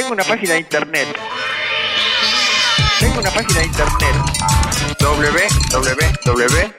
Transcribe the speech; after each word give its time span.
Tengo 0.00 0.14
una 0.14 0.24
página 0.24 0.54
de 0.54 0.60
internet. 0.60 1.06
Tengo 3.00 3.20
una 3.20 3.30
página 3.30 3.60
de 3.60 3.66
internet. 3.66 4.14
www 4.98 6.72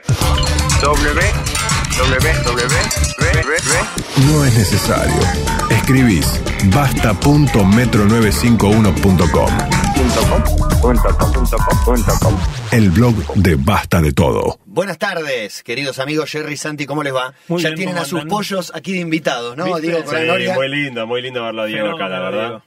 No 4.27 4.43
es 4.43 4.57
necesario. 4.57 5.21
Escribís 5.69 6.41
basta.metro95uno.com. 6.73 9.57
El 12.71 12.89
blog 12.89 13.13
de 13.35 13.55
Basta 13.55 14.01
de 14.01 14.13
Todo. 14.13 14.57
Buenas 14.65 14.97
tardes, 14.97 15.61
queridos 15.61 15.99
amigos 15.99 16.31
Jerry 16.31 16.53
y 16.53 16.57
Santi, 16.57 16.87
¿cómo 16.87 17.03
les 17.03 17.13
va? 17.13 17.35
Muy 17.49 17.61
ya 17.61 17.69
bien, 17.69 17.77
tienen 17.77 17.93
¿cómo 17.93 18.03
a 18.03 18.07
sus 18.07 18.21
andan? 18.21 18.35
pollos 18.35 18.71
aquí 18.73 18.93
de 18.93 18.99
invitados, 18.99 19.55
¿no? 19.55 19.65
¿Viste? 19.65 19.81
Diego 19.81 19.99
Sí, 20.09 20.15
muy 20.55 20.69
lindo, 20.69 21.05
muy 21.05 21.21
lindo 21.21 21.43
verlo 21.43 21.61
a 21.61 21.67
Diego 21.67 21.95
acá, 21.95 22.09
la 22.09 22.19
verdad. 22.19 22.63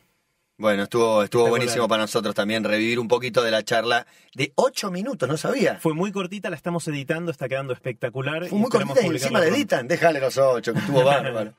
Bueno, 0.56 0.84
estuvo, 0.84 1.24
estuvo 1.24 1.48
buenísimo 1.48 1.88
para 1.88 2.02
nosotros 2.04 2.32
también 2.32 2.62
revivir 2.62 3.00
un 3.00 3.08
poquito 3.08 3.42
de 3.42 3.50
la 3.50 3.64
charla 3.64 4.06
de 4.34 4.52
ocho 4.54 4.88
minutos, 4.92 5.28
no 5.28 5.36
sabía. 5.36 5.80
Fue 5.80 5.94
muy 5.94 6.12
cortita, 6.12 6.48
la 6.48 6.54
estamos 6.54 6.86
editando, 6.86 7.32
está 7.32 7.48
quedando 7.48 7.72
espectacular. 7.72 8.46
Fue 8.46 8.58
muy 8.60 8.70
cortita 8.70 9.02
y 9.02 9.06
encima 9.08 9.40
la 9.40 9.46
editan. 9.46 9.88
Déjale 9.88 10.20
los 10.20 10.38
ocho, 10.38 10.72
que 10.72 10.78
estuvo 10.78 11.02
bárbaro. 11.04 11.54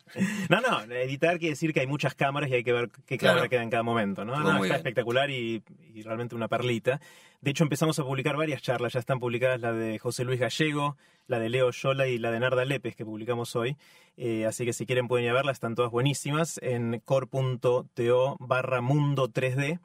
No, 0.48 0.62
no, 0.62 0.82
editar 0.94 1.38
quiere 1.40 1.52
decir 1.56 1.74
que 1.74 1.82
hay 1.82 1.88
muchas 1.88 2.16
cámaras 2.16 2.50
y 2.50 2.54
hay 2.54 2.64
que 2.64 2.72
ver 2.72 2.90
qué 3.06 3.18
Claro. 3.18 3.36
cámara 3.36 3.50
queda 3.50 3.64
en 3.64 3.70
cada 3.70 3.84
momento, 3.84 4.24
¿no? 4.24 4.34
Está 4.34 4.62
bien. 4.62 4.76
espectacular 4.76 5.30
y, 5.30 5.62
y 5.94 6.02
realmente 6.04 6.34
una 6.34 6.48
perlita. 6.48 7.02
De 7.42 7.52
hecho, 7.52 7.64
empezamos 7.66 8.00
a 8.00 8.04
publicar 8.04 8.38
varias 8.38 8.62
charlas, 8.62 8.94
ya 8.94 9.00
están 9.00 9.20
publicadas 9.20 9.60
la 9.60 9.74
de 9.74 10.00
José 10.00 10.24
Luis 10.24 10.40
Gallego, 10.40 10.96
la 11.28 11.38
de 11.40 11.50
Leo 11.50 11.70
Yola 11.72 12.08
y 12.08 12.18
la 12.18 12.32
de 12.32 12.40
Narda 12.40 12.64
Lépez 12.64 12.96
que 12.96 13.04
publicamos 13.04 13.56
hoy. 13.58 13.76
Eh, 14.18 14.46
así 14.46 14.66
que 14.66 14.74
si 14.74 14.86
quieren 14.86 15.08
pueden 15.08 15.26
ir 15.26 15.32
a 15.32 15.52
están 15.52 15.76
todas 15.76 15.92
buenísimas 15.92 16.60
en 16.62 17.02
core.to 17.04 18.38
barra 18.40 18.82
mundo 18.82 19.28
3D. 19.30 19.80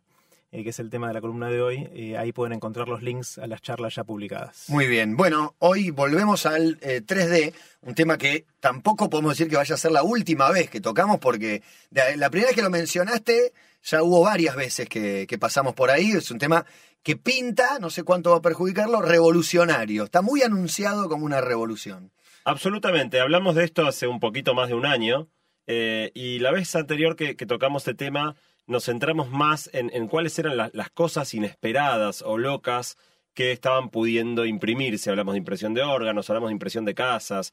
eh, 0.53 0.65
que 0.65 0.71
es 0.71 0.79
el 0.81 0.91
tema 0.91 1.09
de 1.09 1.15
la 1.15 1.21
columna 1.21 1.49
de 1.49 1.63
hoy, 1.63 1.89
Eh, 1.93 2.19
ahí 2.19 2.33
pueden 2.33 2.53
encontrar 2.53 2.89
los 2.89 3.03
links 3.03 3.39
a 3.39 3.47
las 3.47 3.63
charlas 3.63 3.95
ya 3.95 4.05
publicadas. 4.05 4.65
Muy 4.69 4.87
bien. 4.89 5.17
Bueno, 5.17 5.55
hoy 5.61 5.91
volvemos 5.91 6.45
al 6.47 6.79
eh, 6.81 7.03
3D, 7.07 7.53
un 7.83 7.95
tema 7.95 8.19
que 8.19 8.47
tampoco 8.59 9.09
podemos 9.09 9.33
decir 9.33 9.49
que 9.49 9.57
vaya 9.57 9.75
a 9.75 9.79
ser 9.79 9.93
la 9.93 10.03
última 10.03 10.51
vez 10.51 10.69
que 10.69 10.81
tocamos, 10.81 11.19
porque 11.21 11.63
la 11.91 12.31
primera 12.31 12.49
vez 12.49 12.57
que 12.57 12.63
lo 12.63 12.71
mencionaste, 12.71 13.53
ya 13.83 14.03
hubo 14.03 14.23
varias 14.23 14.57
veces 14.57 14.89
que, 14.89 15.27
que 15.29 15.39
pasamos 15.39 15.75
por 15.75 15.91
ahí. 15.91 16.11
Es 16.13 16.31
un 16.31 16.39
tema 16.39 16.67
que 17.03 17.17
pinta, 17.17 17.79
no 17.79 17.89
sé 17.89 18.03
cuánto 18.03 18.31
va 18.33 18.39
a 18.39 18.43
perjudicarlo, 18.43 19.03
revolucionario. 19.03 20.05
Está 20.05 20.21
muy 20.21 20.43
anunciado 20.43 21.09
como 21.09 21.25
una 21.25 21.41
revolución. 21.41 22.11
Absolutamente, 22.45 23.21
hablamos 23.21 23.55
de 23.55 23.65
esto 23.65 23.87
hace 23.87 24.07
un 24.07 24.19
poquito 24.19 24.55
más 24.55 24.69
de 24.69 24.75
un 24.75 24.87
año 24.87 25.29
eh, 25.67 26.11
y 26.15 26.39
la 26.39 26.51
vez 26.51 26.75
anterior 26.75 27.15
que, 27.15 27.35
tocamos 27.35 27.83
este 27.83 27.95
tema 27.95 28.35
nos 28.67 28.85
centramos 28.87 29.29
más 29.31 29.69
en, 29.73 30.07
cuáles 30.09 30.39
eran 30.39 30.57
la- 30.57 30.71
las 30.73 30.91
cosas 30.91 31.35
inesperadas 31.35 32.23
o 32.23 32.39
locas 32.39 32.97
que 33.35 33.53
estaban 33.53 33.91
pudiendo 33.91 34.45
imprimirse. 34.47 35.11
Hablamos 35.11 35.35
de 35.35 35.39
impresión 35.39 35.75
de 35.75 35.83
órganos, 35.83 36.31
hablamos 36.31 36.49
de 36.49 36.53
impresión 36.55 36.85
de 36.85 36.95
casas 36.95 37.53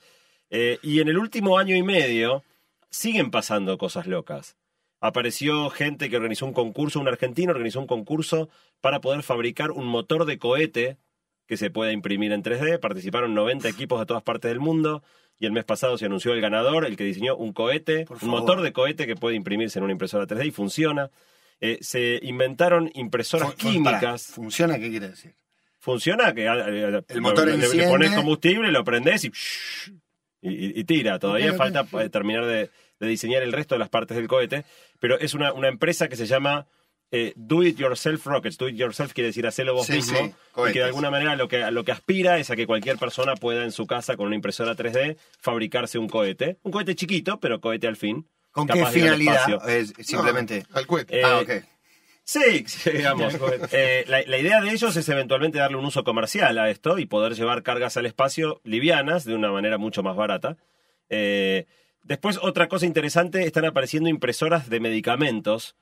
eh, 0.50 0.80
y 0.82 1.02
en 1.02 1.08
el 1.10 1.18
último 1.18 1.58
año 1.58 1.76
y 1.76 1.84
medio 1.84 2.44
siguen 2.90 3.32
pasando 3.32 3.78
cosas 3.78 4.08
locas. 4.08 4.58
Apareció 5.00 5.70
gente 5.70 6.10
que 6.10 6.18
organizó 6.18 6.46
un 6.46 6.54
concurso, 6.54 7.00
un 7.00 7.08
argentino 7.08 7.52
organizó 7.52 7.80
un 7.80 7.88
concurso 7.88 8.50
para 8.82 9.02
poder 9.02 9.22
fabricar 9.22 9.72
un 9.72 9.86
motor 9.86 10.26
de 10.26 10.40
cohete 10.40 10.98
que 11.48 11.58
se 11.58 11.70
pueda 11.70 11.92
imprimir 11.92 12.32
en 12.34 12.44
3D. 12.44 12.80
Participaron 12.80 13.34
90 13.34 13.68
equipos 13.70 14.00
de 14.00 14.06
todas 14.06 14.24
partes 14.24 14.50
del 14.50 14.60
mundo 14.60 15.04
y 15.40 15.46
el 15.46 15.52
mes 15.52 15.64
pasado 15.66 15.98
se 15.98 16.06
anunció 16.06 16.34
el 16.34 16.42
ganador, 16.42 16.86
el 16.86 16.98
que 16.98 17.04
diseñó 17.04 17.36
un 17.36 17.54
cohete, 17.54 18.06
un 18.22 18.30
motor 18.30 18.62
de 18.62 18.74
cohete 18.74 19.06
que 19.08 19.16
puede 19.16 19.36
imprimirse 19.36 19.80
en 19.80 19.84
una 19.84 19.94
impresora 19.94 20.26
3D 20.28 20.48
y 20.48 20.52
funciona. 20.52 21.10
Eh, 21.62 21.78
se 21.82 22.20
inventaron 22.22 22.92
impresoras 22.94 23.54
Fun- 23.56 23.72
químicas. 23.74 24.28
¿Funciona? 24.28 24.78
¿Qué 24.80 24.90
quiere 24.90 25.10
decir? 25.10 25.34
Funciona 25.80 26.34
que 26.34 26.46
eh, 26.46 27.02
El 27.08 27.22
motor 27.22 27.48
le- 27.48 27.88
pones 27.88 28.12
combustible, 28.12 28.72
lo 28.72 28.84
prendés 28.84 29.24
y, 29.26 29.32
y, 30.42 30.50
y- 30.50 30.80
y 30.80 30.84
tira. 30.84 31.18
Todavía 31.20 31.54
falta 31.54 31.86
eh, 32.04 32.10
terminar 32.10 32.46
de, 32.46 32.70
de 33.00 33.08
diseñar 33.08 33.42
el 33.44 33.54
resto 33.54 33.76
de 33.76 33.80
las 33.80 33.90
partes 33.90 34.18
del 34.18 34.28
cohete, 34.28 34.66
pero 35.00 35.20
es 35.20 35.34
una, 35.34 35.54
una 35.54 35.68
empresa 35.68 36.08
que 36.10 36.16
se 36.16 36.26
llama 36.26 36.68
eh, 37.12 37.34
Do 37.36 37.64
It 37.64 37.78
Yourself 37.78 38.26
Rockets. 38.26 38.58
Do 38.58 38.68
It 38.70 38.76
Yourself 38.76 39.14
quiere 39.14 39.28
decir 39.28 39.48
hacerlo 39.48 39.74
vos 39.74 39.86
Sí, 39.88 39.94
mismo. 39.94 40.18
sí, 40.18 40.34
y 40.70 40.74
que 40.74 40.80
de 40.80 40.86
alguna 40.86 41.10
manera 41.10 41.36
lo 41.36 41.48
que, 41.48 41.60
lo 41.72 41.84
que 41.84 41.92
aspira 41.92 42.38
es 42.38 42.50
a 42.52 42.56
que 42.56 42.68
cualquier 42.68 42.98
persona 42.98 43.36
pueda 43.36 43.64
en 43.64 43.72
su 43.72 43.86
casa 43.88 44.18
con 44.18 44.28
una 44.28 44.36
impresora 44.36 44.76
3D 44.76 45.18
fabricarse 45.40 45.98
un 46.00 46.10
cohete. 46.10 46.58
Un 46.64 46.72
cohete 46.72 46.96
chiquito, 46.96 47.40
pero 47.40 47.62
cohete 47.62 47.88
al 47.88 47.96
fin. 47.96 48.28
¿Con 48.52 48.68
capaz 48.68 48.92
qué 48.92 49.00
de 49.02 49.06
ir 49.06 49.12
al 49.12 49.20
finalidad? 49.20 49.70
Es 49.70 49.94
simplemente. 50.00 50.66
al 50.74 50.88
cohete. 50.88 51.20
Eh, 51.20 51.24
ah, 51.24 51.40
ok. 51.40 51.52
Sí, 52.24 52.66
sí, 52.68 52.90
digamos. 52.92 53.34
Eh, 53.72 54.04
la, 54.08 54.22
la 54.26 54.38
idea 54.38 54.60
de 54.62 54.72
ellos 54.72 54.96
es 54.98 55.08
eventualmente 55.08 55.60
darle 55.60 55.78
un 55.78 55.86
uso 55.86 56.04
comercial 56.04 56.58
a 56.58 56.70
esto 56.70 57.00
y 57.00 57.06
poder 57.06 57.36
llevar 57.36 57.64
cargas 57.64 57.96
al 57.98 58.06
espacio 58.06 58.60
livianas 58.66 59.24
de 59.24 59.34
una 59.36 59.52
manera 59.52 59.78
mucho 59.78 60.04
más 60.04 60.16
barata. 60.18 60.58
Eh, 61.10 61.68
después, 62.04 62.38
otra 62.42 62.68
cosa 62.68 62.86
interesante, 62.86 63.44
están 63.46 63.64
apareciendo 63.66 64.10
impresoras 64.10 64.70
de 64.70 64.80
medicamentos 64.82 65.76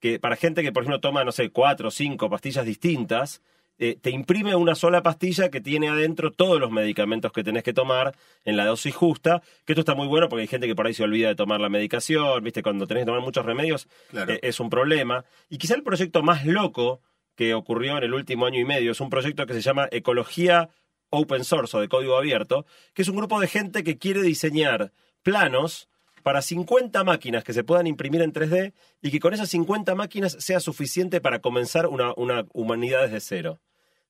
que 0.00 0.18
para 0.18 0.36
gente 0.36 0.62
que, 0.62 0.72
por 0.72 0.82
ejemplo, 0.82 1.00
toma, 1.00 1.24
no 1.24 1.32
sé, 1.32 1.50
cuatro 1.50 1.88
o 1.88 1.90
cinco 1.90 2.28
pastillas 2.30 2.64
distintas, 2.64 3.42
eh, 3.78 3.96
te 4.00 4.10
imprime 4.10 4.54
una 4.56 4.74
sola 4.74 5.02
pastilla 5.02 5.50
que 5.50 5.60
tiene 5.62 5.88
adentro 5.88 6.30
todos 6.32 6.60
los 6.60 6.70
medicamentos 6.70 7.32
que 7.32 7.42
tenés 7.42 7.62
que 7.62 7.72
tomar 7.72 8.14
en 8.44 8.56
la 8.58 8.66
dosis 8.66 8.94
justa, 8.94 9.40
que 9.64 9.72
esto 9.72 9.80
está 9.80 9.94
muy 9.94 10.06
bueno 10.06 10.28
porque 10.28 10.42
hay 10.42 10.48
gente 10.48 10.66
que 10.66 10.74
por 10.74 10.86
ahí 10.86 10.92
se 10.92 11.02
olvida 11.04 11.28
de 11.28 11.34
tomar 11.34 11.60
la 11.62 11.70
medicación, 11.70 12.44
viste, 12.44 12.62
cuando 12.62 12.86
tenés 12.86 13.02
que 13.02 13.06
tomar 13.06 13.22
muchos 13.22 13.44
remedios 13.46 13.88
Claro. 14.10 14.32
eh, 14.32 14.40
es 14.42 14.60
un 14.60 14.68
problema. 14.68 15.24
Y 15.48 15.56
quizá 15.56 15.74
el 15.76 15.82
proyecto 15.82 16.22
más 16.22 16.44
loco 16.44 17.00
que 17.36 17.54
ocurrió 17.54 17.96
en 17.96 18.04
el 18.04 18.12
último 18.12 18.44
año 18.44 18.58
y 18.60 18.64
medio 18.66 18.92
es 18.92 19.00
un 19.00 19.08
proyecto 19.08 19.46
que 19.46 19.54
se 19.54 19.62
llama 19.62 19.88
Ecología 19.90 20.68
Open 21.08 21.44
Source 21.44 21.74
o 21.76 21.80
de 21.80 21.88
código 21.88 22.18
abierto, 22.18 22.66
que 22.92 23.00
es 23.00 23.08
un 23.08 23.16
grupo 23.16 23.40
de 23.40 23.48
gente 23.48 23.82
que 23.82 23.96
quiere 23.96 24.20
diseñar 24.22 24.92
planos 25.22 25.88
para 26.22 26.42
50 26.42 27.02
máquinas 27.04 27.44
que 27.44 27.52
se 27.52 27.64
puedan 27.64 27.86
imprimir 27.86 28.22
en 28.22 28.32
3D 28.32 28.72
y 29.02 29.10
que 29.10 29.20
con 29.20 29.34
esas 29.34 29.48
50 29.50 29.94
máquinas 29.94 30.36
sea 30.38 30.60
suficiente 30.60 31.20
para 31.20 31.40
comenzar 31.40 31.86
una, 31.86 32.12
una 32.16 32.46
humanidad 32.52 33.02
desde 33.02 33.20
cero. 33.20 33.60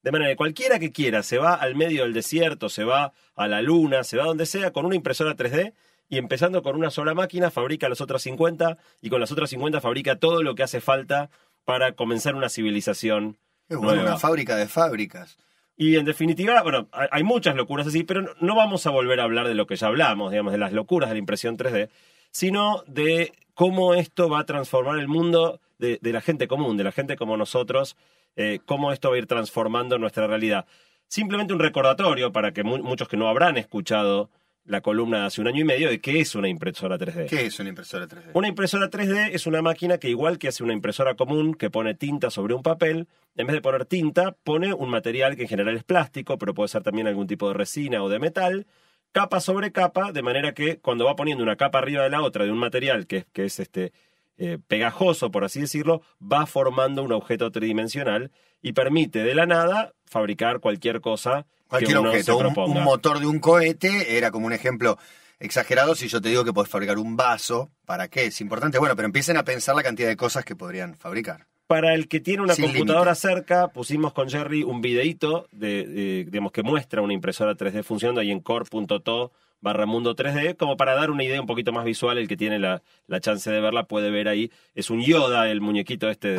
De 0.03 0.12
manera 0.12 0.31
que 0.31 0.37
cualquiera 0.37 0.78
que 0.78 0.93
quiera 0.93 1.22
se 1.22 1.38
va 1.38 1.54
al 1.54 1.75
medio 1.75 2.04
del 2.04 2.15
desierto, 2.15 2.69
se 2.69 2.84
va 2.84 3.12
a 3.34 3.48
la 3.48 3.60
luna, 3.62 4.03
se 4.04 4.16
va 4.16 4.25
donde 4.25 4.47
sea 4.47 4.72
con 4.72 4.87
una 4.87 4.94
impresora 4.97 5.37
3D 5.37 5.75
y 6.09 6.19
empezando 6.19 6.62
con 6.62 6.75
una 6.76 6.91
sola 6.91 7.15
máquina 7.15 7.50
fabrica 7.50 7.88
las 7.88 8.00
otras 8.00 8.22
50 8.22 8.78
y 9.03 9.10
con 9.10 9.21
las 9.21 9.31
otras 9.31 9.50
50 9.50 9.81
fabrica 9.81 10.16
todo 10.16 10.42
lo 10.42 10.54
que 10.54 10.62
hace 10.62 10.81
falta 10.81 11.31
para 11.65 11.92
comenzar 11.92 12.34
una 12.34 12.48
civilización 12.48 13.38
Es 13.69 13.78
nueva. 13.78 14.03
una 14.03 14.19
fábrica 14.19 14.56
de 14.56 14.66
fábricas. 14.66 15.37
Y 15.82 15.96
en 15.96 16.04
definitiva, 16.04 16.62
bueno, 16.62 16.88
hay 16.92 17.22
muchas 17.22 17.54
locuras 17.56 17.86
así, 17.86 18.04
pero 18.04 18.34
no- 18.38 18.54
vamos 18.54 18.86
a 18.86 18.91
volver 18.91 19.18
a 19.18 19.22
hablar 19.24 19.48
de 19.48 19.54
lo 19.54 19.66
que 19.66 19.76
ya 19.76 19.86
hablamos, 19.86 20.30
digamos, 20.30 20.52
de 20.52 20.58
las 20.58 20.74
locuras 20.74 21.08
de 21.08 21.14
la 21.14 21.20
impresión 21.20 21.56
3D, 21.56 21.88
sino 22.30 22.82
de 22.86 23.32
cómo 23.54 23.94
esto 23.94 24.28
va 24.28 24.41
a 24.41 24.44
transformar 24.44 24.98
el 24.98 25.08
mundo 25.08 25.58
de, 25.78 25.98
de 26.02 26.12
la 26.12 26.20
gente 26.20 26.48
común, 26.48 26.76
de 26.76 26.84
la 26.84 26.92
gente 26.92 27.16
como 27.16 27.38
nosotros, 27.38 27.96
eh, 28.36 28.58
cómo 28.66 28.92
esto 28.92 29.08
va 29.08 29.14
a 29.16 29.18
ir 29.20 29.26
transformando 29.26 29.96
nuestra 29.96 30.26
realidad. 30.26 30.66
Simplemente 31.08 31.54
un 31.54 31.60
recordatorio 31.60 32.30
para 32.30 32.52
que 32.52 32.62
mu- 32.62 32.82
muchos 32.82 33.08
que 33.08 33.16
no 33.16 33.28
habrán 33.30 33.56
escuchado 33.56 34.28
la 34.65 34.81
columna 34.81 35.26
hace 35.26 35.41
un 35.41 35.48
año 35.48 35.60
y 35.60 35.65
medio 35.65 35.88
de 35.88 36.00
qué 36.00 36.21
es 36.21 36.34
una 36.34 36.48
impresora 36.48 36.98
3D. 36.98 37.26
¿Qué 37.28 37.47
es 37.47 37.59
una 37.59 37.71
impresora 37.71 38.06
3D? 38.06 38.31
Una 38.34 38.48
impresora 38.48 38.91
3D 38.91 39.31
es 39.32 39.47
una 39.47 39.62
máquina 39.62 39.98
que 39.98 40.09
igual 40.09 40.38
que 40.38 40.48
hace 40.48 40.62
una 40.62 40.72
impresora 40.72 41.15
común 41.15 41.54
que 41.54 41.71
pone 41.71 41.94
tinta 41.94 42.31
sobre 42.31 42.54
un 42.54 42.62
papel, 42.62 43.09
en 43.37 43.47
vez 43.47 43.54
de 43.54 43.62
poner 43.62 43.87
tinta, 43.87 44.37
pone 44.44 44.72
un 44.75 44.91
material 44.91 45.37
que 45.37 45.43
en 45.43 45.48
general 45.48 45.76
es 45.76 45.84
plástico, 45.84 46.38
pero 46.38 46.54
puede 46.54 46.69
ser 46.69 46.82
también 46.82 47.06
algún 47.06 47.26
tipo 47.26 47.48
de 47.48 47.54
resina 47.54 48.03
o 48.03 48.09
de 48.09 48.19
metal, 48.19 48.66
capa 49.12 49.41
sobre 49.41 49.72
capa, 49.72 50.12
de 50.12 50.22
manera 50.22 50.53
que 50.53 50.78
cuando 50.78 51.04
va 51.04 51.16
poniendo 51.16 51.42
una 51.42 51.56
capa 51.56 51.78
arriba 51.78 52.04
de 52.04 52.10
la 52.10 52.22
otra 52.22 52.44
de 52.44 52.53
un 52.53 52.59
material 52.59 53.06
que, 53.06 53.25
que 53.32 53.47
es 53.47 53.60
este 53.60 53.92
eh, 54.41 54.59
pegajoso, 54.67 55.31
por 55.31 55.45
así 55.45 55.61
decirlo, 55.61 56.03
va 56.21 56.47
formando 56.47 57.03
un 57.05 57.13
objeto 57.13 57.53
tridimensional 57.53 58.33
y 58.63 58.72
permite 58.72 59.21
de 59.22 59.34
la 59.34 59.47
nada 59.47 59.92
fabricar 60.07 60.59
cualquier 60.60 61.01
cosa 61.01 61.47
Cualquier 61.69 61.92
que 61.92 61.98
uno 62.01 62.10
objeto. 62.10 62.39
se 62.39 62.60
Un, 62.71 62.83
motor 62.83 63.21
de 63.21 63.27
un 63.27 63.39
cohete 63.39 64.16
era 64.19 64.31
como 64.33 64.47
un 64.47 64.53
ejemplo 64.53 64.98
exagerado 65.39 65.95
si 65.95 66.09
yo 66.09 66.21
te 66.21 66.28
digo 66.31 66.45
que 66.45 66.53
podés 66.53 66.69
fabricar 66.71 66.98
un 66.98 67.16
vaso. 67.16 67.71
¿Para 67.84 68.09
qué? 68.09 68.27
Es 68.27 68.41
importante. 68.41 68.78
Bueno, 68.78 68.97
pero 68.97 69.07
empiecen 69.07 69.37
a 69.37 69.45
pensar 69.45 69.77
la 69.77 69.83
cantidad 69.83 70.09
de 70.09 70.16
cosas 70.16 70.45
que 70.45 70.57
podrían 70.57 70.97
fabricar. 70.97 71.47
Para 71.66 71.95
el 71.95 72.09
que 72.09 72.19
tiene 72.19 72.43
una 72.43 72.54
Sin 72.57 72.65
computadora 72.65 73.13
límite. 73.13 73.21
cerca, 73.21 73.69
pusimos 73.69 74.13
con 74.13 74.28
Jerry 74.28 74.65
un 74.65 74.81
videíto 74.81 75.47
de, 75.53 75.86
de- 75.86 76.25
digamos, 76.25 76.51
que 76.51 76.65
muestra 76.65 77.01
una 77.03 77.13
impresora 77.15 77.54
3D 77.54 77.84
funcionando 77.84 78.21
ahí 78.21 78.33
en 78.33 78.41
core.to 78.41 79.31
barra 79.60 79.84
mundo 79.86 80.16
3D, 80.16 80.57
como 80.57 80.77
para 80.77 80.95
dar 80.95 81.10
una 81.10 81.22
idea 81.24 81.41
un 81.41 81.47
poquito 81.47 81.72
más 81.72 81.84
visual, 81.84 82.16
el 82.18 82.28
que 82.28 82.36
tiene 82.36 82.59
la, 82.59 82.83
la 83.07 83.21
chance 83.21 83.51
de 83.51 83.60
verla 83.60 83.84
puede 83.84 84.10
ver 84.10 84.28
ahí. 84.28 84.51
Es 84.74 84.89
un 84.91 85.03
Yoda, 85.03 85.51
el 85.51 85.60
muñequito 85.60 86.09
este, 86.09 86.28
de- 86.28 86.39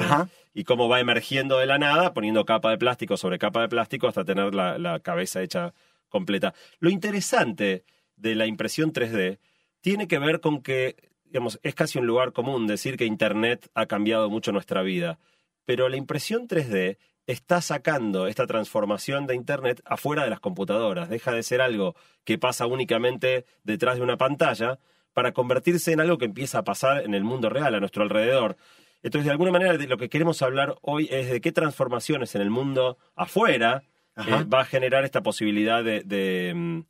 y 0.53 0.63
cómo 0.63 0.89
va 0.89 0.99
emergiendo 0.99 1.57
de 1.59 1.65
la 1.67 1.77
nada, 1.77 2.13
poniendo 2.13 2.43
capa 2.45 2.71
de 2.71 2.77
plástico 2.77 3.17
sobre 3.17 3.37
capa 3.39 3.61
de 3.61 3.69
plástico 3.69 4.07
hasta 4.07 4.25
tener 4.25 4.53
la, 4.55 4.77
la 4.77 4.99
cabeza 4.99 5.41
hecha 5.41 5.73
completa. 6.09 6.53
Lo 6.79 6.89
interesante 6.89 7.83
de 8.15 8.35
la 8.35 8.45
impresión 8.47 8.91
3D 8.93 9.37
tiene 9.81 10.07
que 10.07 10.19
ver 10.19 10.39
con 10.41 10.61
que 10.61 10.95
digamos, 11.25 11.59
es 11.63 11.73
casi 11.75 11.97
un 11.97 12.05
lugar 12.07 12.33
común 12.33 12.67
decir 12.67 12.97
que 12.97 13.05
Internet 13.05 13.69
ha 13.73 13.85
cambiado 13.85 14.29
mucho 14.29 14.51
nuestra 14.51 14.81
vida, 14.81 15.17
pero 15.63 15.87
la 15.87 15.95
impresión 15.95 16.47
3D 16.47 16.97
está 17.31 17.61
sacando 17.61 18.27
esta 18.27 18.45
transformación 18.47 19.27
de 19.27 19.35
Internet 19.35 19.81
afuera 19.85 20.23
de 20.23 20.29
las 20.29 20.39
computadoras. 20.39 21.09
Deja 21.09 21.31
de 21.31 21.43
ser 21.43 21.61
algo 21.61 21.95
que 22.23 22.37
pasa 22.37 22.65
únicamente 22.67 23.45
detrás 23.63 23.95
de 23.97 24.03
una 24.03 24.17
pantalla 24.17 24.79
para 25.13 25.31
convertirse 25.33 25.91
en 25.91 25.99
algo 25.99 26.17
que 26.17 26.25
empieza 26.25 26.59
a 26.59 26.63
pasar 26.63 27.03
en 27.03 27.13
el 27.13 27.23
mundo 27.23 27.49
real, 27.49 27.75
a 27.75 27.79
nuestro 27.79 28.03
alrededor. 28.03 28.55
Entonces, 29.03 29.25
de 29.25 29.31
alguna 29.31 29.51
manera, 29.51 29.77
de 29.77 29.87
lo 29.87 29.97
que 29.97 30.09
queremos 30.09 30.41
hablar 30.41 30.75
hoy 30.81 31.07
es 31.11 31.29
de 31.29 31.41
qué 31.41 31.51
transformaciones 31.51 32.35
en 32.35 32.41
el 32.41 32.49
mundo 32.51 32.97
afuera 33.15 33.83
eh, 34.15 34.43
va 34.43 34.61
a 34.61 34.65
generar 34.65 35.03
esta 35.05 35.21
posibilidad 35.23 35.83
de, 35.83 36.01
de, 36.03 36.53
mm, 36.55 36.81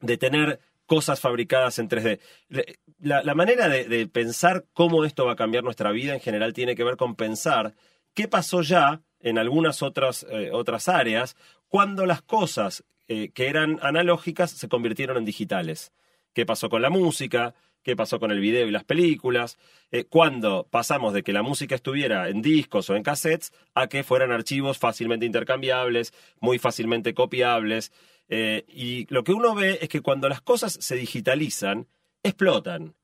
de 0.00 0.16
tener 0.18 0.60
cosas 0.86 1.20
fabricadas 1.20 1.78
en 1.78 1.88
3D. 1.88 2.20
Le- 2.48 2.78
La, 3.02 3.22
la 3.22 3.34
manera 3.34 3.68
de, 3.68 3.84
de 3.84 4.06
pensar 4.06 4.66
cómo 4.74 5.04
esto 5.06 5.24
va 5.24 5.32
a 5.32 5.36
cambiar 5.36 5.64
nuestra 5.64 5.90
vida 5.92 6.12
en 6.14 6.20
general 6.20 6.52
tiene 6.52 6.74
que 6.76 6.84
ver 6.84 6.96
con 6.96 7.14
pensar 7.16 7.74
qué 8.14 8.28
pasó 8.28 8.62
ya 8.62 9.02
en 9.20 9.38
algunas 9.38 9.82
otras, 9.82 10.26
eh, 10.30 10.50
otras 10.52 10.88
áreas 10.88 11.36
cuando 11.68 12.06
las 12.06 12.22
cosas 12.22 12.84
eh, 13.08 13.30
que 13.32 13.48
eran 13.48 13.78
analógicas 13.82 14.50
se 14.50 14.68
convirtieron 14.68 15.16
en 15.16 15.24
digitales. 15.24 15.92
¿Qué 16.32 16.46
pasó 16.46 16.68
con 16.68 16.82
la 16.82 16.90
música? 16.90 17.54
¿Qué 17.82 17.96
pasó 17.96 18.20
con 18.20 18.30
el 18.30 18.40
video 18.40 18.66
y 18.66 18.70
las 18.70 18.84
películas? 18.84 19.58
Eh, 19.90 20.04
cuando 20.04 20.66
pasamos 20.70 21.14
de 21.14 21.22
que 21.22 21.32
la 21.32 21.42
música 21.42 21.74
estuviera 21.74 22.28
en 22.28 22.42
discos 22.42 22.90
o 22.90 22.96
en 22.96 23.02
cassettes 23.02 23.52
a 23.74 23.88
que 23.88 24.04
fueran 24.04 24.32
archivos 24.32 24.78
fácilmente 24.78 25.24
intercambiables, 25.24 26.12
muy 26.40 26.58
fácilmente 26.58 27.14
copiables. 27.14 27.90
Eh, 28.28 28.64
y 28.68 29.06
lo 29.12 29.24
que 29.24 29.32
uno 29.32 29.54
ve 29.54 29.78
es 29.80 29.88
que 29.88 30.02
cuando 30.02 30.28
las 30.28 30.42
cosas 30.42 30.74
se 30.80 30.96
digitalizan, 30.96 31.88
explotan. 32.22 32.94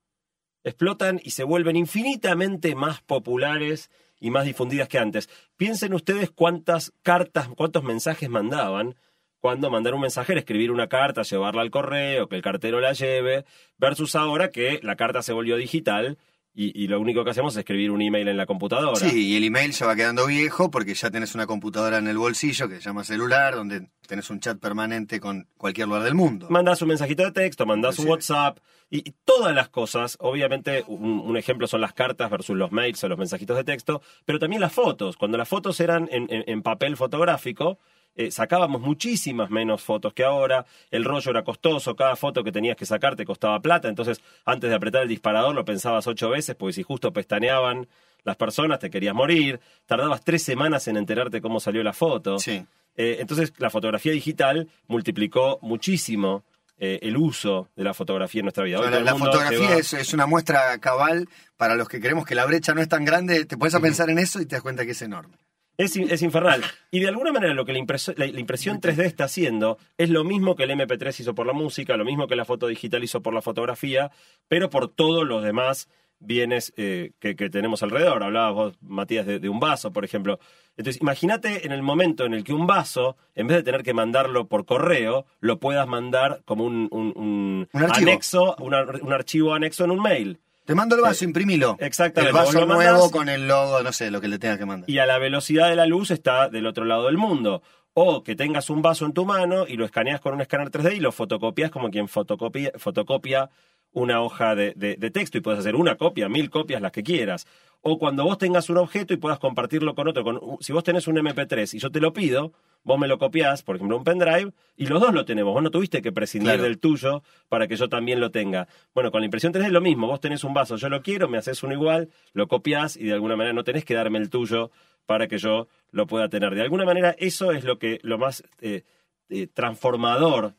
Explotan 0.62 1.20
y 1.24 1.30
se 1.30 1.44
vuelven 1.44 1.76
infinitamente 1.76 2.74
más 2.74 3.00
populares 3.00 3.90
y 4.20 4.30
más 4.30 4.44
difundidas 4.44 4.88
que 4.88 4.98
antes. 4.98 5.28
Piensen 5.56 5.94
ustedes 5.94 6.30
cuántas 6.30 6.92
cartas, 7.02 7.48
cuántos 7.56 7.82
mensajes 7.82 8.28
mandaban 8.28 8.96
cuando 9.40 9.70
mandar 9.70 9.94
un 9.94 10.00
mensajero, 10.00 10.40
escribir 10.40 10.72
una 10.72 10.88
carta, 10.88 11.22
llevarla 11.22 11.62
al 11.62 11.70
correo, 11.70 12.28
que 12.28 12.36
el 12.36 12.42
cartero 12.42 12.80
la 12.80 12.92
lleve, 12.92 13.44
versus 13.78 14.16
ahora 14.16 14.50
que 14.50 14.80
la 14.82 14.96
carta 14.96 15.22
se 15.22 15.32
volvió 15.32 15.56
digital 15.56 16.18
y, 16.56 16.82
y 16.82 16.88
lo 16.88 16.98
único 16.98 17.22
que 17.22 17.30
hacemos 17.30 17.54
es 17.54 17.58
escribir 17.58 17.90
un 17.90 18.00
email 18.00 18.26
en 18.28 18.36
la 18.38 18.46
computadora. 18.46 18.96
Sí, 18.96 19.28
y 19.28 19.36
el 19.36 19.44
email 19.44 19.72
se 19.74 19.84
va 19.84 19.94
quedando 19.94 20.26
viejo 20.26 20.70
porque 20.70 20.94
ya 20.94 21.10
tenés 21.10 21.34
una 21.34 21.46
computadora 21.46 21.98
en 21.98 22.08
el 22.08 22.16
bolsillo 22.18 22.68
que 22.68 22.76
se 22.76 22.80
llama 22.80 23.04
celular, 23.04 23.54
donde 23.54 23.88
tenés 24.08 24.30
un 24.30 24.40
chat 24.40 24.58
permanente 24.58 25.20
con 25.20 25.46
cualquier 25.58 25.86
lugar 25.88 26.02
del 26.02 26.14
mundo. 26.14 26.46
Mandás 26.50 26.80
un 26.82 26.88
mensajito 26.88 27.22
de 27.24 27.32
texto, 27.32 27.66
mandás 27.66 27.98
un. 27.98 28.08
WhatsApp 28.08 28.58
y, 28.88 28.98
y 29.08 29.14
todas 29.24 29.54
las 29.54 29.68
cosas. 29.68 30.16
Obviamente, 30.20 30.84
un, 30.86 31.20
un 31.20 31.36
ejemplo 31.36 31.66
son 31.66 31.80
las 31.82 31.92
cartas 31.92 32.30
versus 32.30 32.56
los 32.56 32.72
mails 32.72 33.04
o 33.04 33.08
los 33.08 33.18
mensajitos 33.18 33.56
de 33.56 33.64
texto, 33.64 34.00
pero 34.24 34.38
también 34.38 34.60
las 34.62 34.72
fotos. 34.72 35.16
Cuando 35.16 35.36
las 35.36 35.48
fotos 35.48 35.78
eran 35.80 36.08
en, 36.10 36.26
en- 36.32 36.44
en 36.46 36.62
papel 36.62 36.96
fotográfico, 36.96 37.78
eh, 38.16 38.30
sacábamos 38.30 38.80
muchísimas 38.80 39.50
menos 39.50 39.82
fotos 39.82 40.14
que 40.14 40.24
ahora. 40.24 40.64
El 40.90 41.04
rollo 41.04 41.30
era 41.30 41.44
costoso, 41.44 41.94
cada 41.94 42.16
foto 42.16 42.42
que 42.42 42.50
tenías 42.50 42.76
que 42.76 42.86
sacar 42.86 43.14
te 43.14 43.26
costaba 43.26 43.60
plata. 43.60 43.88
Entonces, 43.88 44.22
antes 44.46 44.70
de 44.70 44.76
apretar 44.76 45.02
el 45.02 45.08
disparador, 45.08 45.54
lo 45.54 45.64
pensabas 45.64 46.06
ocho 46.06 46.30
veces, 46.30 46.56
porque 46.56 46.72
si 46.72 46.82
justo 46.82 47.12
pestañeaban 47.12 47.86
las 48.24 48.36
personas, 48.36 48.78
te 48.78 48.88
querías 48.88 49.14
morir. 49.14 49.60
Tardabas 49.84 50.22
tres 50.24 50.42
semanas 50.42 50.88
en 50.88 50.96
enterarte 50.96 51.42
cómo 51.42 51.60
salió 51.60 51.82
la 51.82 51.92
foto. 51.92 52.38
Sí. 52.38 52.64
Eh, 52.96 53.18
entonces, 53.20 53.52
la 53.58 53.68
fotografía 53.68 54.12
digital 54.12 54.66
multiplicó 54.86 55.58
muchísimo 55.60 56.42
eh, 56.78 56.98
el 57.02 57.18
uso 57.18 57.68
de 57.76 57.84
la 57.84 57.92
fotografía 57.92 58.40
en 58.40 58.46
nuestra 58.46 58.64
vida. 58.64 58.80
Hoy 58.80 58.90
la, 58.90 59.14
fotografía 59.14 59.76
es 59.76 60.14
una 60.14 60.24
muestra 60.24 60.78
cabal 60.78 61.28
para 61.58 61.74
los 61.74 61.88
que 61.88 62.00
creemos 62.00 62.24
que 62.24 62.34
la 62.34 62.46
brecha 62.46 62.72
no 62.72 62.80
es 62.80 62.88
tan 62.88 63.04
grande. 63.04 63.44
Te 63.44 63.58
pones 63.58 63.74
a 63.74 63.80
pensar 63.80 64.08
en 64.08 64.18
eso 64.18 64.40
y 64.40 64.46
te 64.46 64.56
das 64.56 64.62
cuenta 64.62 64.86
que 64.86 64.92
es 64.92 65.02
enorme. 65.02 65.36
Es, 65.78 65.96
es 65.96 66.22
infernal. 66.22 66.62
Y 66.90 67.00
de 67.00 67.08
alguna 67.08 67.32
manera 67.32 67.52
lo 67.54 67.64
que 67.64 67.72
la, 67.72 67.78
impreso- 67.78 68.14
la- 68.16 68.26
la 68.26 68.40
impresión 68.40 68.80
3D 68.80 69.04
está 69.04 69.24
haciendo 69.24 69.78
es 69.98 70.08
lo 70.10 70.24
mismo 70.24 70.56
que 70.56 70.64
el 70.64 70.70
MP3 70.70 71.20
hizo 71.20 71.34
por 71.34 71.46
la 71.46 71.52
música, 71.52 71.96
lo 71.96 72.04
mismo 72.04 72.26
que 72.26 72.36
la 72.36 72.44
foto 72.44 72.66
digital 72.66 73.04
hizo 73.04 73.20
por 73.22 73.34
la 73.34 73.42
fotografía, 73.42 74.10
pero 74.48 74.70
por 74.70 74.88
todos 74.88 75.26
los 75.26 75.42
demás 75.42 75.88
bienes 76.18 76.72
eh, 76.78 77.12
que, 77.18 77.36
que 77.36 77.50
tenemos 77.50 77.82
alrededor. 77.82 78.22
Hablabas 78.22 78.54
vos, 78.54 78.78
Matías, 78.80 79.26
de, 79.26 79.38
de 79.38 79.48
un 79.50 79.60
vaso, 79.60 79.92
por 79.92 80.02
ejemplo. 80.04 80.38
Entonces, 80.78 81.02
imagínate 81.02 81.66
en 81.66 81.72
el 81.72 81.82
momento 81.82 82.24
en 82.24 82.32
el 82.32 82.42
que 82.42 82.54
un 82.54 82.66
vaso, 82.66 83.18
en 83.34 83.46
vez 83.46 83.58
de 83.58 83.62
tener 83.62 83.82
que 83.82 83.92
mandarlo 83.92 84.46
por 84.48 84.64
correo, 84.64 85.26
lo 85.40 85.58
puedas 85.60 85.86
mandar 85.86 86.40
como 86.46 86.64
un, 86.64 86.88
un- 86.90 87.12
un 87.16 87.68
Un 87.70 87.82
archivo. 87.82 88.10
anexo, 88.10 88.56
una- 88.60 88.84
un 89.02 89.12
archivo 89.12 89.52
anexo 89.52 89.84
en 89.84 89.90
un 89.90 90.00
mail. 90.00 90.38
Te 90.66 90.74
mando 90.74 90.96
el 90.96 91.02
vaso, 91.02 91.24
imprimilo. 91.24 91.76
exactamente, 91.80 92.28
El 92.30 92.34
vaso 92.44 92.60
lo 92.60 92.66
nuevo 92.66 92.92
mandás. 92.92 93.10
con 93.12 93.28
el 93.28 93.48
logo, 93.48 93.82
no 93.82 93.92
sé, 93.92 94.10
lo 94.10 94.20
que 94.20 94.28
le 94.28 94.38
tengas 94.38 94.58
que 94.58 94.66
mandar. 94.66 94.90
y 94.90 94.98
a 94.98 95.06
la 95.06 95.18
velocidad 95.18 95.68
de 95.70 95.76
la 95.76 95.86
luz 95.86 96.10
está 96.10 96.48
del 96.48 96.66
otro 96.66 96.84
lado 96.84 97.06
del 97.06 97.16
mundo. 97.16 97.62
O 97.98 98.22
que 98.22 98.36
tengas 98.36 98.68
un 98.68 98.82
vaso 98.82 99.06
en 99.06 99.14
tu 99.14 99.24
mano 99.24 99.64
y 99.66 99.76
lo 99.76 99.86
escaneas 99.86 100.20
con 100.20 100.34
un 100.34 100.42
escáner 100.42 100.70
3D 100.70 100.96
y 100.96 101.00
lo 101.00 101.12
fotocopias 101.12 101.70
como 101.70 101.90
quien 101.90 102.08
fotocopia, 102.08 102.72
fotocopia 102.76 103.48
una 103.92 104.20
hoja 104.20 104.54
de, 104.54 104.74
de- 104.76 104.96
de 104.96 105.10
texto 105.10 105.38
y 105.38 105.40
puedes 105.40 105.60
hacer 105.60 105.74
una 105.76 105.96
copia, 105.96 106.28
mil 106.28 106.50
copias, 106.50 106.82
las 106.82 106.92
que 106.92 107.02
quieras. 107.02 107.46
O 107.80 107.98
cuando 107.98 108.24
vos 108.24 108.36
tengas 108.36 108.68
un 108.68 108.76
objeto 108.76 109.14
y 109.14 109.16
puedas 109.16 109.38
compartirlo 109.38 109.94
con 109.94 110.08
otro. 110.08 110.24
Con, 110.24 110.40
si 110.60 110.72
vos 110.74 110.84
tenés 110.84 111.06
un 111.06 111.16
MP3 111.16 111.72
y 111.74 111.78
yo 111.78 111.90
te 111.90 112.00
lo 112.00 112.12
pido, 112.12 112.52
vos 112.86 112.98
me 113.00 113.08
lo 113.08 113.18
copiás, 113.18 113.64
por 113.64 113.74
ejemplo, 113.74 113.96
un 113.96 114.04
pendrive, 114.04 114.52
y 114.76 114.86
los 114.86 115.00
dos 115.00 115.12
lo 115.12 115.24
tenemos. 115.24 115.52
Vos 115.52 115.62
no 115.62 115.72
tuviste 115.72 116.00
que 116.00 116.12
prescindir 116.12 116.52
Claro. 116.52 116.62
del 116.62 116.78
tuyo 116.78 117.24
para 117.48 117.66
que 117.66 117.74
yo 117.76 117.88
también 117.88 118.20
lo 118.20 118.30
tenga. 118.30 118.68
Bueno, 118.94 119.10
con 119.10 119.20
la 119.20 119.24
impresión 119.24 119.52
3D 119.52 119.66
es 119.66 119.72
lo 119.72 119.80
mismo. 119.80 120.06
Vos 120.06 120.20
tenés 120.20 120.44
un 120.44 120.54
vaso, 120.54 120.76
yo 120.76 120.88
lo 120.88 121.02
quiero, 121.02 121.28
me 121.28 121.36
haces 121.36 121.62
uno 121.64 121.74
igual, 121.74 122.10
lo 122.32 122.46
copias 122.46 122.96
y 122.96 123.04
de 123.04 123.12
alguna 123.14 123.34
manera 123.34 123.52
no 123.52 123.64
tenés 123.64 123.84
que 123.84 123.94
darme 123.94 124.18
el 124.18 124.30
tuyo 124.30 124.70
para 125.04 125.26
que 125.26 125.38
yo 125.38 125.66
lo 125.90 126.06
pueda 126.06 126.28
tener. 126.28 126.54
De 126.54 126.62
alguna 126.62 126.84
manera 126.84 127.14
eso 127.18 127.50
es 127.50 127.64
lo 127.64 127.78
que 127.80 127.98
lo 128.02 128.18
más 128.18 128.44
eh, 128.60 128.84
eh, 129.30 129.48
transformador 129.52 130.54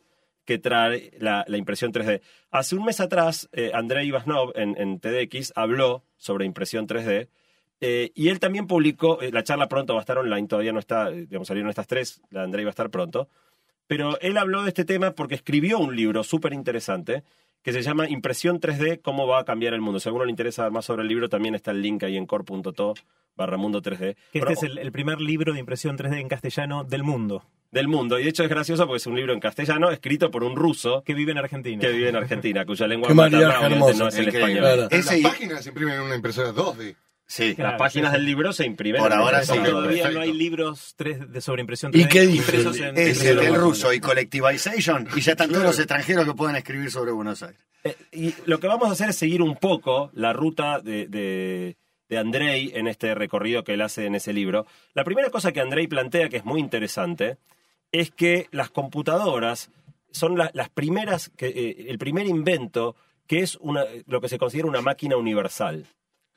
que 0.45 0.57
trae 0.59 1.11
la, 1.19 1.45
la 1.47 1.57
impresión 1.57 1.91
3D. 1.93 2.21
Hace 2.51 2.75
un 2.75 2.85
mes 2.85 2.99
atrás, 2.99 3.49
eh, 3.53 3.71
Andrei 3.73 4.07
Ivaznov 4.07 4.51
en, 4.55 4.75
en 4.77 4.99
TEDx 4.99 5.53
habló 5.55 6.03
sobre 6.17 6.45
impresión 6.45 6.87
3D 6.87 7.29
eh, 7.81 8.11
y 8.15 8.29
él 8.29 8.39
también 8.39 8.67
publicó, 8.67 9.21
eh, 9.21 9.31
la 9.31 9.43
charla 9.43 9.67
pronto 9.67 9.93
va 9.93 9.99
a 9.99 10.01
estar 10.01 10.17
online, 10.17 10.47
todavía 10.47 10.71
no 10.73 10.79
está, 10.79 11.09
eh, 11.09 11.25
digamos, 11.27 11.47
salieron 11.47 11.69
estas 11.69 11.87
tres, 11.87 12.21
la 12.31 12.39
de 12.41 12.45
Andrei 12.45 12.65
va 12.65 12.69
a 12.69 12.71
estar 12.71 12.89
pronto, 12.89 13.29
pero 13.87 14.19
él 14.21 14.37
habló 14.37 14.63
de 14.63 14.69
este 14.69 14.85
tema 14.85 15.11
porque 15.11 15.35
escribió 15.35 15.79
un 15.79 15.95
libro 15.95 16.23
súper 16.23 16.53
interesante 16.53 17.23
que 17.61 17.73
se 17.73 17.81
llama 17.81 18.07
Impresión 18.09 18.59
3D, 18.61 19.01
cómo 19.01 19.27
va 19.27 19.39
a 19.39 19.43
cambiar 19.45 19.73
el 19.73 19.81
mundo. 19.81 19.99
Si 19.99 20.07
a 20.07 20.09
alguno 20.09 20.25
le 20.25 20.31
interesa 20.31 20.69
más 20.69 20.85
sobre 20.85 21.01
el 21.01 21.07
libro, 21.09 21.27
también 21.27 21.53
está 21.55 21.71
el 21.71 21.81
link 21.81 22.03
ahí 22.03 22.15
en 22.15 22.25
core.to 22.25 22.93
barra 23.35 23.57
mundo 23.57 23.81
3D. 23.81 24.15
Que 24.31 24.39
este 24.39 24.53
es 24.53 24.63
el, 24.63 24.77
el 24.77 24.91
primer 24.91 25.19
libro 25.19 25.53
de 25.53 25.59
impresión 25.59 25.97
3D 25.97 26.19
en 26.19 26.27
castellano 26.29 26.83
del 26.85 27.03
mundo, 27.03 27.43
del 27.71 27.87
mundo. 27.89 28.19
Y 28.19 28.23
de 28.23 28.29
hecho 28.29 28.43
es 28.43 28.49
gracioso 28.49 28.85
porque 28.87 28.97
es 28.97 29.07
un 29.07 29.15
libro 29.15 29.33
en 29.33 29.39
castellano 29.41 29.91
escrito 29.91 30.31
por 30.31 30.43
un 30.45 30.55
ruso 30.55 31.03
que 31.03 31.13
vive 31.13 31.33
en 31.33 31.39
Argentina. 31.39 31.81
que 31.81 31.89
vive 31.91 32.09
en 32.09 32.15
Argentina, 32.15 32.65
cuya 32.65 32.87
lengua 32.87 33.13
materna 33.13 33.69
no 33.69 34.07
es 34.07 34.17
el 34.17 34.29
español. 34.29 34.59
Claro. 34.59 34.87
Ese 34.89 34.97
Las 35.11 35.17
y- 35.19 35.23
páginas 35.23 35.63
se 35.63 35.69
imprimen 35.69 35.95
en 35.95 36.01
una 36.01 36.15
impresora 36.15 36.53
2D. 36.53 36.95
Sí. 37.27 37.55
Claro, 37.55 37.71
Las 37.71 37.79
páginas 37.79 38.11
sí, 38.11 38.17
del 38.17 38.25
libro 38.25 38.53
se 38.53 38.65
imprimen. 38.65 39.01
Por 39.01 39.11
ahora 39.11 39.43
sí. 39.43 39.47
Todavía 39.53 40.03
Perfecto. 40.03 40.11
no 40.13 40.19
hay 40.21 40.31
libros 40.33 40.93
3 40.95 41.29
de 41.31 41.41
sobre 41.41 41.61
impresión 41.61 41.91
¿Y 41.93 42.03
3D 42.05 42.07
qué 42.09 42.21
dice? 42.25 42.87
en- 42.87 42.97
Es 42.97 43.21
el, 43.23 43.39
el 43.39 43.55
ruso 43.55 43.91
y 43.93 43.99
collectivization. 43.99 45.07
Y 45.15 45.21
ya 45.21 45.33
están 45.33 45.49
todos 45.49 45.63
los 45.63 45.77
extranjeros 45.77 46.25
que 46.25 46.33
pueden 46.33 46.55
escribir 46.55 46.89
sobre 46.89 47.11
Buenos 47.11 47.43
Aires. 47.43 47.59
Eh, 47.83 47.95
y 48.13 48.33
lo 48.45 48.59
que 48.59 48.67
vamos 48.67 48.87
a 48.89 48.93
hacer 48.93 49.09
es 49.09 49.17
seguir 49.17 49.41
un 49.41 49.55
poco 49.57 50.09
la 50.13 50.31
ruta 50.33 50.79
de, 50.79 51.07
de, 51.07 51.75
de 52.09 52.17
Andrei 52.17 52.71
en 52.73 52.87
este 52.87 53.13
recorrido 53.13 53.63
que 53.63 53.73
él 53.73 53.81
hace 53.81 54.05
en 54.05 54.15
ese 54.15 54.31
libro. 54.33 54.65
La 54.93 55.03
primera 55.03 55.29
cosa 55.29 55.51
que 55.51 55.59
Andrei 55.59 55.87
plantea, 55.87 56.29
que 56.29 56.37
es 56.37 56.45
muy 56.45 56.59
interesante, 56.61 57.37
es 57.91 58.09
que 58.11 58.47
las 58.51 58.69
computadoras 58.69 59.69
son 60.11 60.37
la- 60.37 60.49
las 60.53 60.69
primeras, 60.69 61.29
que, 61.35 61.47
eh, 61.47 61.85
el 61.89 61.97
primer 61.97 62.25
invento 62.25 62.95
que 63.27 63.39
es 63.39 63.57
una, 63.57 63.83
lo 64.05 64.21
que 64.21 64.29
se 64.29 64.37
considera 64.37 64.69
una 64.69 64.81
máquina 64.81 65.17
universal. 65.17 65.85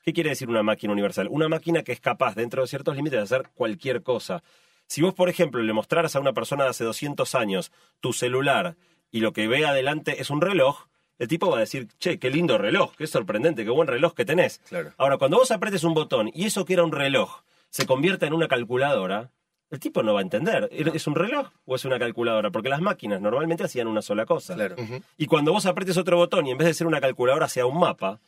¿Qué 0.02 0.12
quiere 0.12 0.30
decir 0.30 0.49
una 0.49 0.62
máquina 0.62 0.92
universal? 0.92 1.28
Una 1.30 1.49
máquina 1.49 1.83
que 1.83 1.92
es 1.92 2.00
capaz, 2.00 2.35
dentro 2.35 2.62
de 2.62 2.69
ciertos 2.69 2.97
límites, 2.97 3.19
de 3.19 3.25
hacer 3.25 3.50
cualquier 3.54 4.02
cosa. 4.02 4.42
Si 4.87 5.02
vos, 5.02 5.14
por 5.14 5.28
ejemplo, 5.28 5.62
le 5.62 5.73
mostraras 5.73 6.16
a 6.16 6.21
una 6.21 6.33
persona 6.33 6.64
de 6.64 6.71
hace 6.71 6.85
200 6.85 7.35
años 7.35 7.71
tu 8.00 8.12
celular 8.12 8.76
y 9.11 9.21
lo 9.21 9.33
que 9.33 9.47
ve 9.47 9.66
adelante 9.66 10.21
es 10.21 10.30
un 10.30 10.40
reloj, 10.40 10.87
el 11.19 11.28
tipo 11.28 11.50
va 11.50 11.59
a 11.59 11.61
decir, 11.61 11.88
che, 11.99 12.19
qué 12.19 12.30
lindo 12.30 12.57
reloj, 12.57 12.95
qué 12.97 13.07
sorprendente, 13.07 13.64
qué 13.64 13.71
buen 13.71 13.88
reloj 13.88 14.14
que 14.14 14.25
tenés. 14.25 14.59
Claro. 14.69 14.92
Ahora, 14.97 15.19
cuando 15.19 15.37
vos 15.37 15.50
apretes 15.50 15.85
un 15.85 15.95
botón 15.95 16.30
y 16.33 16.47
eso 16.47 16.64
que 16.64 16.73
era 16.73 16.83
un 16.83 16.92
reloj 16.92 17.42
se 17.69 17.87
convierta 17.87 18.26
en 18.26 18.33
una 18.33 18.49
calculadora, 18.49 19.30
el 19.71 19.78
tipo 19.78 20.02
no 20.02 20.14
va 20.14 20.21
a 20.21 20.23
entender. 20.23 20.69
¿Es 20.73 21.07
un 21.07 21.14
reloj 21.14 21.50
o 21.66 21.76
es 21.76 21.85
una 21.85 21.99
calculadora? 21.99 22.50
Porque 22.50 22.69
las 22.69 22.80
máquinas 22.80 23.21
normalmente 23.21 23.62
hacían 23.62 23.87
una 23.87 24.02
sola 24.02 24.26
cosa. 24.26 24.54
Claro. 24.54 24.76
Y 25.16 25.26
cuando 25.26 25.52
vos 25.52 25.66
apretes 25.66 25.97
otro 25.97 26.16
botón 26.16 26.47
y 26.47 26.50
en 26.50 26.59
vez 26.59 26.66
de 26.66 26.75
ser 26.75 26.87
una 26.88 27.00
calculadora 27.00 27.49
sea 27.49 27.66
un 27.66 27.78
mapa, 27.78 28.19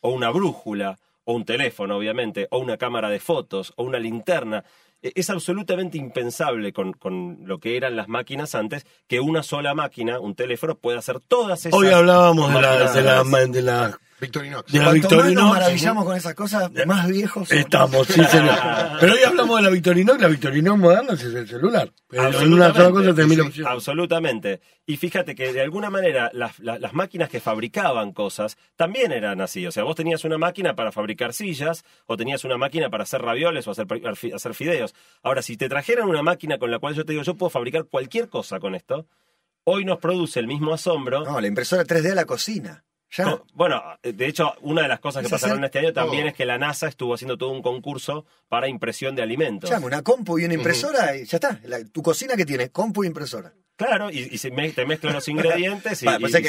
o 0.00 0.10
una 0.10 0.30
brújula, 0.30 0.98
o 1.24 1.34
un 1.34 1.44
teléfono, 1.44 1.96
obviamente, 1.96 2.48
o 2.50 2.58
una 2.58 2.76
cámara 2.76 3.08
de 3.10 3.20
fotos, 3.20 3.72
o 3.76 3.84
una 3.84 3.98
linterna, 3.98 4.64
e- 5.02 5.12
es 5.14 5.30
absolutamente 5.30 5.98
impensable 5.98 6.72
con, 6.72 6.92
con 6.92 7.38
lo 7.44 7.58
que 7.58 7.76
eran 7.76 7.96
las 7.96 8.08
máquinas 8.08 8.54
antes 8.54 8.86
que 9.06 9.20
una 9.20 9.42
sola 9.42 9.74
máquina, 9.74 10.18
un 10.20 10.34
teléfono, 10.34 10.76
pueda 10.76 10.98
hacer 10.98 11.20
todas 11.20 11.66
esas 11.66 11.78
Hoy 11.78 11.88
hablábamos 11.88 12.52
de, 12.52 12.60
la, 12.60 12.72
de, 12.72 12.78
la- 12.78 12.92
de 12.92 13.02
las 13.02 13.26
Victorinox. 14.22 14.72
De 14.72 14.78
la 14.78 14.84
Cuanto 14.86 15.02
más 15.02 15.10
Victorinox. 15.10 15.34
nos 15.42 15.52
maravillamos 15.52 16.04
con 16.06 16.16
esas 16.16 16.34
cosas, 16.34 16.70
más 16.86 17.06
viejos 17.08 17.48
somos. 17.48 17.64
Estamos, 17.64 18.06
sí, 18.06 18.24
señor. 18.24 18.54
Pero 19.00 19.12
hoy 19.12 19.18
hablamos 19.26 19.56
de 19.56 19.62
la 19.62 19.68
Victorinox, 19.70 20.20
la 20.20 20.28
Victorinox 20.28 20.78
moderna 20.78 21.12
es 21.14 21.22
el 21.24 21.48
celular. 21.48 21.92
Pero 22.08 22.40
en 22.40 22.52
una 22.54 22.72
sola 22.72 22.90
cosa 22.90 23.26
mil 23.26 23.40
opciones. 23.40 23.70
Absolutamente. 23.70 24.60
Y 24.86 24.96
fíjate 24.96 25.34
que 25.34 25.52
de 25.52 25.60
alguna 25.60 25.90
manera 25.90 26.30
las, 26.32 26.58
las- 26.60 26.80
las 26.80 26.92
máquinas 26.94 27.28
que 27.28 27.40
fabricaban 27.40 28.12
cosas 28.12 28.56
también 28.76 29.12
eran 29.12 29.40
así. 29.40 29.66
O 29.66 29.72
sea, 29.72 29.84
vos 29.84 29.96
tenías 29.96 30.24
una 30.24 30.38
máquina 30.38 30.74
para 30.74 30.92
fabricar 30.92 31.32
sillas 31.32 31.84
o 32.06 32.16
tenías 32.16 32.44
una 32.44 32.56
máquina 32.56 32.90
para 32.90 33.02
hacer 33.02 33.20
ravioles 33.22 33.66
o 33.66 33.72
hacer, 33.72 33.86
hacer 34.34 34.54
fideos. 34.54 34.94
Ahora, 35.22 35.42
si 35.42 35.56
te 35.56 35.68
trajeran 35.68 36.08
una 36.08 36.22
máquina 36.22 36.58
con 36.58 36.70
la 36.70 36.78
cual 36.78 36.94
yo 36.94 37.04
te 37.04 37.12
digo, 37.12 37.24
yo 37.24 37.34
puedo 37.36 37.50
fabricar 37.50 37.84
cualquier 37.84 38.28
cosa 38.28 38.58
con 38.60 38.74
esto, 38.74 39.06
hoy 39.64 39.84
nos 39.84 39.98
produce 39.98 40.40
el 40.40 40.46
mismo 40.46 40.72
asombro. 40.74 41.24
No, 41.24 41.40
la 41.40 41.46
impresora 41.46 41.84
3D 41.84 42.12
a 42.12 42.14
la 42.14 42.24
cocina. 42.24 42.84
Ya. 43.14 43.24
No, 43.26 43.44
Bueno, 43.52 43.82
de 44.02 44.26
hecho, 44.26 44.54
una 44.62 44.82
de 44.82 44.88
las 44.88 44.98
cosas 45.00 45.22
que 45.22 45.28
pasaron 45.28 45.58
hacer 45.58 45.64
este 45.66 45.78
año 45.80 45.92
también 45.92 46.26
es 46.28 46.34
que 46.34 46.46
la 46.46 46.56
NASA 46.56 46.88
estuvo 46.88 47.12
haciendo 47.14 47.36
todo 47.36 47.50
un 47.50 47.60
concurso 47.60 48.24
para 48.48 48.68
impresión 48.68 49.14
de 49.14 49.22
alimentos. 49.22 49.68
Llama 49.68 49.86
una 49.86 50.02
compu 50.02 50.38
y 50.38 50.46
una 50.46 50.54
impresora 50.54 51.14
y 51.16 51.24
ya 51.26 51.36
está. 51.36 51.60
La- 51.64 51.84
tu 51.84 52.02
cocina 52.02 52.36
que 52.36 52.46
tiene, 52.46 52.70
compu 52.70 53.04
y 53.04 53.08
impresora. 53.08 53.52
Claro, 53.76 54.10
y, 54.10 54.28
y 54.30 54.38
se 54.38 54.50
me- 54.50 54.70
te 54.72 54.86
mezclan 54.86 55.12
los 55.14 55.28
ingredientes 55.28 56.02
y, 56.02 56.06
Vale, 56.06 56.20
pues 56.20 56.34
y 56.34 56.48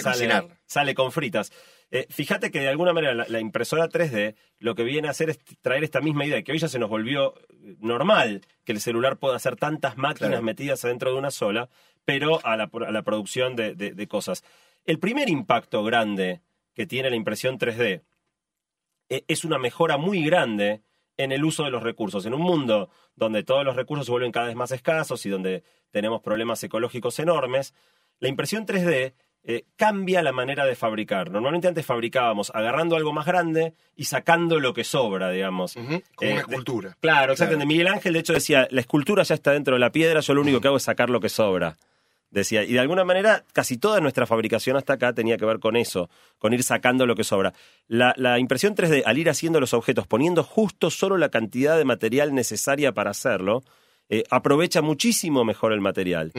sale, 0.66 0.94
con 0.96 1.12
fritas. 1.12 1.52
Eh, 1.92 2.08
fíjate 2.10 2.50
que 2.50 2.60
de 2.62 2.70
alguna 2.70 2.94
manera 2.94 3.14
la, 3.14 3.26
la 3.28 3.40
impresora 3.40 3.88
3D 3.90 4.36
lo 4.60 4.74
que 4.76 4.84
viene 4.84 5.08
a 5.10 5.12
hacer 5.12 5.30
es 5.32 5.40
traer 5.62 5.84
esta 5.84 6.00
misma 6.02 6.26
idea, 6.26 6.42
que 6.44 6.52
hoy 6.54 6.60
ya 6.60 6.68
se 6.70 6.80
nos 6.80 6.90
volvió 6.90 7.34
eh, 7.50 7.76
normal 7.80 8.42
que 8.64 8.72
el 8.72 8.80
celular 8.82 9.18
pueda 9.18 9.36
hacer 9.36 9.58
tantas 9.58 9.98
máquinas 9.98 10.30
Claro. 10.30 10.44
metidas 10.44 10.84
adentro 10.86 11.12
de 11.12 11.18
una 11.20 11.30
sola, 11.32 11.70
pero 12.06 12.40
a 12.46 12.56
la, 12.58 12.70
a 12.88 12.92
la 12.92 13.02
producción 13.04 13.56
de, 13.56 13.76
de- 13.76 13.92
de 13.92 14.08
cosas. 14.08 14.44
El 14.86 15.00
primer 15.00 15.30
impacto 15.30 15.84
grande 15.84 16.42
que 16.74 16.86
tiene 16.86 17.10
la 17.10 17.16
impresión 17.16 17.58
3D 17.58 18.02
eh, 19.10 19.24
es 19.28 19.44
una 19.44 19.58
mejora 19.58 19.98
muy 19.98 20.24
grande 20.24 20.82
en 21.18 21.32
el 21.32 21.44
uso 21.46 21.64
de 21.64 21.70
los 21.70 21.84
recursos. 21.84 22.26
En 22.26 22.34
un 22.34 22.42
mundo 22.42 22.90
donde 23.16 23.44
todos 23.44 23.64
los 23.64 23.76
recursos 23.76 24.06
se 24.06 24.12
vuelven 24.12 24.32
cada 24.32 24.48
vez 24.48 24.56
más 24.56 24.72
escasos 24.72 25.26
y 25.26 25.30
donde 25.30 25.64
tenemos 25.92 26.22
problemas 26.22 26.64
ecológicos 26.64 27.20
enormes, 27.20 27.74
la 28.20 28.30
impresión 28.30 28.66
3D 28.66 29.14
eh, 29.46 29.66
cambia 29.76 30.24
la 30.24 30.32
manera 30.32 30.66
de 30.66 30.76
fabricar. 30.76 31.30
Normalmente 31.30 31.68
antes 31.68 31.86
fabricábamos 31.86 32.50
agarrando 32.56 32.96
algo 32.96 33.12
más 33.12 33.26
grande 33.26 33.74
y 33.96 34.06
sacando 34.06 34.60
lo 34.60 34.74
que 34.74 34.86
sobra, 34.86 35.30
digamos. 35.32 35.74
Como 35.74 35.90
Eh, 35.92 36.02
una 36.22 36.28
de- 36.30 36.38
escultura. 36.38 36.98
Claro, 37.02 37.34
exactamente. 37.34 37.68
Miguel 37.68 37.88
Ángel, 37.90 38.14
de 38.14 38.20
hecho, 38.20 38.34
decía, 38.34 38.68
la 38.72 38.80
escultura 38.82 39.22
ya 39.24 39.36
está 39.36 39.52
dentro 39.52 39.76
de 39.76 39.82
la 39.82 39.92
piedra, 39.92 40.22
yo 40.22 40.34
lo 40.34 40.42
único 40.42 40.62
que 40.62 40.70
hago 40.70 40.78
es 40.78 40.84
sacar 40.84 41.10
lo 41.10 41.20
que 41.20 41.30
sobra. 41.30 41.78
Decía, 42.34 42.64
y 42.64 42.74
de 42.74 42.80
alguna 42.80 43.06
manera, 43.06 43.46
casi 43.54 43.78
toda 43.78 44.00
nuestra 44.00 44.26
fabricación 44.26 44.76
hasta 44.76 44.94
acá 44.94 45.14
tenía 45.14 45.38
que 45.38 45.46
ver 45.46 45.60
con 45.60 45.76
eso, 45.76 46.10
con 46.40 46.52
ir 46.52 46.64
sacando 46.64 47.06
lo 47.06 47.16
que 47.16 47.24
sobra. 47.24 47.54
La, 47.88 48.16
la 48.18 48.40
impresión 48.40 48.76
3D, 48.76 49.04
al 49.06 49.20
ir 49.20 49.30
haciendo 49.30 49.60
los 49.60 49.76
objetos, 49.76 50.08
poniendo 50.08 50.44
justo 50.44 50.90
solo 50.90 51.18
la 51.18 51.30
cantidad 51.30 51.78
de 51.78 51.86
material 51.86 52.34
necesaria 52.34 52.92
para 52.92 53.12
hacerlo, 53.12 53.64
eh, 54.10 54.24
aprovecha 54.32 54.82
muchísimo 54.82 55.46
mejor 55.46 55.74
el 55.74 55.82
material. 55.82 56.32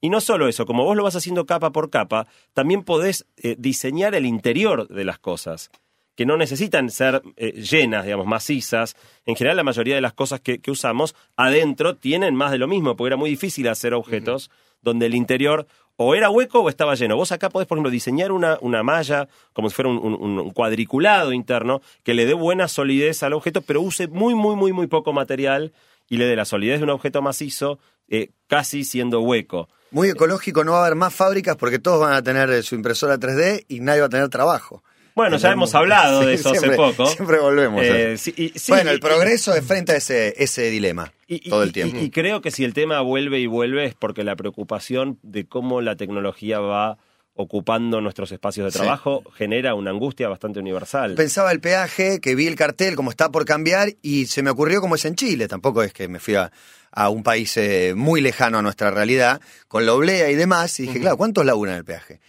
Y 0.00 0.08
no 0.08 0.22
solo 0.22 0.48
eso, 0.48 0.64
como 0.64 0.84
vos 0.84 0.96
lo 0.96 1.04
vas 1.04 1.16
haciendo 1.16 1.44
capa 1.44 1.70
por 1.70 1.90
capa, 1.90 2.26
también 2.54 2.82
podés 2.82 3.26
eh, 3.36 3.54
diseñar 3.58 4.14
el 4.14 4.24
interior 4.24 4.88
de 4.88 5.04
las 5.04 5.18
cosas, 5.18 5.70
que 6.16 6.26
no 6.26 6.36
necesitan 6.36 6.90
ser 6.90 7.22
eh, 7.36 7.52
llenas, 7.52 8.04
digamos, 8.04 8.26
macizas. 8.26 8.96
En 9.24 9.36
general, 9.36 9.58
la 9.58 9.64
mayoría 9.64 9.94
de 9.94 10.00
las 10.00 10.14
cosas 10.14 10.40
que, 10.40 10.60
que 10.60 10.70
usamos 10.70 11.14
adentro 11.36 11.96
tienen 11.96 12.34
más 12.34 12.52
de 12.52 12.58
lo 12.58 12.68
mismo, 12.68 12.96
porque 12.96 13.08
era 13.08 13.16
muy 13.16 13.30
difícil 13.30 13.68
hacer 13.68 13.94
objetos 13.94 14.50
donde 14.82 15.06
el 15.06 15.14
interior 15.14 15.66
o 15.96 16.14
era 16.14 16.30
hueco 16.30 16.60
o 16.60 16.68
estaba 16.68 16.94
lleno. 16.94 17.16
Vos 17.16 17.32
acá 17.32 17.48
podés, 17.48 17.68
por 17.68 17.76
ejemplo, 17.76 17.90
diseñar 17.90 18.32
una, 18.32 18.58
una 18.60 18.82
malla 18.82 19.28
como 19.52 19.68
si 19.68 19.74
fuera 19.74 19.90
un, 19.90 20.50
cuadriculado 20.50 21.32
interno 21.32 21.80
que 22.02 22.14
le 22.14 22.26
dé 22.26 22.34
buena 22.34 22.68
solidez 22.68 23.22
al 23.22 23.32
objeto, 23.34 23.62
pero 23.62 23.80
use 23.80 24.08
muy, 24.08 24.34
muy, 24.34 24.56
muy, 24.56 24.72
muy 24.72 24.86
poco 24.86 25.12
material 25.12 25.72
y 26.08 26.16
le 26.16 26.26
dé 26.26 26.36
la 26.36 26.44
solidez 26.44 26.78
de 26.78 26.84
un 26.84 26.90
objeto 26.90 27.22
macizo 27.22 27.78
eh, 28.08 28.30
casi 28.46 28.84
siendo 28.84 29.20
hueco. 29.20 29.68
Muy 29.90 30.08
ecológico, 30.08 30.64
no 30.64 30.72
va 30.72 30.78
a 30.78 30.86
haber 30.86 30.96
más 30.96 31.14
fábricas 31.14 31.56
porque 31.56 31.78
todos 31.78 32.00
van 32.00 32.14
a 32.14 32.22
tener 32.22 32.50
eh, 32.50 32.62
su 32.62 32.74
impresora 32.74 33.18
3D 33.18 33.66
y 33.68 33.80
nadie 33.80 34.00
va 34.00 34.06
a 34.06 34.10
tener 34.10 34.28
trabajo. 34.28 34.82
Bueno, 35.14 35.36
ya 35.36 35.52
hemos 35.52 35.74
hablado 35.74 36.24
de 36.24 36.34
eso 36.34 36.50
hace 36.50 36.70
poco. 36.70 37.06
Siempre 37.06 37.38
volvemos. 37.38 37.82
Eh, 37.82 38.12
eh. 38.12 38.16
sí, 38.18 38.32
y- 38.36 38.58
sí, 38.58 38.72
bueno, 38.72 38.90
y- 38.90 38.94
el 38.94 39.00
progreso 39.00 39.54
es 39.54 39.64
frente 39.64 39.92
a 39.92 39.96
ese, 39.96 40.34
ese 40.42 40.70
dilema 40.70 41.12
y- 41.26 41.48
todo 41.50 41.62
el 41.62 41.72
tiempo. 41.72 41.98
Y, 41.98 42.10
creo 42.10 42.40
que 42.40 42.50
si 42.50 42.64
el 42.64 42.72
tema 42.74 43.00
vuelve 43.00 43.38
y 43.40 43.46
vuelve 43.46 43.84
es 43.84 43.94
porque 43.94 44.24
la 44.24 44.36
preocupación 44.36 45.18
de 45.22 45.46
cómo 45.46 45.80
la 45.80 45.96
tecnología 45.96 46.60
va 46.60 46.98
ocupando 47.34 48.00
nuestros 48.02 48.30
espacios 48.32 48.66
de 48.66 48.70
Sí. 48.72 48.78
trabajo 48.78 49.22
genera 49.36 49.74
una 49.74 49.90
angustia 49.90 50.28
bastante 50.28 50.60
universal. 50.60 51.14
Pensaba 51.14 51.50
el 51.50 51.60
peaje, 51.60 52.20
que 52.20 52.34
vi 52.34 52.46
el 52.46 52.56
cartel, 52.56 52.94
como 52.94 53.10
está 53.10 53.30
por 53.30 53.44
cambiar, 53.46 53.94
y 54.02 54.26
se 54.26 54.42
me 54.42 54.50
ocurrió 54.50 54.80
como 54.82 54.96
es 54.96 55.04
en 55.06 55.14
Chile. 55.14 55.48
Tampoco 55.48 55.82
es 55.82 55.94
que 55.94 56.08
me 56.08 56.20
fui 56.20 56.34
a, 56.34 56.52
a 56.90 57.08
un 57.08 57.22
país 57.22 57.56
eh, 57.56 57.94
muy 57.96 58.20
lejano 58.20 58.58
a 58.58 58.62
nuestra 58.62 58.90
realidad, 58.90 59.40
con 59.66 59.86
la 59.86 59.94
oblea 59.94 60.30
y 60.30 60.34
demás, 60.34 60.78
y 60.78 60.82
dije, 60.82 61.00
claro, 61.00 61.16
¿cuántos 61.16 61.46
laburan 61.46 61.76
el 61.76 61.84
peaje? 61.86 62.20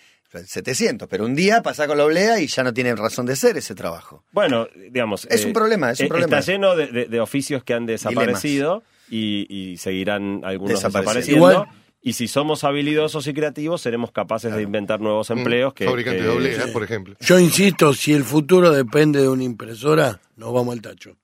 700, 0.46 1.08
pero 1.08 1.26
un 1.26 1.36
día 1.36 1.62
pasa 1.62 1.88
con 1.88 1.98
la 1.98 2.06
oblea 2.06 2.40
y 2.40 2.48
ya 2.48 2.64
no 2.64 2.74
tienen 2.74 2.98
razón 2.98 3.26
de 3.26 3.36
ser 3.36 3.58
ese 3.58 3.76
trabajo. 3.76 4.24
Bueno, 4.32 4.68
digamos. 4.76 5.26
Es 5.30 5.46
un 5.46 5.54
problema, 5.54 5.92
es 5.92 6.00
un 6.00 6.06
eh, 6.08 6.10
problema. 6.10 6.40
Está 6.40 6.52
lleno 6.52 6.76
de, 6.76 6.88
de- 6.88 7.06
de 7.06 7.20
oficios 7.20 7.64
que 7.64 7.74
han 7.74 7.86
desaparecido 7.86 8.84
y, 9.10 9.46
y 9.50 9.78
seguirán 9.78 10.42
algunos 10.44 10.76
Desapareciendo. 10.76 11.48
desapareciendo. 11.48 11.52
Igual- 11.64 11.84
Y 12.06 12.14
si 12.14 12.28
somos 12.28 12.64
habilidosos 12.66 13.26
y 13.28 13.34
creativos, 13.34 13.82
seremos 13.82 14.12
capaces 14.12 14.54
de 14.54 14.62
inventar 14.62 15.00
nuevos 15.00 15.30
empleos 15.30 15.74
que. 15.74 15.86
Fabricante 15.86 16.20
que- 16.20 16.24
de 16.26 16.30
oblea, 16.30 16.66
por 16.74 16.84
ejemplo. 16.84 17.16
Yo 17.22 17.40
insisto, 17.40 17.94
si 17.94 18.12
el 18.14 18.24
futuro 18.26 18.72
depende 18.72 19.22
de 19.22 19.30
una 19.30 19.44
impresora, 19.44 20.20
nos 20.36 20.52
vamos 20.54 20.74
al 20.74 20.82
tacho. 20.82 21.16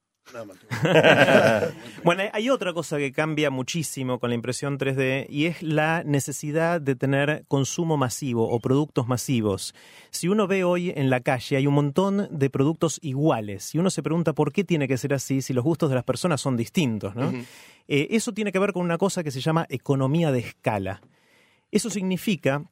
Bueno, 2.03 2.23
hay 2.31 2.49
otra 2.49 2.73
cosa 2.73 2.97
que 2.97 3.11
cambia 3.11 3.49
muchísimo 3.49 4.19
con 4.19 4.29
la 4.29 4.35
impresión 4.35 4.77
3D 4.77 5.27
y 5.29 5.45
es 5.45 5.61
la 5.61 6.03
necesidad 6.05 6.79
de 6.79 6.95
tener 6.95 7.45
consumo 7.47 7.97
masivo 7.97 8.49
o 8.49 8.59
productos 8.59 9.07
masivos. 9.07 9.73
Si 10.09 10.27
uno 10.27 10.47
ve 10.47 10.63
hoy 10.63 10.91
en 10.95 11.09
la 11.09 11.19
calle 11.19 11.57
hay 11.57 11.67
un 11.67 11.73
montón 11.73 12.27
de 12.31 12.49
productos 12.49 12.99
iguales 13.01 13.75
y 13.75 13.79
uno 13.79 13.89
se 13.89 14.03
pregunta 14.03 14.33
por 14.33 14.53
qué 14.53 14.63
tiene 14.63 14.87
que 14.87 14.97
ser 14.97 15.13
así 15.13 15.41
si 15.41 15.53
los 15.53 15.63
gustos 15.63 15.89
de 15.89 15.95
las 15.95 16.05
personas 16.05 16.41
son 16.41 16.55
distintos, 16.55 17.15
¿no? 17.15 17.31
Eh, 17.87 18.07
eso 18.11 18.33
tiene 18.33 18.51
que 18.51 18.59
ver 18.59 18.71
con 18.71 18.83
una 18.83 18.97
cosa 18.97 19.23
que 19.23 19.31
se 19.31 19.41
llama 19.41 19.65
economía 19.69 20.31
de 20.31 20.39
escala. 20.39 21.01
Eso 21.71 21.89
significa 21.89 22.63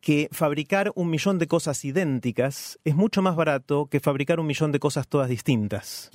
que 0.00 0.28
fabricar 0.32 0.92
un 0.94 1.10
millón 1.10 1.38
de 1.38 1.46
cosas 1.46 1.84
idénticas 1.84 2.78
es 2.84 2.94
mucho 2.94 3.22
más 3.22 3.36
barato 3.36 3.86
que 3.86 4.00
fabricar 4.00 4.38
un 4.38 4.46
millón 4.46 4.72
de 4.72 4.78
cosas 4.78 5.08
todas 5.08 5.28
distintas. 5.28 6.10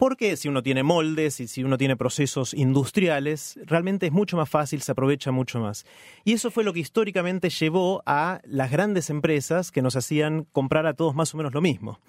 Porque 0.00 0.38
si 0.38 0.48
uno 0.48 0.62
tiene 0.62 0.82
moldes 0.82 1.40
y 1.40 1.46
si 1.46 1.62
uno 1.62 1.76
tiene 1.76 1.94
procesos 1.94 2.54
industriales, 2.54 3.60
realmente 3.66 4.06
es 4.06 4.12
mucho 4.12 4.34
más 4.34 4.48
fácil, 4.48 4.80
se 4.80 4.92
aprovecha 4.92 5.30
mucho 5.30 5.60
más. 5.60 5.84
Y 6.24 6.32
eso 6.32 6.50
fue 6.50 6.64
lo 6.64 6.72
que 6.72 6.80
históricamente 6.80 7.50
llevó 7.50 8.02
a 8.06 8.40
las 8.44 8.70
grandes 8.70 9.10
empresas 9.10 9.70
que 9.70 9.82
nos 9.82 9.96
hacían 9.96 10.46
comprar 10.52 10.86
a 10.86 10.94
todos 10.94 11.14
más 11.14 11.34
o 11.34 11.36
menos 11.36 11.52
lo 11.52 11.60
mismo. 11.60 12.00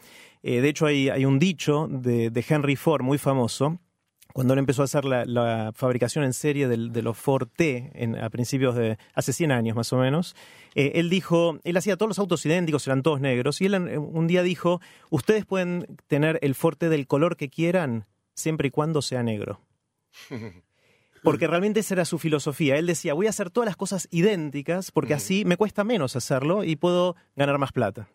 Eh, 0.41 0.61
de 0.61 0.69
hecho, 0.69 0.85
hay, 0.85 1.25
un 1.25 1.37
dicho 1.37 1.89
de 1.89 2.45
Henry 2.47 2.77
Ford 2.77 3.01
muy 3.01 3.17
famoso, 3.17 3.77
cuando 4.33 4.53
él 4.53 4.59
empezó 4.59 4.81
a 4.81 4.85
hacer 4.85 5.05
la, 5.05 5.25
la 5.25 5.71
fabricación 5.75 6.23
en 6.23 6.33
serie 6.33 6.67
del- 6.67 6.91
de 6.91 7.01
los 7.01 7.17
Ford 7.17 7.47
T 7.55 7.91
en- 7.93 8.15
a 8.15 8.29
principios 8.29 8.75
de 8.75 8.97
hace 9.13 9.33
100 9.33 9.51
años 9.51 9.75
más 9.75 9.91
o 9.93 9.97
menos, 9.97 10.35
eh, 10.75 10.93
él 10.95 11.09
dijo, 11.09 11.59
él 11.63 11.77
hacía 11.77 11.97
todos 11.97 12.09
los 12.09 12.19
autos 12.19 12.45
idénticos, 12.45 12.85
eran 12.87 13.03
todos 13.03 13.19
negros, 13.21 13.61
y 13.61 13.65
él 13.65 13.75
un 13.75 14.27
día 14.27 14.43
dijo, 14.43 14.81
ustedes 15.09 15.45
pueden 15.45 15.85
tener 16.07 16.39
el 16.41 16.55
Ford 16.55 16.77
T 16.77 16.89
del 16.89 17.07
color 17.07 17.35
que 17.37 17.49
quieran, 17.49 18.05
siempre 18.33 18.67
y 18.69 18.71
cuando 18.71 19.01
sea 19.01 19.23
negro. 19.23 19.59
Porque 21.23 21.45
realmente 21.45 21.81
esa 21.81 21.93
era 21.93 22.05
su 22.05 22.17
filosofía. 22.17 22.77
Él 22.77 22.87
decía, 22.87 23.13
voy 23.13 23.27
a 23.27 23.29
hacer 23.29 23.51
todas 23.51 23.67
las 23.67 23.77
cosas 23.77 24.07
idénticas 24.09 24.91
porque 24.91 25.13
así 25.13 25.45
me 25.45 25.55
cuesta 25.55 25.83
menos 25.83 26.15
hacerlo 26.15 26.63
y 26.63 26.75
puedo 26.77 27.15
ganar 27.35 27.59
más 27.59 27.71
plata. 27.71 28.09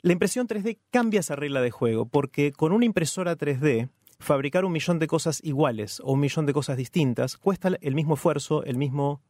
La 0.00 0.12
impresión 0.14 0.46
3D 0.48 0.78
cambia 0.90 1.20
esa 1.20 1.36
regla 1.36 1.60
de 1.60 1.70
juego 1.70 2.06
porque 2.06 2.52
con 2.52 2.72
una 2.72 2.86
impresora 2.86 3.36
3D 3.36 3.90
fabricar 4.18 4.64
un 4.64 4.72
millón 4.72 4.98
de 4.98 5.06
cosas 5.06 5.40
iguales 5.44 6.00
o 6.00 6.12
un 6.12 6.20
millón 6.20 6.46
de 6.46 6.52
cosas 6.52 6.76
distintas 6.76 7.36
cuesta 7.36 7.70
el 7.80 7.94
mismo 7.94 8.14
esfuerzo, 8.14 8.64
el 8.64 8.76
mismo 8.76 9.20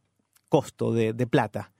costo 0.49 0.93
de, 0.93 1.13
plata. 1.27 1.71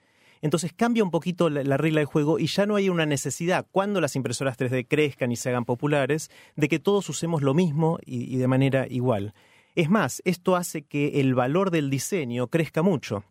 Entonces 0.42 0.74
cambia 0.74 1.04
un 1.04 1.12
poquito 1.12 1.50
la, 1.50 1.64
la 1.64 1.78
regla 1.78 2.02
de 2.02 2.06
juego 2.06 2.38
y 2.38 2.48
ya 2.48 2.66
no 2.66 2.76
hay 2.76 2.90
una 2.90 3.06
necesidad, 3.06 3.66
cuando 3.72 4.02
las 4.02 4.16
impresoras 4.16 4.58
3D 4.58 4.88
crezcan 4.88 5.32
y 5.32 5.36
se 5.36 5.50
hagan 5.50 5.66
populares, 5.66 6.30
de 6.56 6.68
que 6.68 6.80
todos 6.80 7.10
usemos 7.10 7.42
lo 7.42 7.54
mismo 7.54 7.98
y 8.06 8.36
de 8.38 8.48
manera 8.48 8.86
igual. 8.90 9.34
Es 9.78 9.90
más, 9.90 10.22
esto 10.26 10.56
hace 10.56 10.84
que 10.84 11.22
el 11.22 11.36
valor 11.36 11.70
del 11.70 11.90
diseño 11.90 12.48
crezca 12.48 12.82
mucho. 12.82 13.24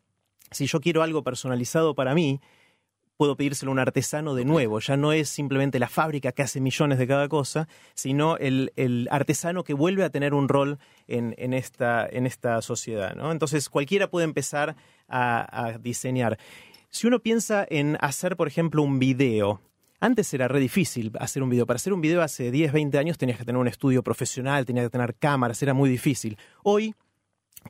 Si 0.52 0.66
yo 0.66 0.80
quiero 0.80 1.02
algo 1.02 1.24
personalizado 1.24 1.94
para 1.94 2.14
mí, 2.14 2.40
puedo 3.16 3.36
pedírselo 3.36 3.70
a 3.70 3.74
un 3.74 3.78
artesano 3.78 4.34
de 4.34 4.44
nuevo. 4.44 4.80
Ya 4.80 4.96
no 4.96 5.12
es 5.12 5.28
simplemente 5.28 5.78
la 5.78 5.88
fábrica 5.88 6.32
que 6.32 6.42
hace 6.42 6.60
millones 6.60 6.98
de 6.98 7.06
cada 7.06 7.28
cosa, 7.28 7.68
sino 7.94 8.36
el, 8.36 8.72
el 8.76 9.08
artesano 9.10 9.64
que 9.64 9.74
vuelve 9.74 10.04
a 10.04 10.10
tener 10.10 10.34
un 10.34 10.48
rol 10.48 10.78
en, 11.06 11.34
en 11.38 11.54
esta, 11.54 12.06
en 12.06 12.26
esta 12.26 12.60
sociedad. 12.62 13.14
¿no? 13.14 13.32
Entonces 13.32 13.68
cualquiera 13.68 14.08
puede 14.10 14.24
empezar 14.24 14.76
a, 15.08 15.66
a 15.66 15.78
diseñar. 15.78 16.38
Si 16.90 17.06
uno 17.06 17.20
piensa 17.20 17.66
en 17.68 17.96
hacer, 18.00 18.36
por 18.36 18.48
ejemplo, 18.48 18.82
un 18.82 18.98
video, 18.98 19.60
Antes 19.98 20.32
era 20.34 20.46
re 20.46 20.60
difícil 20.60 21.10
hacer 21.18 21.42
un 21.42 21.48
video. 21.48 21.66
Para 21.66 21.76
hacer 21.76 21.92
un 21.94 22.02
video 22.02 22.20
hace 22.20 22.50
10, 22.50 22.72
20 22.72 22.98
años 22.98 23.16
tenías 23.16 23.38
que 23.38 23.44
tener 23.44 23.58
un 23.58 23.66
estudio 23.66 24.02
profesional, 24.02 24.66
tenías 24.66 24.86
que 24.86 24.90
tener 24.90 25.14
cámaras, 25.14 25.62
era 25.62 25.72
muy 25.72 25.88
difícil. 25.88 26.36
Hoy 26.62 26.94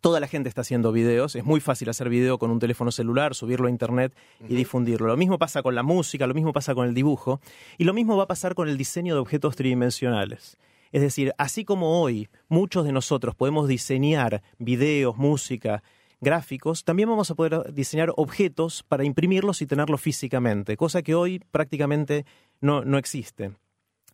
toda 0.01 0.21
la 0.21 0.29
gente 0.29 0.49
está 0.49 0.63
haciendo 0.63 0.93
videos, 0.93 1.37
es 1.37 1.45
muy 1.45 1.61
fácil 1.61 1.89
hacer 1.89 2.09
video 2.09 2.39
con 2.39 2.51
un 2.51 2.59
teléfono 2.59 2.91
celular, 2.91 3.35
subirlo 3.35 3.69
a 3.69 3.71
internet 3.71 4.15
y 4.49 4.55
difundirlo. 4.55 5.07
Lo 5.07 5.17
mismo 5.17 5.39
pasa 5.39 5.63
con 5.63 5.75
la 5.75 5.83
música, 5.83 6.27
lo 6.27 6.35
mismo 6.35 6.53
pasa 6.53 6.75
con 6.75 6.87
el 6.87 6.95
dibujo 6.95 7.41
y 7.79 7.85
lo 7.85 7.95
mismo 7.95 8.17
va 8.17 8.25
a 8.25 8.29
pasar 8.29 8.55
con 8.55 8.69
el 8.69 8.77
diseño 8.77 9.15
de 9.15 9.21
objetos 9.21 9.57
tridimensionales. 9.57 10.57
Es 10.93 11.03
decir, 11.03 11.33
así 11.39 11.65
como 11.65 12.01
hoy 12.01 12.29
muchos 12.49 12.85
de 12.85 12.93
nosotros 12.93 13.35
podemos 13.35 13.69
diseñar 13.69 14.43
videos, 14.59 15.17
música, 15.17 15.83
gráficos, 16.21 16.85
también 16.85 17.09
vamos 17.09 17.31
a 17.31 17.35
poder 17.35 17.73
diseñar 17.73 18.13
objetos 18.17 18.83
para 18.83 19.05
imprimirlos 19.05 19.61
y 19.63 19.67
tenerlos 19.67 20.01
físicamente, 20.01 20.77
cosa 20.77 21.03
que 21.03 21.15
hoy 21.15 21.41
prácticamente 21.51 22.25
no, 22.61 22.85
no 22.85 22.99
existe. 22.99 23.53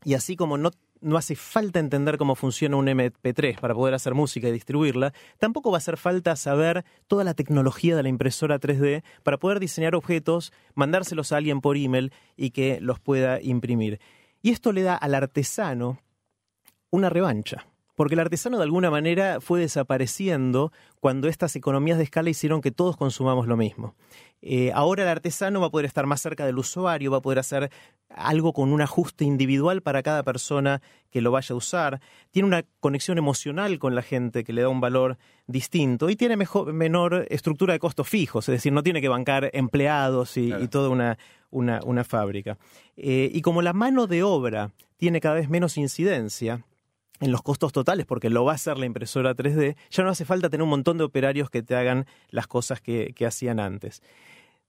Y 0.05 0.15
así 0.15 0.35
como 0.35 0.59
no, 0.59 0.71
no 1.03 1.17
hace 1.17 1.37
falta 1.37 1.79
entender 1.79 2.17
cómo 2.17 2.35
funciona 2.35 2.77
un 2.77 2.87
MP3 2.87 3.59
para 3.59 3.75
poder 3.75 3.95
hacer 3.95 4.15
música 4.15 4.49
y 4.49 4.53
distribuirla, 4.53 5.13
tampoco 5.39 5.71
va 5.71 5.77
a 5.77 5.79
hacer 5.79 5.97
falta 5.97 6.37
saber 6.37 6.85
toda 7.07 7.25
la 7.25 7.35
tecnología 7.35 7.97
de 7.97 8.03
la 8.03 8.09
impresora 8.09 8.61
3D 8.61 9.03
para 9.23 9.39
poder 9.39 9.61
diseñar 9.61 9.95
objetos, 9.95 10.53
mandárselos 10.75 11.33
a 11.33 11.37
alguien 11.37 11.61
por 11.61 11.77
email 11.77 12.13
y 12.37 12.51
que 12.51 12.81
los 12.81 13.01
pueda 13.01 13.41
imprimir. 13.43 14.01
Y 14.41 14.51
esto 14.51 14.73
le 14.73 14.83
da 14.83 14.97
al 14.97 15.15
artesano 15.15 16.01
una 16.91 17.11
revancha. 17.11 17.67
Porque 18.03 18.17
el 18.17 18.21
artesano 18.21 18.57
de 18.57 18.65
alguna 18.65 18.91
manera 18.91 19.41
fue 19.41 19.61
desapareciendo 19.61 20.73
cuando 20.99 21.29
estas 21.29 21.55
economías 21.55 21.99
de 21.99 22.03
escala 22.03 22.31
hicieron 22.31 22.61
que 22.61 22.73
todos 22.73 22.97
consumamos 22.97 23.47
lo 23.47 23.57
mismo. 23.57 23.95
Eh, 24.41 24.73
ahora 24.75 25.05
el 25.05 25.09
artesano 25.09 25.61
va 25.61 25.69
a 25.69 25.71
poder 25.71 25.87
estar 25.87 26.05
más 26.07 26.21
cerca 26.21 26.45
del 26.45 26.59
usuario, 26.59 27.13
va 27.13 27.19
a 27.19 27.23
poder 27.23 27.39
hacer 27.39 27.71
algo 28.09 28.55
con 28.55 28.73
un 28.73 28.81
ajuste 28.81 29.25
individual 29.25 29.83
para 29.83 30.03
cada 30.03 30.25
persona 30.25 30.83
que 31.13 31.21
lo 31.21 31.31
vaya 31.31 31.53
a 31.53 31.57
usar. 31.57 32.01
Tiene 32.33 32.49
una 32.49 32.65
conexión 32.81 33.19
emocional 33.19 33.79
con 33.79 33.95
la 33.95 34.03
gente 34.03 34.43
que 34.43 34.53
le 34.53 34.63
da 34.63 34.69
un 34.69 34.81
valor 34.81 35.17
distinto 35.47 36.11
y 36.11 36.17
tiene 36.17 36.37
mejor, 36.37 36.73
menor 36.73 37.29
estructura 37.31 37.73
de 37.73 37.79
costos 37.79 38.09
fijos, 38.09 38.49
es 38.49 38.55
decir, 38.55 38.73
no 38.73 38.83
tiene 38.83 39.01
que 39.01 39.09
bancar 39.09 39.49
empleados 39.53 40.37
y, 40.37 40.53
y 40.53 40.67
toda 40.67 40.89
una, 40.89 41.19
una, 41.51 41.79
una 41.85 42.03
fábrica. 42.03 42.59
Eh, 42.97 43.31
y 43.33 43.43
como 43.43 43.63
la 43.63 43.73
mano 43.73 44.09
de 44.09 44.25
obra 44.25 44.73
tiene 44.97 45.21
cada 45.21 45.37
vez 45.37 45.49
menos 45.49 45.77
incidencia, 45.77 46.65
en 47.23 47.33
los 47.33 47.41
costos 47.43 47.73
totales, 47.73 48.05
porque 48.05 48.29
lo 48.29 48.45
va 48.45 48.53
a 48.53 48.55
hacer 48.57 48.77
la 48.77 48.85
impresora 48.85 49.35
3D, 49.35 49.77
ya 49.91 50.03
no 50.03 50.11
hace 50.11 50.25
falta 50.27 50.51
tener 50.51 50.63
un 50.63 50.69
montón 50.69 50.99
de 50.99 51.05
operarios 51.05 51.49
que 51.49 51.63
te 51.63 51.75
hagan 51.75 52.05
las 52.29 52.47
cosas 52.47 52.81
que, 52.83 53.15
que 53.17 53.25
hacían 53.25 53.59
antes. 53.61 54.03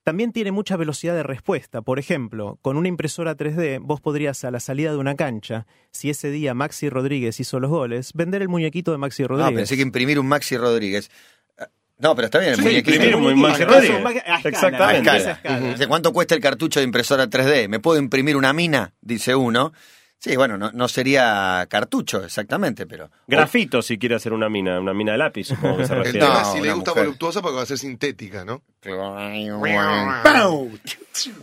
También 0.03 0.33
tiene 0.33 0.51
mucha 0.51 0.75
velocidad 0.75 1.15
de 1.15 1.23
respuesta. 1.23 1.81
Por 1.81 1.97
ejemplo, 1.97 2.59
con 2.61 2.75
una 2.77 2.89
impresora 2.89 3.35
3D, 3.37 3.79
vos 3.81 4.01
podrías 4.01 4.43
a 4.43 4.51
la 4.51 4.59
salida 4.59 4.91
de 4.91 4.97
una 4.97 5.15
cancha, 5.15 5.65
si 5.91 6.09
ese 6.09 6.29
día 6.29 6.53
Maxi 6.53 6.89
Rodríguez 6.89 7.39
hizo 7.39 7.59
los 7.61 7.71
goles, 7.71 8.11
vender 8.13 8.41
el 8.41 8.49
muñequito 8.49 8.91
de 8.91 8.97
Maxi 8.97 9.23
Rodríguez. 9.25 9.55
pensé 9.55 9.75
que 9.77 9.81
imprimir 9.81 10.19
un 10.19 10.27
Maxi 10.27 10.57
Rodríguez. 10.57 11.09
Ah, 11.57 11.69
No, 11.99 12.15
pero 12.15 12.25
está 12.25 12.39
bien, 12.39 12.51
el 12.51 12.57
Sí, 12.57 12.63
muñequito. 12.63 12.95
imprimir 12.95 13.15
un 13.15 13.39
Maxi 13.41 13.63
Ah, 13.63 13.65
Rodríguez. 13.65 14.23
Exactamente. 14.43 15.09
A 15.09 15.17
escala. 15.17 15.87
¿cuánto 15.87 16.11
cuesta 16.11 16.35
el 16.35 16.41
cartucho 16.41 16.81
de 16.81 16.83
impresora 16.83 17.27
3D? 17.29 17.69
¿Me 17.69 17.79
puedo 17.79 17.97
imprimir 17.97 18.35
una 18.35 18.51
mina? 18.51 18.93
Dice 19.01 19.35
uno. 19.35 19.71
Sí, 20.23 20.37
bueno, 20.37 20.57
no, 20.57 20.71
no 20.71 20.87
sería 20.87 21.67
cartucho 21.69 22.23
exactamente, 22.23 22.87
pero... 22.87 23.11
Grafito, 23.27 23.81
si 23.81 23.97
quiere 23.97 24.15
hacer 24.15 24.31
una 24.31 24.47
mina, 24.47 24.79
una 24.79 24.93
mina 24.93 25.11
de 25.11 25.17
lápiz, 25.17 25.47
supongo 25.47 25.79
que 25.79 25.85
se 25.85 25.95
refiere. 25.95 26.19
No, 26.19 26.27
tema 26.27 26.45
si 26.45 26.61
le 26.61 26.71
gusta 26.71 26.91
mujer. 26.91 27.03
voluptuosa 27.07 27.41
porque 27.41 27.57
va 27.57 27.63
a 27.63 27.65
ser 27.65 27.77
sintética, 27.77 28.45
¿no? 28.45 28.63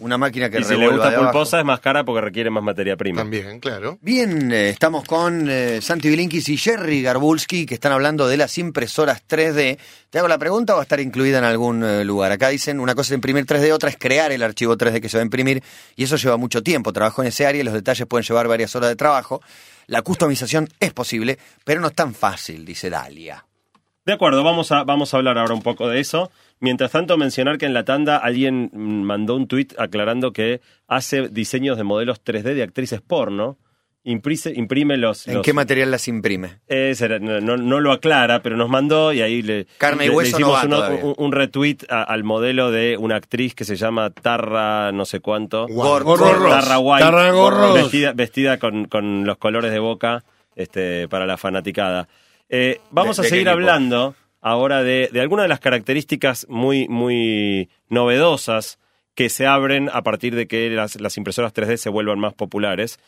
Una 0.00 0.18
máquina 0.18 0.50
que 0.50 0.58
Y 0.58 0.64
si 0.64 0.76
le 0.76 0.88
gusta 0.88 1.10
de 1.10 1.16
abajo. 1.16 1.32
pulposa 1.32 1.60
es 1.60 1.64
más 1.64 1.80
cara 1.80 2.04
porque 2.04 2.20
requiere 2.20 2.50
más 2.50 2.62
materia 2.62 2.96
prima. 2.96 3.22
También, 3.22 3.60
claro. 3.60 3.98
Bien, 4.00 4.50
eh, 4.52 4.70
estamos 4.70 5.04
con 5.04 5.48
eh, 5.48 5.80
Santi 5.80 6.08
Bilinkis 6.08 6.48
y 6.48 6.56
Jerry 6.56 7.02
Garbulski 7.02 7.66
que 7.66 7.74
están 7.74 7.92
hablando 7.92 8.26
de 8.26 8.36
las 8.36 8.58
impresoras 8.58 9.22
3D. 9.28 9.78
¿Te 10.10 10.18
hago 10.18 10.28
la 10.28 10.38
pregunta 10.38 10.72
o 10.72 10.76
va 10.76 10.82
a 10.82 10.84
estar 10.84 11.00
incluida 11.00 11.38
en 11.38 11.44
algún 11.44 11.84
eh, 11.84 12.04
lugar? 12.04 12.32
Acá 12.32 12.48
dicen 12.48 12.80
una 12.80 12.94
cosa 12.94 13.12
es 13.12 13.16
imprimir 13.16 13.46
3D, 13.46 13.72
otra 13.72 13.90
es 13.90 13.96
crear 13.96 14.32
el 14.32 14.42
archivo 14.42 14.76
3D 14.76 15.00
que 15.00 15.08
se 15.08 15.16
va 15.18 15.22
a 15.22 15.24
imprimir 15.24 15.62
y 15.96 16.04
eso 16.04 16.16
lleva 16.16 16.36
mucho 16.36 16.62
tiempo. 16.62 16.92
Trabajo 16.92 17.22
en 17.22 17.28
ese 17.28 17.46
área 17.46 17.60
y 17.60 17.64
los 17.64 17.74
detalles 17.74 18.06
pueden 18.06 18.26
llevar 18.26 18.48
varias 18.48 18.74
horas 18.74 18.90
de 18.90 18.96
trabajo. 18.96 19.40
La 19.86 20.02
customización 20.02 20.68
es 20.80 20.92
posible, 20.92 21.38
pero 21.64 21.80
no 21.80 21.88
es 21.88 21.94
tan 21.94 22.14
fácil, 22.14 22.64
dice 22.64 22.90
Dalia. 22.90 23.44
De 24.04 24.14
acuerdo, 24.14 24.42
vamos 24.42 24.72
a, 24.72 24.82
vamos 24.84 25.12
a 25.12 25.18
hablar 25.18 25.38
ahora 25.38 25.54
un 25.54 25.62
poco 25.62 25.88
de 25.88 26.00
eso. 26.00 26.30
Mientras 26.60 26.90
tanto, 26.92 27.16
mencionar 27.16 27.58
que 27.58 27.66
en 27.66 27.74
la 27.74 27.84
tanda 27.84 28.18
alguien 28.18 28.70
mm, 28.72 29.02
mandó 29.02 29.34
un 29.36 29.48
tuit 29.48 29.72
aclarando 29.78 30.32
que 30.32 30.60
hace 30.86 31.28
diseños 31.28 31.76
de 31.78 31.84
modelos 31.84 32.22
3D 32.22 32.54
de 32.54 32.62
actrices 32.62 33.00
porno. 33.00 33.58
Imprime, 34.02 34.40
imprime 34.54 34.96
los... 34.96 35.28
¿En 35.28 35.34
los- 35.34 35.42
qué 35.44 35.52
material 35.52 35.90
las 35.90 36.08
imprime? 36.08 36.60
Eh, 36.68 36.94
será- 36.94 37.18
no, 37.18 37.38
no- 37.40 37.58
no 37.58 37.80
lo 37.80 37.92
aclara, 37.92 38.40
pero 38.42 38.56
nos 38.56 38.70
mandó 38.70 39.12
y 39.12 39.20
ahí 39.20 39.42
le, 39.42 39.66
Carne 39.76 40.04
y 40.04 40.06
le- 40.08 40.12
le 40.12 40.16
hueso 40.16 40.38
no 40.38 40.46
hicimos 40.46 40.54
va 40.58 40.64
uno- 40.64 40.76
todavía. 40.76 41.04
un, 41.04 41.14
un 41.18 41.32
retweet 41.32 41.76
a- 41.90 42.02
al 42.04 42.24
modelo 42.24 42.70
de 42.70 42.96
una 42.98 43.16
actriz 43.16 43.54
que 43.54 43.66
se 43.66 43.76
llama 43.76 44.08
Tarra 44.08 44.90
no 44.92 45.04
sé 45.04 45.20
cuánto. 45.20 45.66
Gor- 45.68 46.02
Gorros. 46.04 46.50
Tarra 46.50 46.78
White, 46.78 47.04
Tarragorros. 47.04 47.74
vestida, 47.74 48.12
vestida 48.14 48.58
con, 48.58 48.86
con 48.86 49.24
los 49.26 49.36
colores 49.36 49.70
de 49.70 49.78
boca 49.80 50.24
este, 50.56 51.06
para 51.08 51.26
la 51.26 51.36
fanaticada. 51.36 52.08
Eh, 52.48 52.80
vamos 52.90 53.18
¿De- 53.18 53.26
a 53.26 53.28
seguir 53.28 53.48
equipo? 53.48 53.60
Ahora 54.40 54.82
de, 54.82 55.08
de 55.12 55.20
algunas 55.20 55.44
de 55.44 55.48
las 55.48 55.60
características 55.60 56.46
muy, 56.48 56.88
muy 56.88 57.70
novedosas 57.88 58.78
que 59.14 59.28
se 59.28 59.46
abren 59.46 59.90
a 59.92 60.02
partir 60.02 60.34
de 60.34 60.46
que 60.46 60.70
las, 60.70 61.00
las 61.00 61.16
impresoras 61.16 61.52
3D 61.52 61.76
se 61.76 61.90
vuelvan 61.90 62.18
más 62.18 62.34
populares. 62.34 62.98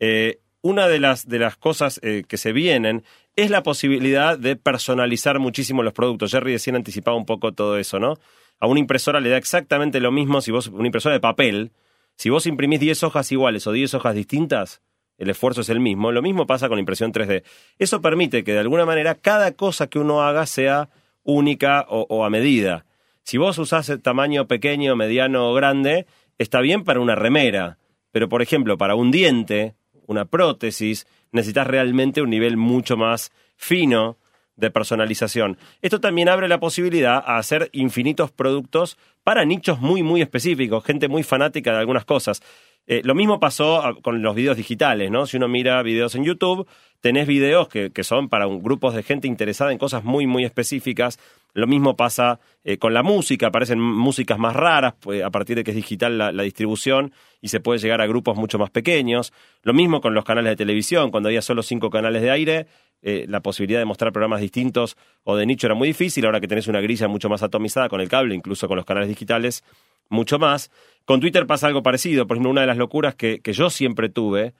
Eh, 0.00 0.40
una 0.62 0.88
de 0.88 1.00
las, 1.00 1.28
de 1.28 1.38
las 1.38 1.56
cosas 1.56 2.00
eh, 2.02 2.24
que 2.26 2.36
se 2.36 2.52
vienen 2.52 3.04
es 3.36 3.50
la 3.50 3.62
posibilidad 3.62 4.38
de 4.38 4.56
personalizar 4.56 5.38
muchísimo 5.38 5.82
los 5.82 5.92
productos. 5.92 6.32
Jerry 6.32 6.54
recién 6.54 6.76
anticipaba 6.76 7.16
un 7.16 7.24
poco 7.24 7.52
todo 7.52 7.78
eso, 7.78 7.98
¿no? 7.98 8.18
A 8.58 8.66
una 8.66 8.80
impresora 8.80 9.20
le 9.20 9.30
da 9.30 9.36
exactamente 9.36 10.00
lo 10.00 10.12
mismo 10.12 10.40
si 10.40 10.50
vos, 10.50 10.66
una 10.66 10.86
impresora 10.86 11.14
de 11.14 11.20
papel, 11.20 11.72
si 12.16 12.28
vos 12.28 12.46
imprimís 12.46 12.80
10 12.80 13.04
hojas 13.04 13.32
iguales 13.32 13.66
o 13.66 13.72
10 13.72 13.94
hojas 13.94 14.14
distintas, 14.14 14.82
el 15.20 15.28
esfuerzo 15.28 15.60
es 15.60 15.68
el 15.68 15.80
mismo. 15.80 16.12
Lo 16.12 16.22
mismo 16.22 16.46
pasa 16.46 16.68
con 16.68 16.76
la 16.76 16.80
impresión 16.80 17.12
3D. 17.12 17.44
Eso 17.78 18.00
permite 18.00 18.42
que 18.42 18.54
de 18.54 18.58
alguna 18.58 18.86
manera 18.86 19.14
cada 19.14 19.52
cosa 19.52 19.86
que 19.86 19.98
uno 19.98 20.22
haga 20.22 20.46
sea 20.46 20.88
única 21.22 21.84
o, 21.88 22.24
a 22.24 22.30
medida. 22.30 22.86
Si 23.22 23.36
vos 23.36 23.58
usás 23.58 23.90
el 23.90 24.00
tamaño 24.00 24.48
pequeño, 24.48 24.96
mediano 24.96 25.50
o 25.50 25.54
grande, 25.54 26.06
está 26.38 26.60
bien 26.62 26.84
para 26.84 27.00
una 27.00 27.16
remera. 27.16 27.76
Pero, 28.12 28.30
por 28.30 28.40
ejemplo, 28.40 28.78
para 28.78 28.94
un 28.94 29.10
diente, 29.10 29.74
una 30.06 30.24
prótesis, 30.24 31.06
necesitas 31.32 31.66
realmente 31.66 32.22
un 32.22 32.30
nivel 32.30 32.56
mucho 32.56 32.96
más 32.96 33.30
fino 33.56 34.16
de 34.56 34.70
personalización. 34.70 35.58
Esto 35.82 36.00
también 36.00 36.30
abre 36.30 36.48
la 36.48 36.60
posibilidad 36.60 37.22
a 37.26 37.36
hacer 37.36 37.68
infinitos 37.72 38.30
productos 38.30 38.96
para 39.22 39.44
nichos 39.44 39.80
muy, 39.80 40.02
muy 40.02 40.22
específicos, 40.22 40.82
gente 40.82 41.08
muy 41.08 41.22
fanática 41.22 41.72
de 41.72 41.78
algunas 41.78 42.06
cosas. 42.06 42.42
Eh, 42.92 43.02
lo 43.04 43.14
mismo 43.14 43.38
pasó 43.38 43.80
ah, 43.84 43.94
con 44.02 44.20
los 44.20 44.34
videos 44.34 44.56
digitales, 44.56 45.12
¿no? 45.12 45.24
Si 45.24 45.36
uno 45.36 45.46
mira 45.46 45.80
videos 45.84 46.16
en 46.16 46.24
YouTube, 46.24 46.66
tenés 47.00 47.28
videos 47.28 47.68
que, 47.68 47.92
que 47.92 48.02
son 48.02 48.28
para 48.28 48.48
un- 48.48 48.64
grupos 48.64 48.94
de 48.96 49.04
gente 49.04 49.28
interesada 49.28 49.70
en 49.70 49.78
cosas 49.78 50.02
muy, 50.02 50.26
muy 50.26 50.44
específicas. 50.44 51.20
Lo 51.54 51.66
mismo 51.66 51.96
pasa 51.96 52.40
eh, 52.64 52.78
con 52.78 52.94
la 52.94 53.02
música, 53.02 53.48
aparecen 53.48 53.80
músicas 53.80 54.38
más 54.38 54.54
raras 54.54 54.94
pues, 55.00 55.22
a 55.22 55.30
partir 55.30 55.56
de 55.56 55.64
que 55.64 55.70
es 55.70 55.76
digital 55.76 56.18
la, 56.18 56.42
distribución 56.42 57.12
y 57.40 57.48
se 57.48 57.60
puede 57.60 57.78
llegar 57.78 58.00
a 58.00 58.06
grupos 58.06 58.36
mucho 58.36 58.58
más 58.58 58.70
pequeños. 58.70 59.32
Lo 59.62 59.72
mismo 59.72 60.00
con 60.00 60.14
los 60.14 60.24
canales 60.24 60.50
de 60.50 60.56
televisión, 60.56 61.10
cuando 61.10 61.28
había 61.28 61.42
solo 61.42 61.62
cinco 61.62 61.90
canales 61.90 62.22
de 62.22 62.30
aire, 62.30 62.66
eh, 63.02 63.24
la 63.28 63.40
posibilidad 63.40 63.80
de 63.80 63.84
mostrar 63.84 64.12
programas 64.12 64.40
distintos 64.40 64.96
o 65.24 65.36
de 65.36 65.46
nicho 65.46 65.66
era 65.66 65.74
muy 65.74 65.88
difícil, 65.88 66.26
ahora 66.26 66.40
que 66.40 66.48
tenés 66.48 66.68
una 66.68 66.80
grilla 66.80 67.08
mucho 67.08 67.28
más 67.28 67.42
atomizada 67.42 67.88
con 67.88 68.00
el 68.00 68.08
cable, 68.08 68.34
incluso 68.34 68.68
con 68.68 68.76
los 68.76 68.84
canales 68.84 69.08
digitales, 69.08 69.64
mucho 70.08 70.38
más. 70.38 70.70
Con 71.04 71.20
Twitter 71.20 71.46
pasa 71.46 71.66
algo 71.66 71.82
parecido, 71.82 72.26
por 72.26 72.36
ejemplo, 72.36 72.50
una 72.50 72.60
de 72.60 72.66
las 72.66 72.76
locuras 72.76 73.14
que, 73.14 73.40
que 73.40 73.52
yo 73.52 73.70
siempre 73.70 74.08
tuve 74.08 74.54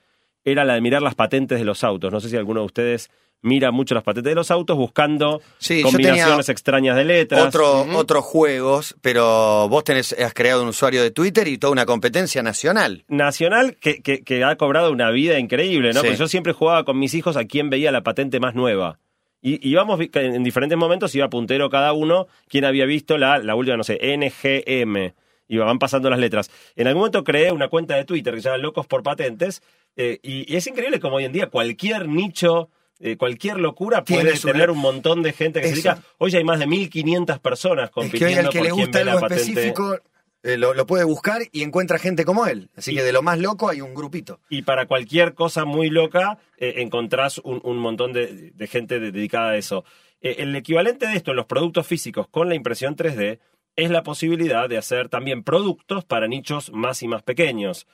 era 0.44 0.64
la 0.64 0.74
de 0.74 0.81
mirar 0.81 1.03
las 1.03 1.14
patentes 1.14 1.59
de 1.59 1.64
los 1.64 1.85
autos. 1.85 2.12
No 2.12 2.20
sé 2.20 2.29
si 2.29 2.37
alguno 2.37 2.61
de 2.61 2.66
ustedes 2.66 3.11
mira 3.42 3.70
mucho 3.70 3.94
las 3.94 4.05
patentes 4.05 4.31
de 4.31 4.35
los 4.35 4.50
autos 4.50 4.76
buscando 4.76 5.40
Sí, 5.59 5.83
combinaciones 5.83 6.48
extrañas 6.48 6.96
de 6.96 7.05
letras. 7.05 7.46
Otro, 7.46 7.83
Otros 7.96 8.24
juegos, 8.24 8.96
pero 9.00 9.68
vos 9.68 9.85
tenés, 9.85 10.12
has 10.12 10.35
creado 10.35 10.62
un 10.62 10.68
usuario 10.68 11.03
de 11.03 11.11
Twitter 11.11 11.48
y 11.48 11.59
toda 11.59 11.72
una 11.72 11.87
competencia 11.87 12.42
nacional. 12.42 13.05
nacional 13.09 13.76
que, 13.76 14.03
que, 14.03 14.22
que 14.22 14.44
ha 14.44 14.57
cobrado 14.57 14.90
una 14.92 15.11
vida 15.11 15.38
increíble, 15.38 15.88
¿no? 15.92 16.00
Sí. 16.00 16.07
Porque 16.07 16.18
yo 16.18 16.29
siempre 16.29 16.53
jugaba 16.53 16.85
con 16.85 16.98
mis 16.98 17.14
hijos 17.14 17.37
a 17.37 17.44
quien 17.44 17.70
veía 17.70 17.90
la 17.92 18.03
patente 18.03 18.40
más 18.40 18.55
nueva. 18.55 18.98
Y 19.42 19.66
íbamos 19.66 19.98
en 20.12 20.42
diferentes 20.42 20.76
momentos, 20.76 21.14
iba 21.14 21.31
puntero 21.31 21.70
cada 21.70 21.94
uno, 21.94 22.26
quien 22.46 22.66
había 22.66 22.85
visto 22.85 23.16
la, 23.16 23.38
la 23.38 23.55
última, 23.55 23.79
no 23.79 23.85
sé, 23.85 23.98
NGM. 24.16 25.14
Y 25.48 25.57
van 25.57 25.79
pasando 25.79 26.11
las 26.11 26.18
letras. 26.20 26.50
En 26.76 26.87
algún 26.87 27.00
momento 27.00 27.24
creé 27.24 27.50
una 27.50 27.68
cuenta 27.68 27.96
de 27.96 28.05
Twitter 28.05 28.35
que 28.35 28.40
se 28.42 28.48
llama 28.50 28.59
Locos 28.59 28.87
por 28.87 29.03
Patentes. 29.03 29.62
eh, 29.96 30.18
y, 30.22 30.53
y 30.53 30.57
es 30.57 30.66
increíble 30.66 31.00
como 31.00 31.16
hoy 31.16 31.24
en 31.24 31.33
día 31.33 31.46
cualquier 31.48 32.07
nicho, 32.07 32.68
eh, 33.00 33.16
cualquier 33.16 33.58
locura 33.58 34.04
puede 34.04 34.32
tener 34.52 34.70
un 34.70 34.78
montón 34.78 35.22
de 35.22 35.32
gente 35.32 35.60
que 35.60 35.68
se 35.68 35.74
dedica. 35.74 36.02
Hoy 36.18 36.30
ya 36.30 36.38
hay 36.38 36.44
más 36.44 36.58
de 36.58 36.66
1.500 36.66 37.38
personas 37.40 37.84
Es 37.84 37.88
que 37.90 37.94
compitiendo 37.94 38.40
al 38.40 38.48
que 38.50 38.58
por 38.58 38.66
le 38.66 38.72
gusta 38.72 38.98
algo 39.00 39.26
específico 39.26 39.98
eh, 40.42 40.56
lo, 40.56 40.72
lo 40.74 40.86
puede 40.86 41.04
buscar 41.04 41.42
y 41.52 41.62
encuentra 41.62 41.98
gente 41.98 42.24
como 42.24 42.46
él. 42.46 42.70
Así 42.76 42.94
que 42.94 43.02
de 43.02 43.12
lo 43.12 43.22
más 43.22 43.38
loco 43.38 43.68
hay 43.68 43.80
un 43.80 43.94
grupito. 43.94 44.40
Y 44.48 44.62
para 44.62 44.86
cualquier 44.86 45.34
cosa 45.34 45.64
muy 45.64 45.90
loca, 45.90 46.38
eh, 46.56 46.74
encontrás 46.78 47.38
un, 47.38 47.60
un 47.64 47.76
montón 47.78 48.12
de, 48.12 48.50
de 48.52 48.66
gente 48.66 49.00
de- 49.00 49.12
dedicada 49.12 49.50
a 49.50 49.56
eso. 49.56 49.84
El 50.22 50.54
equivalente 50.54 51.06
de 51.06 51.16
esto 51.16 51.30
en 51.30 51.38
los 51.38 51.46
productos 51.46 51.86
físicos 51.86 52.26
con 52.28 52.48
la 52.50 52.54
impresión 52.54 52.94
3D 52.96 53.38
es 53.76 53.90
la 53.90 54.02
posibilidad 54.02 54.68
de 54.68 54.76
hacer 54.76 55.08
también 55.08 55.42
productos 55.42 56.04
para 56.04 56.28
nichos 56.28 56.70
más 56.72 57.02
y 57.02 57.08
más 57.08 57.22
pequeños. 57.22 57.86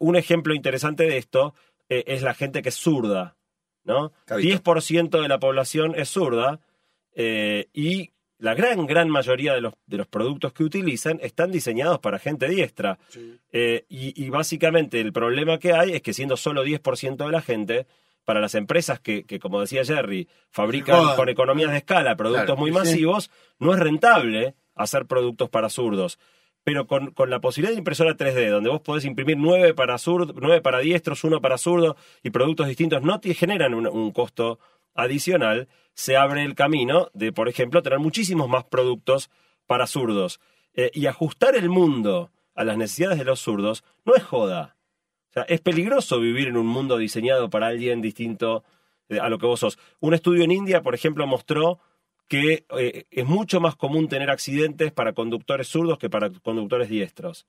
Un 0.00 0.16
ejemplo 0.16 0.54
interesante 0.54 1.04
de 1.04 1.16
esto 1.18 1.54
es 1.88 2.22
la 2.22 2.34
gente 2.34 2.60
que 2.62 2.70
es 2.70 2.74
zurda, 2.76 3.36
¿no? 3.84 4.12
Cabito. 4.24 4.62
10% 4.62 5.20
de 5.22 5.28
la 5.28 5.38
población 5.38 5.94
es 5.96 6.08
zurda 6.10 6.60
eh, 7.14 7.68
y 7.72 8.10
la 8.38 8.54
gran, 8.54 8.86
gran 8.86 9.08
mayoría 9.08 9.54
de 9.54 9.60
los, 9.60 9.74
de 9.86 9.96
los 9.96 10.06
productos 10.06 10.52
que 10.52 10.64
utilizan 10.64 11.18
están 11.22 11.50
diseñados 11.52 12.00
para 12.00 12.18
gente 12.18 12.48
diestra. 12.48 12.98
Eh, 13.52 13.86
y, 13.88 14.22
y 14.22 14.28
básicamente 14.30 15.00
el 15.00 15.12
problema 15.12 15.58
que 15.58 15.72
hay 15.72 15.92
es 15.92 16.02
que 16.02 16.12
siendo 16.12 16.36
solo 16.36 16.64
10% 16.64 17.24
de 17.24 17.30
la 17.32 17.40
gente, 17.40 17.86
para 18.24 18.40
las 18.40 18.54
empresas 18.54 19.00
que, 19.00 19.24
que, 19.24 19.38
como 19.38 19.60
decía 19.60 19.84
Jerry, 19.84 20.28
fabrican 20.50 21.00
Joder. 21.02 21.16
con 21.16 21.28
economías 21.28 21.70
de 21.70 21.76
escala 21.78 22.16
productos 22.16 22.44
Claro, 22.46 22.60
muy 22.60 22.70
sí. 22.70 22.74
masivos, 22.76 23.30
no 23.58 23.72
es 23.74 23.78
rentable 23.80 24.54
hacer 24.74 25.06
productos 25.06 25.48
para 25.50 25.68
zurdos. 25.68 26.18
Pero 26.64 26.86
con, 26.86 27.12
con 27.12 27.30
la 27.30 27.40
posibilidad 27.40 27.72
de 27.72 27.78
impresora 27.78 28.16
3D, 28.16 28.50
donde 28.50 28.70
vos 28.70 28.80
podés 28.80 29.04
imprimir 29.04 29.36
nueve 29.36 29.74
para 29.74 29.98
zurdo, 29.98 30.34
nueve 30.40 30.62
para 30.62 30.78
diestros, 30.78 31.22
uno 31.24 31.40
para 31.40 31.58
zurdo 31.58 31.96
y 32.22 32.30
productos 32.30 32.66
distintos, 32.66 33.02
no 33.02 33.20
te 33.20 33.34
generan 33.34 33.74
un, 33.74 33.86
un 33.86 34.10
costo 34.12 34.58
adicional, 34.94 35.68
se 35.94 36.16
abre 36.16 36.44
el 36.44 36.54
camino 36.54 37.10
de, 37.12 37.32
por 37.32 37.48
ejemplo, 37.48 37.82
tener 37.82 37.98
muchísimos 37.98 38.48
más 38.48 38.64
productos 38.64 39.30
para 39.66 39.86
zurdos. 39.86 40.40
Eh, 40.74 40.90
y 40.92 41.06
ajustar 41.06 41.54
el 41.54 41.68
mundo 41.68 42.32
a 42.54 42.64
las 42.64 42.76
necesidades 42.76 43.18
de 43.18 43.24
los 43.24 43.40
zurdos 43.40 43.84
no 44.04 44.14
es 44.14 44.22
joda. 44.24 44.76
O 45.30 45.32
sea, 45.32 45.42
es 45.44 45.60
peligroso 45.60 46.20
vivir 46.20 46.48
en 46.48 46.56
un 46.56 46.66
mundo 46.66 46.96
diseñado 46.96 47.50
para 47.50 47.68
alguien 47.68 48.00
distinto 48.00 48.64
eh, 49.08 49.20
a 49.20 49.28
lo 49.28 49.38
que 49.38 49.46
vos 49.46 49.60
sos. 49.60 49.78
Un 50.00 50.14
estudio 50.14 50.44
en 50.44 50.52
India, 50.52 50.82
por 50.82 50.94
ejemplo, 50.94 51.26
mostró 51.26 51.80
que 52.28 52.64
eh, 52.78 53.04
es 53.10 53.26
mucho 53.26 53.60
más 53.60 53.76
común 53.76 54.08
tener 54.08 54.30
accidentes 54.30 54.92
para 54.92 55.12
conductores 55.12 55.68
zurdos 55.68 55.98
que 55.98 56.08
para 56.10 56.30
conductores 56.30 56.88
diestros. 56.88 57.46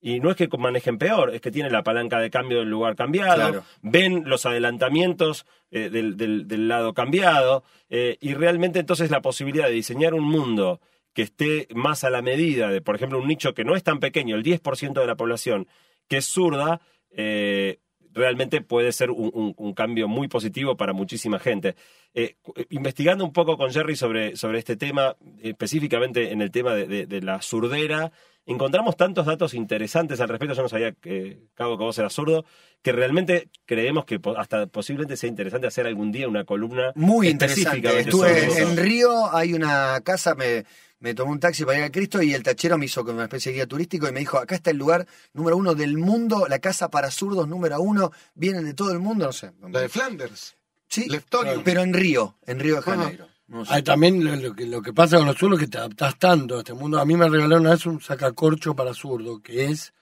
Y 0.00 0.20
no 0.20 0.30
es 0.30 0.36
que 0.36 0.48
manejen 0.58 0.98
peor, 0.98 1.34
es 1.34 1.40
que 1.40 1.50
tienen 1.50 1.72
la 1.72 1.82
palanca 1.82 2.18
de 2.20 2.28
cambio 2.30 2.58
del 2.58 2.68
lugar 2.68 2.94
cambiado, 2.94 3.36
Claro. 3.36 3.64
ven 3.80 4.24
los 4.26 4.44
adelantamientos 4.44 5.46
eh, 5.70 5.88
del, 5.90 6.16
del- 6.16 6.46
del 6.46 6.68
lado 6.68 6.92
cambiado, 6.94 7.64
eh, 7.88 8.18
y 8.20 8.34
realmente 8.34 8.78
entonces 8.80 9.10
la 9.10 9.22
posibilidad 9.22 9.66
de 9.66 9.72
diseñar 9.72 10.12
un 10.14 10.24
mundo 10.24 10.80
que 11.14 11.22
esté 11.22 11.68
más 11.74 12.04
a 12.04 12.10
la 12.10 12.20
medida 12.22 12.68
de, 12.70 12.80
por 12.82 12.96
ejemplo, 12.96 13.18
un 13.18 13.28
nicho 13.28 13.54
que 13.54 13.64
no 13.64 13.76
es 13.76 13.82
tan 13.82 13.98
pequeño, 14.00 14.36
el 14.36 14.42
10% 14.42 15.00
de 15.00 15.06
la 15.06 15.16
población, 15.16 15.68
que 16.08 16.18
es 16.18 16.26
zurda, 16.26 16.80
eh, 17.10 17.78
realmente 18.14 18.60
puede 18.62 18.92
ser 18.92 19.10
un, 19.10 19.30
un- 19.34 19.54
un 19.56 19.74
cambio 19.74 20.08
muy 20.08 20.28
positivo 20.28 20.76
para 20.76 20.92
muchísima 20.92 21.38
gente. 21.38 21.74
Eh, 22.14 22.36
investigando 22.70 23.24
un 23.24 23.32
poco 23.32 23.56
con 23.56 23.70
Jerry 23.72 23.96
sobre, 23.96 24.36
sobre 24.36 24.58
este 24.60 24.76
tema, 24.76 25.16
específicamente 25.42 26.32
en 26.32 26.40
el 26.42 26.50
tema 26.50 26.74
de, 26.74 26.86
de- 26.86 27.06
de 27.06 27.20
la 27.22 27.42
surdera, 27.42 28.12
encontramos 28.46 28.96
tantos 28.96 29.26
datos 29.26 29.54
interesantes 29.54 30.20
al 30.20 30.28
respecto. 30.28 30.54
Yo 30.54 30.62
no 30.62 30.68
sabía, 30.68 30.92
que 30.92 31.38
Cabo, 31.54 31.76
que 31.78 31.84
vos 31.84 31.98
eras 31.98 32.12
zurdo, 32.12 32.44
que 32.82 32.92
realmente 32.92 33.48
creemos 33.64 34.04
que 34.04 34.20
hasta 34.36 34.66
posiblemente 34.66 35.16
sea 35.16 35.28
interesante 35.30 35.66
hacer 35.66 35.86
algún 35.86 36.12
día 36.12 36.28
una 36.28 36.44
columna 36.44 36.92
Muy 36.94 37.28
interesante. 37.28 38.00
Estuve 38.00 38.46
eso. 38.46 38.58
en 38.58 38.76
Río, 38.76 39.34
hay 39.34 39.54
una 39.54 40.00
casa, 40.04 40.34
me, 40.34 40.64
me 41.04 41.14
tomé 41.14 41.32
un 41.32 41.38
taxi 41.38 41.66
para 41.66 41.76
ir 41.76 41.84
a 41.84 41.92
Cristo 41.92 42.22
y 42.22 42.32
el 42.32 42.42
tachero 42.42 42.78
me 42.78 42.86
hizo 42.86 43.04
como 43.04 43.16
una 43.16 43.24
especie 43.24 43.52
de 43.52 43.56
guía 43.56 43.66
turístico 43.66 44.08
y 44.08 44.12
me 44.12 44.20
dijo, 44.20 44.38
acá 44.38 44.54
está 44.54 44.70
el 44.70 44.78
lugar 44.78 45.06
número 45.34 45.54
uno 45.54 45.74
del 45.74 45.98
mundo, 45.98 46.46
la 46.48 46.60
casa 46.60 46.88
para 46.88 47.10
zurdos 47.10 47.46
número 47.46 47.78
uno, 47.78 48.10
vienen 48.34 48.64
de 48.64 48.72
todo 48.72 48.90
el 48.90 49.00
mundo, 49.00 49.26
no 49.26 49.32
sé. 49.32 49.52
La 49.70 49.80
de 49.80 49.90
Flanders. 49.90 50.56
Sí, 50.88 51.06
Leptonium. 51.06 51.62
pero 51.62 51.82
en 51.82 51.92
Río, 51.92 52.38
en 52.46 52.58
Río 52.58 52.76
de 52.76 52.82
Janeiro. 52.82 53.28
No 53.48 53.66
sé. 53.66 53.82
También 53.82 54.24
lo, 54.24 54.34
lo 54.34 54.54
que, 54.54 54.64
lo 54.64 54.80
que 54.80 54.94
pasa 54.94 55.18
con 55.18 55.26
los 55.26 55.36
zurdos 55.36 55.60
es 55.60 55.66
que 55.66 55.72
te 55.72 55.76
adaptás 55.76 56.18
tanto 56.18 56.56
a 56.56 56.58
este 56.60 56.72
mundo. 56.72 56.98
A 56.98 57.04
mí 57.04 57.14
me 57.18 57.28
regalaron 57.28 57.60
una 57.60 57.72
vez 57.72 57.84
un 57.84 58.00
sacacorcho 58.00 58.74
para 58.74 58.94
zurdo, 58.94 59.42
que 59.42 59.66
es, 59.66 59.92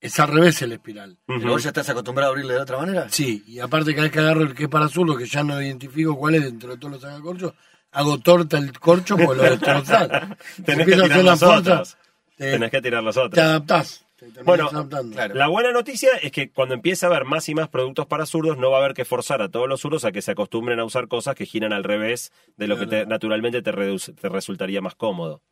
es 0.00 0.18
al 0.18 0.28
revés 0.28 0.62
el 0.62 0.72
espiral. 0.72 1.18
¿Pero 1.26 1.50
vos 1.50 1.64
ya 1.64 1.68
estás 1.68 1.90
acostumbrado 1.90 2.30
a 2.30 2.32
abrirle 2.32 2.54
de 2.54 2.60
otra 2.60 2.78
manera? 2.78 3.10
Sí, 3.10 3.44
y 3.46 3.58
aparte 3.58 3.92
cada 3.92 4.04
vez 4.04 4.12
que 4.12 4.20
agarro 4.20 4.40
el 4.40 4.54
que 4.54 4.62
es 4.62 4.70
para 4.70 4.88
zurdo, 4.88 5.18
que 5.18 5.26
ya 5.26 5.44
no 5.44 5.60
identifico 5.60 6.16
cuál 6.16 6.36
es 6.36 6.44
dentro 6.44 6.70
de 6.70 6.78
todos 6.78 6.92
los 6.92 7.02
sacacorchos, 7.02 7.52
hago 7.96 8.18
torta 8.18 8.58
el 8.58 8.78
corcho 8.78 9.16
porque 9.16 9.36
lo 9.42 9.50
destrozás. 9.50 10.08
Tenés 10.64 10.86
que 10.86 10.92
tirar 10.92 11.10
hacer 11.10 11.24
la 11.24 11.30
los 11.32 11.40
fuerza, 11.40 11.58
otros. 11.72 11.96
te, 12.36 12.50
Tenés 12.52 12.70
que 12.70 12.82
tirar 12.82 13.02
los 13.02 13.14
te 13.14 13.20
otros. 13.20 13.44
adaptás. 13.44 14.02
Te 14.16 14.26
terminás 14.26 14.44
Bueno, 14.46 14.68
adaptando. 14.68 15.12
claro. 15.14 15.34
La 15.34 15.48
buena 15.48 15.72
noticia 15.72 16.10
es 16.22 16.32
que 16.32 16.50
cuando 16.50 16.74
empiece 16.74 17.04
a 17.04 17.10
haber 17.10 17.24
más 17.26 17.48
y 17.50 17.54
más 17.54 17.68
productos 17.68 18.06
para 18.06 18.24
zurdos, 18.24 18.56
no 18.56 18.70
va 18.70 18.78
a 18.78 18.80
haber 18.80 18.94
que 18.94 19.04
forzar 19.04 19.42
a 19.42 19.50
todos 19.50 19.68
los 19.68 19.80
zurdos 19.80 20.04
a 20.06 20.12
que 20.12 20.22
se 20.22 20.30
acostumbren 20.30 20.80
a 20.80 20.84
usar 20.84 21.06
cosas 21.08 21.34
que 21.34 21.44
giran 21.46 21.72
al 21.74 21.84
revés 21.84 22.32
de 22.56 22.66
lo 22.66 22.78
que 22.78 22.86
te- 22.86 23.04
naturalmente 23.06 23.60
te, 23.62 23.72
reduce- 23.72 24.14
te 24.14 24.28
resultaría 24.30 24.80
más 24.80 24.94
cómodo. 24.94 25.42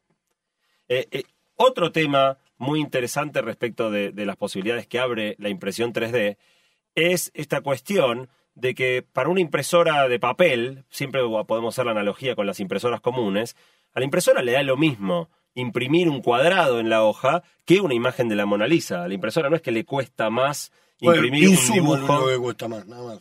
Eh, 0.88 1.08
eh, 1.10 1.24
otro 1.56 1.92
tema 1.92 2.38
muy 2.56 2.80
interesante 2.80 3.42
respecto 3.42 3.90
de, 3.90 4.12
de 4.12 4.26
las 4.26 4.36
posibilidades 4.36 4.86
que 4.86 4.98
abre 4.98 5.34
la 5.38 5.48
impresión 5.50 5.92
3D 5.92 6.36
es 6.94 7.30
esta 7.34 7.60
cuestión 7.60 8.28
de 8.54 8.74
que 8.74 9.04
para 9.12 9.28
una 9.28 9.40
impresora 9.40 10.08
de 10.08 10.18
papel, 10.20 10.84
siempre 10.90 11.20
podemos 11.46 11.74
hacer 11.74 11.86
la 11.86 11.92
analogía 11.92 12.34
con 12.34 12.46
las 12.46 12.60
impresoras 12.60 13.00
comunes, 13.00 13.56
a 13.92 14.00
la 14.00 14.04
impresora 14.04 14.42
le 14.42 14.52
da 14.52 14.62
lo 14.62 14.76
mismo 14.76 15.28
imprimir 15.54 16.08
un 16.08 16.20
cuadrado 16.20 16.80
en 16.80 16.88
la 16.90 17.04
hoja 17.04 17.42
que 17.64 17.80
una 17.80 17.94
imagen 17.94 18.28
de 18.28 18.34
la 18.36 18.46
Mona 18.46 18.66
Lisa. 18.66 19.04
A 19.04 19.08
la 19.08 19.14
impresora 19.14 19.48
no 19.50 19.56
es 19.56 19.62
que 19.62 19.70
le 19.70 19.84
cuesta 19.84 20.28
más 20.30 20.72
Bueno, 21.00 21.24
imprimir 21.24 21.48
un 21.50 21.72
dibujo. 21.72 21.94
único 21.94 22.26
que 22.28 22.38
cuesta 22.38 22.68
más, 22.68 22.86
nada 22.86 23.02
más. 23.04 23.18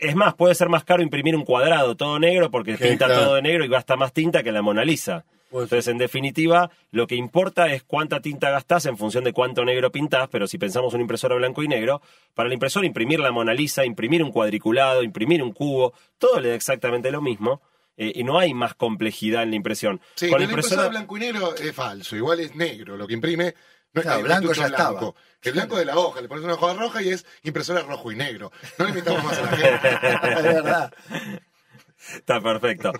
Es 0.00 0.16
más, 0.16 0.34
puede 0.34 0.54
ser 0.56 0.68
más 0.68 0.82
caro 0.82 1.02
imprimir 1.02 1.36
un 1.36 1.44
cuadrado 1.44 1.96
todo 1.96 2.18
negro 2.18 2.50
porque 2.50 2.76
Que, 2.76 2.88
pinta 2.88 3.06
claro. 3.06 3.22
todo 3.22 3.34
de 3.36 3.42
negro 3.42 3.64
y 3.64 3.68
gasta 3.68 3.94
más 3.96 4.12
tinta 4.12 4.42
que 4.42 4.50
la 4.50 4.62
Mona 4.62 4.84
Lisa. 4.84 5.24
Entonces, 5.50 5.86
en 5.88 5.98
definitiva, 5.98 6.70
lo 6.90 7.06
que 7.06 7.14
importa 7.14 7.72
es 7.72 7.82
cuánta 7.82 8.20
tinta 8.20 8.50
gastás 8.50 8.86
en 8.86 8.98
función 8.98 9.24
de 9.24 9.32
cuánto 9.32 9.64
negro 9.64 9.92
pintás, 9.92 10.28
pero 10.30 10.46
si 10.46 10.58
pensamos 10.58 10.92
una 10.92 11.02
impresora 11.02 11.36
blanco 11.36 11.62
y 11.62 11.68
negro, 11.68 12.02
para 12.34 12.48
la 12.48 12.54
impresora 12.54 12.86
imprimir 12.86 13.20
la 13.20 13.30
Mona 13.30 13.54
Lisa, 13.54 13.84
imprimir 13.84 14.22
un 14.22 14.32
cuadriculado, 14.32 15.02
imprimir 15.02 15.42
un 15.42 15.52
cubo, 15.52 15.94
todo 16.18 16.40
le 16.40 16.50
da 16.50 16.54
exactamente 16.56 17.10
lo 17.10 17.22
mismo 17.22 17.62
eh, 17.96 18.12
y 18.14 18.24
no 18.24 18.38
hay 18.38 18.52
más 18.54 18.74
complejidad 18.74 19.44
en 19.44 19.50
la 19.50 19.56
impresión. 19.56 20.00
Sí, 20.16 20.28
Con 20.28 20.38
pero 20.38 20.40
la 20.40 20.46
la 20.46 20.52
impresora 20.52 20.88
blanco 20.88 21.16
y 21.16 21.20
negro 21.20 21.54
es 21.54 21.74
falso. 21.74 22.16
Igual 22.16 22.40
es 22.40 22.54
negro. 22.54 22.96
Lo 22.96 23.06
que 23.06 23.14
imprime 23.14 23.54
no 23.92 24.02
Claro, 24.02 24.18
un 24.18 24.24
blanco 24.24 24.52
ya 24.52 24.66
estaba. 24.66 25.14
El 25.42 25.52
blanco 25.52 25.76
de 25.78 25.84
la 25.86 25.96
hoja. 25.96 26.20
Le 26.20 26.28
pones 26.28 26.44
una 26.44 26.54
hoja 26.54 26.74
roja 26.74 27.02
y 27.02 27.08
es 27.08 27.24
impresora 27.44 27.80
rojo 27.82 28.12
y 28.12 28.16
negro. 28.16 28.52
No 28.78 28.84
le 28.84 28.90
invitamos 28.90 29.24
más 29.24 29.38
a 29.38 29.42
la 29.42 29.48
gente. 29.56 29.88
Es 30.38 30.42
verdad. 30.42 30.92
Está 32.14 32.40
perfecto. 32.40 32.92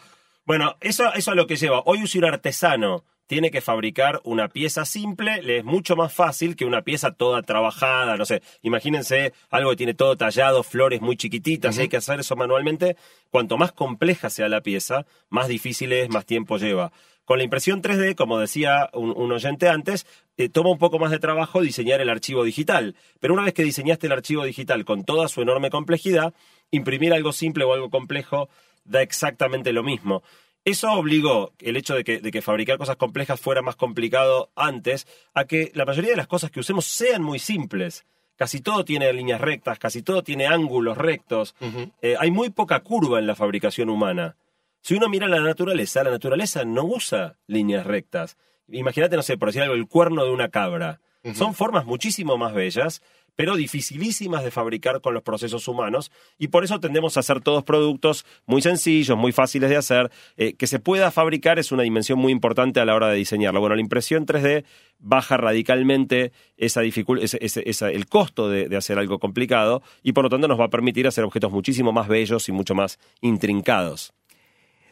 Bueno, 0.46 0.76
eso, 0.80 1.12
eso 1.14 1.32
es 1.32 1.36
lo 1.36 1.48
que 1.48 1.56
lleva. 1.56 1.82
Hoy 1.86 2.04
un 2.14 2.24
artesano 2.24 3.04
tiene 3.26 3.50
que 3.50 3.60
fabricar 3.60 4.20
una 4.22 4.46
pieza 4.46 4.84
simple, 4.84 5.42
le 5.42 5.58
es 5.58 5.64
mucho 5.64 5.96
más 5.96 6.12
fácil 6.12 6.54
que 6.54 6.64
una 6.64 6.82
pieza 6.82 7.10
toda 7.10 7.42
trabajada, 7.42 8.16
no 8.16 8.24
sé, 8.24 8.40
imagínense 8.62 9.32
algo 9.50 9.70
que 9.70 9.76
tiene 9.76 9.94
todo 9.94 10.16
tallado, 10.16 10.62
flores 10.62 11.00
muy 11.00 11.16
chiquititas, 11.16 11.76
y 11.76 11.80
hay 11.80 11.88
que 11.88 11.96
hacer 11.96 12.20
eso 12.20 12.36
manualmente, 12.36 12.96
cuanto 13.30 13.58
más 13.58 13.72
compleja 13.72 14.30
sea 14.30 14.48
la 14.48 14.60
pieza, 14.60 15.04
más 15.28 15.48
difícil 15.48 15.92
es, 15.92 16.08
más 16.10 16.24
tiempo 16.24 16.58
lleva. 16.58 16.92
Con 17.24 17.38
la 17.38 17.44
impresión 17.44 17.82
3D, 17.82 18.14
como 18.14 18.38
decía 18.38 18.88
un, 18.92 19.12
un 19.16 19.32
oyente 19.32 19.68
antes, 19.68 20.06
eh, 20.36 20.48
toma 20.48 20.70
un 20.70 20.78
poco 20.78 21.00
más 21.00 21.10
de 21.10 21.18
trabajo 21.18 21.60
diseñar 21.60 22.00
el 22.00 22.08
archivo 22.08 22.44
digital, 22.44 22.94
pero 23.18 23.34
una 23.34 23.42
vez 23.42 23.54
que 23.54 23.64
diseñaste 23.64 24.06
el 24.06 24.12
archivo 24.12 24.44
digital 24.44 24.84
con 24.84 25.02
toda 25.02 25.26
su 25.26 25.42
enorme 25.42 25.70
complejidad, 25.70 26.32
imprimir 26.70 27.12
algo 27.12 27.32
simple 27.32 27.64
o 27.64 27.72
algo 27.72 27.90
complejo 27.90 28.48
da 28.86 29.02
exactamente 29.02 29.72
lo 29.72 29.82
mismo. 29.82 30.22
Eso 30.64 30.90
obligó 30.92 31.52
el 31.60 31.76
hecho 31.76 31.94
de 31.94 32.02
que, 32.02 32.18
de 32.18 32.30
que 32.32 32.42
fabricar 32.42 32.76
cosas 32.76 32.96
complejas 32.96 33.40
fuera 33.40 33.62
más 33.62 33.76
complicado 33.76 34.50
antes 34.56 35.06
a 35.32 35.44
que 35.44 35.70
la 35.74 35.84
mayoría 35.84 36.10
de 36.10 36.16
las 36.16 36.26
cosas 36.26 36.50
que 36.50 36.60
usemos 36.60 36.86
sean 36.86 37.22
muy 37.22 37.38
simples. 37.38 38.04
Casi 38.36 38.60
todo 38.60 38.84
tiene 38.84 39.12
líneas 39.12 39.40
rectas, 39.40 39.78
casi 39.78 40.02
todo 40.02 40.22
tiene 40.22 40.46
ángulos 40.46 40.98
rectos. 40.98 41.54
Eh, 42.02 42.16
hay 42.18 42.30
muy 42.30 42.50
poca 42.50 42.80
curva 42.80 43.18
en 43.18 43.26
la 43.26 43.34
fabricación 43.34 43.88
humana. 43.88 44.36
Si 44.82 44.94
uno 44.94 45.08
mira 45.08 45.26
la 45.26 45.40
naturaleza, 45.40 46.04
la 46.04 46.10
naturaleza 46.10 46.64
no 46.64 46.84
usa 46.84 47.38
líneas 47.46 47.86
rectas. 47.86 48.36
Imagínate, 48.68 49.16
no 49.16 49.22
sé, 49.22 49.38
por 49.38 49.48
decir 49.48 49.62
algo, 49.62 49.74
el 49.74 49.88
cuerno 49.88 50.24
de 50.24 50.30
una 50.30 50.48
cabra. 50.48 51.00
Son 51.34 51.54
formas 51.54 51.86
muchísimo 51.86 52.38
más 52.38 52.54
bellas, 52.54 53.02
pero 53.36 53.54
dificilísimas 53.54 54.42
de 54.42 54.50
fabricar 54.50 55.00
con 55.00 55.14
los 55.14 55.22
procesos 55.22 55.68
humanos, 55.68 56.10
y 56.38 56.48
por 56.48 56.64
eso 56.64 56.80
tendemos 56.80 57.16
a 57.16 57.20
hacer 57.20 57.40
todos 57.40 57.62
productos 57.62 58.26
muy 58.46 58.62
sencillos, 58.62 59.16
muy 59.16 59.32
fáciles 59.32 59.70
de 59.70 59.76
hacer. 59.76 60.10
Eh, 60.36 60.54
que 60.54 60.66
se 60.66 60.80
pueda 60.80 61.10
fabricar 61.10 61.58
es 61.58 61.70
una 61.70 61.84
dimensión 61.84 62.18
muy 62.18 62.32
importante 62.32 62.80
a 62.80 62.84
la 62.84 62.94
hora 62.94 63.08
de 63.08 63.16
diseñarlo. 63.16 63.60
Bueno, 63.60 63.76
la 63.76 63.82
impresión 63.82 64.26
3D 64.26 64.64
baja 64.98 65.36
radicalmente 65.36 66.32
esa 66.56 66.82
el 66.82 68.06
costo 68.06 68.48
de 68.48 68.76
hacer 68.76 68.98
algo 68.98 69.18
complicado, 69.18 69.82
y 70.02 70.12
por 70.12 70.24
lo 70.24 70.30
tanto 70.30 70.48
nos 70.48 70.58
va 70.58 70.64
a 70.64 70.70
permitir 70.70 71.06
hacer 71.06 71.24
objetos 71.24 71.52
muchísimo 71.52 71.92
más 71.92 72.08
bellos 72.08 72.48
y 72.48 72.52
mucho 72.52 72.74
más 72.74 72.98
intrincados. 73.20 74.12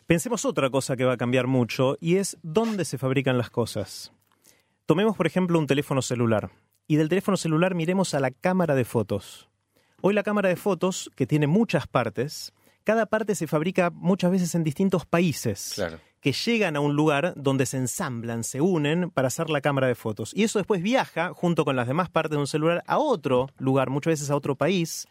Pensemos 0.06 0.44
otra 0.44 0.68
cosa 0.68 0.96
que 0.96 1.04
va 1.04 1.14
a 1.14 1.16
cambiar 1.16 1.46
mucho 1.46 1.96
y 1.98 2.16
es 2.16 2.36
dónde 2.42 2.84
se 2.84 2.98
fabrican 2.98 3.38
las 3.38 3.48
cosas. 3.48 4.12
Tomemos, 4.84 5.16
por 5.16 5.26
ejemplo, 5.26 5.58
un 5.58 5.66
teléfono 5.66 6.02
celular. 6.02 6.50
Y 6.86 6.96
del 6.96 7.08
teléfono 7.08 7.36
celular 7.36 7.74
miremos 7.74 8.14
a 8.14 8.20
la 8.20 8.30
cámara 8.30 8.74
de 8.74 8.84
fotos. 8.84 9.48
Hoy 10.02 10.12
la 10.12 10.22
cámara 10.22 10.50
de 10.50 10.56
fotos, 10.56 11.10
que 11.16 11.26
tiene 11.26 11.46
muchas 11.46 11.86
partes, 11.86 12.52
cada 12.84 13.06
parte 13.06 13.34
se 13.34 13.46
fabrica 13.46 13.90
muchas 13.90 14.30
veces 14.30 14.54
en 14.54 14.64
distintos 14.64 15.06
países. 15.06 15.72
Claro. 15.74 15.98
que 16.20 16.32
llegan 16.32 16.74
a 16.74 16.80
un 16.80 16.96
lugar 16.96 17.34
donde 17.36 17.66
se 17.66 17.76
ensamblan, 17.76 18.44
se 18.44 18.62
unen 18.62 19.10
para 19.10 19.28
hacer 19.28 19.50
la 19.50 19.60
cámara 19.60 19.88
de 19.88 19.94
fotos. 19.94 20.32
Y 20.34 20.44
eso 20.44 20.58
después 20.58 20.82
viaja, 20.82 21.34
junto 21.34 21.66
con 21.66 21.76
las 21.76 21.86
demás 21.86 22.08
partes 22.08 22.30
de 22.30 22.38
un 22.38 22.46
celular, 22.46 22.82
a 22.86 22.96
otro 22.96 23.50
lugar, 23.58 23.90
muchas 23.90 24.12
veces 24.12 24.30
a 24.30 24.36
otro 24.36 24.56
país, 24.56 25.06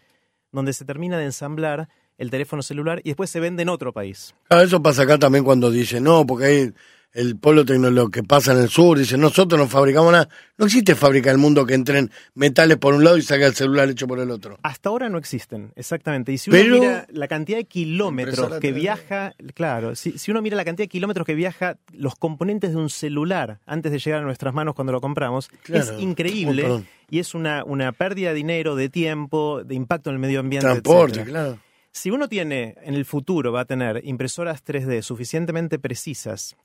donde 0.51 0.73
se 0.73 0.85
termina 0.85 1.19
de 1.19 1.25
ensamblar 1.25 1.87
el 2.17 2.31
teléfono 2.31 2.63
celular 2.63 2.99
y 3.03 3.09
después 3.09 3.29
se 3.29 3.39
vende 3.39 3.61
en 3.61 3.69
otro 3.69 3.93
país. 3.93 4.33
Claro, 4.47 4.63
eso 4.63 4.81
pasa 4.81 5.03
acá 5.03 5.19
también 5.19 5.43
cuando 5.43 5.69
dicen, 5.69 6.03
no, 6.03 6.25
porque 6.25 6.45
hay 6.45 6.73
el 7.13 7.37
polo 7.37 7.63
tecnológico 7.63 8.09
que 8.11 8.23
pasa 8.23 8.53
en 8.53 8.59
el 8.59 8.69
sur, 8.69 8.97
dice, 8.97 9.17
nosotros 9.17 9.59
no 9.59 9.67
fabricamos 9.67 10.11
nada. 10.11 10.27
No 10.57 10.65
existe 10.65 10.95
fábrica 10.95 11.29
en 11.29 11.35
el 11.35 11.41
mundo 11.41 11.65
que 11.65 11.75
entren 11.75 12.09
metales 12.33 12.77
por 12.77 12.93
un 12.95 13.03
lado 13.03 13.17
y 13.17 13.21
salga 13.21 13.45
el 13.45 13.53
celular 13.53 13.87
hecho 13.89 14.07
por 14.07 14.19
el 14.19 14.31
otro. 14.31 14.57
Hasta 14.63 14.89
ahora 14.89 15.09
no 15.09 15.17
existen, 15.19 15.71
exactamente. 15.75 16.31
Y 16.31 16.37
si 16.39 16.49
Pero- 16.49 16.77
uno 16.77 16.79
mira 16.87 17.07
la 17.11 17.27
cantidad 17.27 17.57
de 17.59 17.65
kilómetros 17.65 18.59
que 18.59 18.71
3D. 18.71 18.73
viaja, 18.73 19.33
claro, 19.53 19.95
si, 19.95 20.17
si 20.17 20.31
uno 20.31 20.41
mira 20.41 20.55
la 20.57 20.65
cantidad 20.65 20.85
de 20.85 20.89
kilómetros 20.89 21.25
que 21.25 21.35
viaja 21.35 21.77
los 21.91 22.15
componentes 22.15 22.71
de 22.71 22.77
un 22.77 22.89
celular 22.89 23.59
antes 23.65 23.91
de 23.91 23.99
llegar 23.99 24.21
a 24.21 24.25
nuestras 24.25 24.53
manos 24.53 24.73
cuando 24.73 24.91
lo 24.91 24.99
compramos, 25.01 25.49
Claro, 25.61 25.83
es 25.95 26.01
increíble 26.01 26.63
un 26.63 26.69
montón. 26.69 26.87
y 27.11 27.19
es 27.19 27.35
una, 27.35 27.63
una 27.63 27.91
pérdida 27.91 28.29
de 28.29 28.35
dinero, 28.35 28.75
de 28.75 28.89
tiempo, 28.89 29.63
de 29.63 29.75
impacto 29.75 30.09
en 30.09 30.15
el 30.15 30.19
medio 30.19 30.39
ambiente. 30.39 30.65
Transporte, 30.65 31.19
etcétera. 31.21 31.43
claro. 31.43 31.59
Si 31.91 32.09
uno 32.09 32.27
tiene, 32.27 32.73
en 32.83 32.95
el 32.95 33.05
futuro, 33.05 33.51
va 33.51 33.61
a 33.61 33.65
tener 33.65 34.01
impresoras 34.03 34.63
3D 34.65 35.03
suficientemente 35.03 35.77
precisas 35.77 36.55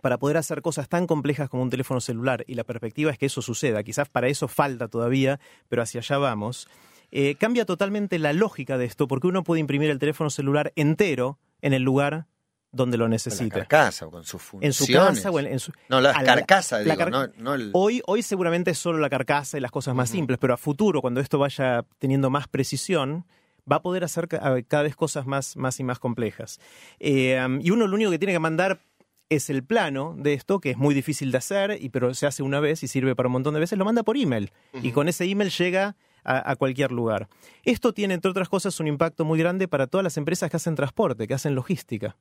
para 0.00 0.18
poder 0.18 0.36
hacer 0.36 0.62
cosas 0.62 0.88
tan 0.88 1.06
complejas 1.06 1.48
como 1.48 1.62
un 1.62 1.70
teléfono 1.70 2.00
celular, 2.00 2.44
y 2.46 2.54
la 2.54 2.64
perspectiva 2.64 3.10
es 3.10 3.18
que 3.18 3.26
eso 3.26 3.42
suceda, 3.42 3.82
quizás 3.82 4.08
para 4.08 4.28
eso 4.28 4.48
falta 4.48 4.88
todavía, 4.88 5.40
pero 5.68 5.82
hacia 5.82 6.00
allá 6.00 6.18
vamos, 6.18 6.68
eh, 7.12 7.36
cambia 7.36 7.64
totalmente 7.64 8.18
la 8.18 8.32
lógica 8.32 8.78
de 8.78 8.84
esto, 8.84 9.06
porque 9.08 9.26
uno 9.26 9.44
puede 9.44 9.60
imprimir 9.60 9.90
el 9.90 9.98
teléfono 9.98 10.28
celular 10.30 10.72
entero 10.76 11.38
en 11.62 11.72
el 11.72 11.82
lugar 11.82 12.26
donde 12.72 12.98
lo 12.98 13.04
Con 13.04 13.10
la 13.10 13.14
necesite. 13.14 13.48
carcasa 13.50 14.06
o 14.06 14.10
con 14.10 14.24
sus 14.24 14.42
En 14.60 14.72
su 14.74 14.84
funciones. 14.84 15.14
casa 15.16 15.30
o 15.30 15.38
en, 15.40 15.46
en 15.46 15.58
su... 15.60 15.72
No, 15.88 16.00
la 16.00 16.12
carcasa, 16.12 16.78
la 16.78 16.84
digo, 16.84 16.96
car- 16.96 17.10
no, 17.10 17.26
no 17.38 17.54
el... 17.54 17.70
Hoy, 17.72 18.02
hoy 18.06 18.22
seguramente 18.22 18.72
es 18.72 18.78
solo 18.78 18.98
la 18.98 19.08
carcasa 19.08 19.56
y 19.56 19.60
las 19.60 19.70
cosas 19.70 19.94
más 19.94 20.10
simples, 20.10 20.38
pero 20.38 20.52
a 20.52 20.56
futuro, 20.58 21.00
cuando 21.00 21.20
esto 21.20 21.38
vaya 21.38 21.86
teniendo 21.98 22.28
más 22.28 22.48
precisión, 22.48 23.24
va 23.70 23.76
a 23.76 23.82
poder 23.82 24.04
hacer 24.04 24.28
cada 24.28 24.82
vez 24.82 24.94
cosas 24.94 25.24
más, 25.26 25.56
más 25.56 25.80
y 25.80 25.84
más 25.84 25.98
complejas. 25.98 26.60
Eh, 27.00 27.40
y 27.62 27.70
uno 27.70 27.86
lo 27.86 27.94
único 27.94 28.10
que 28.10 28.18
tiene 28.18 28.32
que 28.34 28.40
mandar 28.40 28.80
es 29.28 29.50
el 29.50 29.64
plano 29.64 30.14
de 30.16 30.34
esto, 30.34 30.60
que 30.60 30.70
es 30.70 30.76
muy 30.76 30.94
difícil 30.94 31.32
de 31.32 31.38
hacer, 31.38 31.78
y, 31.80 31.88
pero 31.88 32.14
se 32.14 32.26
hace 32.26 32.42
una 32.42 32.60
vez 32.60 32.82
y 32.82 32.88
sirve 32.88 33.14
para 33.16 33.28
un 33.28 33.34
montón 33.34 33.54
de 33.54 33.60
veces, 33.60 33.78
lo 33.78 33.84
manda 33.84 34.02
por 34.02 34.16
email. 34.16 34.52
Y 34.82 34.92
con 34.92 35.08
ese 35.08 35.24
email 35.24 35.50
llega 35.50 35.96
a, 36.24 36.50
a 36.50 36.56
cualquier 36.56 36.92
lugar. 36.92 37.28
Esto 37.64 37.92
tiene, 37.92 38.14
entre 38.14 38.30
otras 38.30 38.48
cosas, 38.48 38.78
un 38.80 38.86
impacto 38.86 39.24
muy 39.24 39.38
grande 39.38 39.68
para 39.68 39.86
todas 39.86 40.04
las 40.04 40.16
empresas 40.16 40.50
que 40.50 40.56
hacen 40.56 40.74
transporte, 40.74 41.26
que 41.26 41.34
hacen 41.34 41.54
logística 41.54 42.16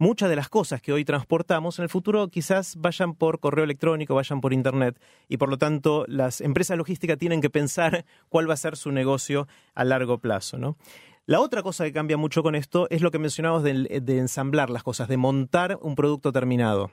muchas 0.00 0.30
de 0.30 0.36
las 0.36 0.48
cosas 0.48 0.80
que 0.80 0.94
hoy 0.94 1.04
transportamos 1.04 1.78
en 1.78 1.82
el 1.84 1.88
futuro 1.90 2.28
quizás 2.28 2.76
vayan 2.76 3.14
por 3.14 3.38
correo 3.38 3.64
electrónico, 3.64 4.14
vayan 4.14 4.40
por 4.40 4.54
internet 4.54 4.98
y 5.28 5.36
por 5.36 5.50
lo 5.50 5.58
tanto 5.58 6.06
las 6.08 6.40
empresas 6.40 6.78
logísticas 6.78 7.18
tienen 7.18 7.42
que 7.42 7.50
pensar 7.50 8.06
cuál 8.30 8.48
va 8.48 8.54
a 8.54 8.56
ser 8.56 8.76
su 8.76 8.90
negocio 8.90 9.46
a 9.74 9.84
largo 9.84 10.18
plazo. 10.18 10.56
¿no? 10.56 10.78
La 11.30 11.40
otra 11.40 11.62
cosa 11.62 11.84
que 11.84 11.92
cambia 11.92 12.16
mucho 12.16 12.42
con 12.42 12.56
esto 12.56 12.88
es 12.90 13.02
lo 13.02 13.12
que 13.12 13.20
mencionamos 13.20 13.62
del- 13.62 13.86
de, 14.02 14.18
ensamblar 14.18 14.68
las 14.68 14.82
cosas, 14.82 15.06
de 15.06 15.16
montar 15.16 15.78
un 15.80 15.94
producto 15.94 16.32
terminado. 16.32 16.90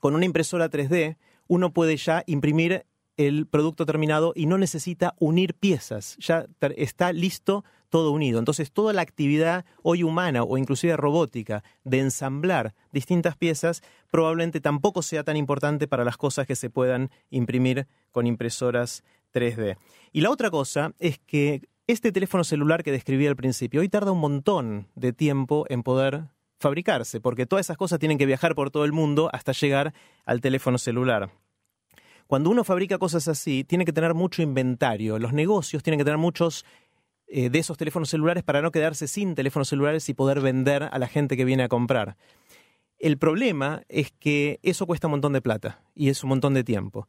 Con 0.00 0.16
una 0.16 0.24
impresora 0.24 0.68
3D 0.68 1.18
uno 1.46 1.72
puede 1.72 1.96
ya 1.96 2.24
imprimir 2.26 2.84
el 3.16 3.46
producto 3.46 3.86
terminado 3.86 4.32
y 4.34 4.46
no 4.46 4.58
necesita 4.58 5.14
unir 5.20 5.54
piezas, 5.54 6.16
ya 6.18 6.46
está 6.76 7.12
listo 7.12 7.64
todo 7.90 8.10
unido. 8.10 8.40
Entonces 8.40 8.72
toda 8.72 8.92
la 8.92 9.02
actividad 9.02 9.64
hoy 9.84 10.02
humana 10.02 10.42
o 10.42 10.58
inclusive 10.58 10.96
robótica 10.96 11.62
de 11.84 12.00
ensamblar 12.00 12.74
distintas 12.92 13.36
piezas 13.36 13.82
probablemente 14.10 14.60
tampoco 14.60 15.00
sea 15.02 15.22
tan 15.22 15.36
importante 15.36 15.86
para 15.86 16.02
las 16.04 16.16
cosas 16.16 16.44
que 16.48 16.56
se 16.56 16.70
puedan 16.70 17.08
imprimir 17.30 17.86
con 18.10 18.26
impresoras 18.26 19.04
3D. 19.32 19.76
Y 20.10 20.22
la 20.22 20.30
otra 20.30 20.50
cosa 20.50 20.92
es 20.98 21.20
que 21.20 21.68
este 21.86 22.12
teléfono 22.12 22.44
celular 22.44 22.82
que 22.82 22.92
describí 22.92 23.26
al 23.26 23.36
principio 23.36 23.80
hoy 23.80 23.88
tarda 23.88 24.12
un 24.12 24.20
montón 24.20 24.88
de 24.94 25.12
tiempo 25.12 25.66
en 25.68 25.82
poder 25.82 26.24
fabricarse, 26.58 27.20
porque 27.20 27.46
todas 27.46 27.66
esas 27.66 27.76
cosas 27.76 27.98
tienen 27.98 28.18
que 28.18 28.26
viajar 28.26 28.54
por 28.54 28.70
todo 28.70 28.84
el 28.84 28.92
mundo 28.92 29.30
hasta 29.32 29.52
llegar 29.52 29.94
al 30.24 30.40
teléfono 30.40 30.78
celular. 30.78 31.30
Cuando 32.26 32.50
uno 32.50 32.62
fabrica 32.62 32.98
cosas 32.98 33.26
así, 33.26 33.64
tiene 33.64 33.84
que 33.84 33.92
tener 33.92 34.14
mucho 34.14 34.42
inventario. 34.42 35.18
Los 35.18 35.32
negocios 35.32 35.82
tienen 35.82 35.98
que 35.98 36.04
tener 36.04 36.18
muchos 36.18 36.64
eh, 37.26 37.50
de 37.50 37.58
esos 37.58 37.76
teléfonos 37.76 38.10
celulares 38.10 38.44
para 38.44 38.62
no 38.62 38.70
quedarse 38.70 39.08
sin 39.08 39.34
teléfonos 39.34 39.68
celulares 39.68 40.08
y 40.08 40.14
poder 40.14 40.40
vender 40.40 40.88
a 40.92 40.98
la 40.98 41.08
gente 41.08 41.36
que 41.36 41.44
viene 41.44 41.64
a 41.64 41.68
comprar. 41.68 42.16
El 42.98 43.18
problema 43.18 43.82
es 43.88 44.12
que 44.12 44.60
eso 44.62 44.86
cuesta 44.86 45.06
un 45.06 45.12
montón 45.12 45.32
de 45.32 45.40
plata 45.40 45.82
y 45.94 46.10
es 46.10 46.22
un 46.22 46.28
montón 46.28 46.54
de 46.54 46.62
tiempo. 46.62 47.08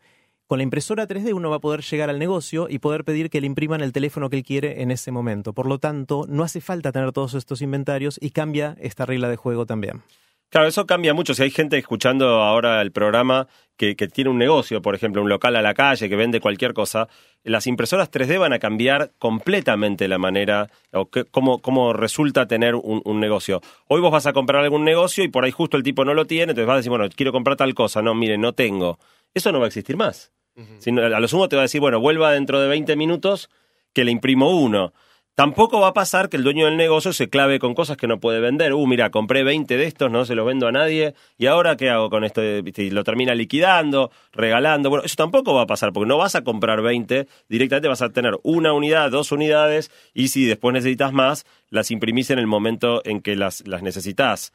Con 0.51 0.57
la 0.57 0.63
impresora 0.63 1.07
3D 1.07 1.33
uno 1.33 1.49
va 1.49 1.55
a 1.55 1.59
poder 1.59 1.79
llegar 1.79 2.09
al 2.09 2.19
negocio 2.19 2.67
y 2.69 2.79
poder 2.79 3.05
pedir 3.05 3.29
que 3.29 3.39
le 3.39 3.47
impriman 3.47 3.79
el 3.79 3.93
teléfono 3.93 4.29
que 4.29 4.35
él 4.35 4.43
quiere 4.43 4.81
en 4.81 4.91
ese 4.91 5.09
momento. 5.09 5.53
Por 5.53 5.65
lo 5.65 5.79
tanto, 5.79 6.25
no 6.27 6.43
hace 6.43 6.59
falta 6.59 6.91
tener 6.91 7.13
todos 7.13 7.35
estos 7.35 7.61
inventarios 7.61 8.19
y 8.21 8.31
cambia 8.31 8.75
esta 8.81 9.05
regla 9.05 9.29
de 9.29 9.37
juego 9.37 9.65
también. 9.65 10.01
Claro, 10.49 10.67
eso 10.67 10.85
cambia 10.85 11.13
mucho. 11.13 11.33
Si 11.33 11.43
hay 11.43 11.51
gente 11.51 11.77
escuchando 11.77 12.41
ahora 12.41 12.81
el 12.81 12.91
programa 12.91 13.47
que, 13.77 13.95
tiene 13.95 14.29
un 14.29 14.37
negocio, 14.37 14.81
por 14.81 14.93
ejemplo, 14.93 15.21
un 15.21 15.29
local 15.29 15.55
a 15.55 15.61
la 15.61 15.73
calle 15.73 16.09
que 16.09 16.17
vende 16.17 16.41
cualquier 16.41 16.73
cosa, 16.73 17.07
las 17.45 17.65
impresoras 17.65 18.11
3D 18.11 18.37
van 18.37 18.51
a 18.51 18.59
cambiar 18.59 19.13
completamente 19.19 20.09
la 20.09 20.17
manera 20.17 20.69
o 20.91 21.09
cómo 21.31 21.93
resulta 21.93 22.45
tener 22.45 22.75
un, 22.75 23.01
un 23.05 23.21
negocio. 23.21 23.61
Hoy 23.87 24.01
vos 24.01 24.11
vas 24.11 24.25
a 24.25 24.33
comprar 24.33 24.65
algún 24.65 24.83
negocio 24.83 25.23
y 25.23 25.29
por 25.29 25.45
ahí 25.45 25.51
justo 25.51 25.77
el 25.77 25.83
tipo 25.83 26.03
no 26.03 26.13
lo 26.13 26.25
tiene, 26.27 26.51
entonces 26.51 26.67
vas 26.67 26.73
a 26.73 26.77
decir, 26.79 26.89
bueno, 26.89 27.07
quiero 27.15 27.31
comprar 27.31 27.55
tal 27.55 27.73
cosa. 27.73 28.01
No, 28.01 28.13
mire, 28.13 28.37
no 28.37 28.51
tengo. 28.51 28.99
Eso 29.33 29.53
no 29.53 29.59
va 29.59 29.67
a 29.67 29.67
existir 29.69 29.95
más. 29.95 30.33
Sino, 30.79 31.01
a 31.01 31.19
lo 31.19 31.27
sumo 31.27 31.49
te 31.49 31.55
va 31.55 31.61
a 31.61 31.63
decir, 31.63 31.81
bueno, 31.81 31.99
vuelva 31.99 32.31
dentro 32.31 32.59
de 32.59 32.67
20 32.67 32.95
minutos 32.95 33.49
que 33.93 34.03
le 34.03 34.11
imprimo 34.11 34.57
uno. 34.59 34.93
Tampoco 35.33 35.79
va 35.79 35.87
a 35.87 35.93
pasar 35.93 36.27
que 36.27 36.35
el 36.35 36.43
dueño 36.43 36.65
del 36.65 36.75
negocio 36.75 37.13
se 37.13 37.29
clave 37.29 37.57
con 37.57 37.73
cosas 37.73 37.95
que 37.95 38.05
no 38.05 38.19
puede 38.19 38.41
vender. 38.41 38.73
Uh, 38.73 38.85
mira, 38.85 39.11
compré 39.11 39.43
20 39.43 39.77
de 39.77 39.85
estos, 39.85 40.11
no 40.11 40.25
se 40.25 40.35
los 40.35 40.45
vendo 40.45 40.67
a 40.67 40.73
nadie. 40.73 41.15
¿Y 41.37 41.45
ahora 41.45 41.77
qué 41.77 41.89
hago 41.89 42.09
con 42.09 42.25
esto? 42.25 42.41
Lo 42.41 43.03
termina 43.05 43.33
liquidando, 43.33 44.11
regalando. 44.33 44.89
Bueno, 44.89 45.05
eso 45.05 45.15
tampoco 45.15 45.53
va 45.53 45.61
a 45.61 45.67
pasar 45.67 45.93
porque 45.93 46.07
no 46.07 46.17
vas 46.17 46.35
a 46.35 46.43
comprar 46.43 46.81
20. 46.81 47.27
Directamente 47.47 47.87
vas 47.87 48.01
a 48.01 48.09
tener 48.09 48.37
una 48.43 48.73
unidad, 48.73 49.09
dos 49.09 49.31
unidades. 49.31 49.89
Y 50.13 50.27
si 50.27 50.45
después 50.45 50.73
necesitas 50.73 51.13
más, 51.13 51.45
las 51.69 51.91
imprimís 51.91 52.29
en 52.29 52.37
el 52.37 52.47
momento 52.47 53.01
en 53.05 53.21
que 53.21 53.37
las, 53.37 53.65
las 53.65 53.81
necesitas. 53.81 54.51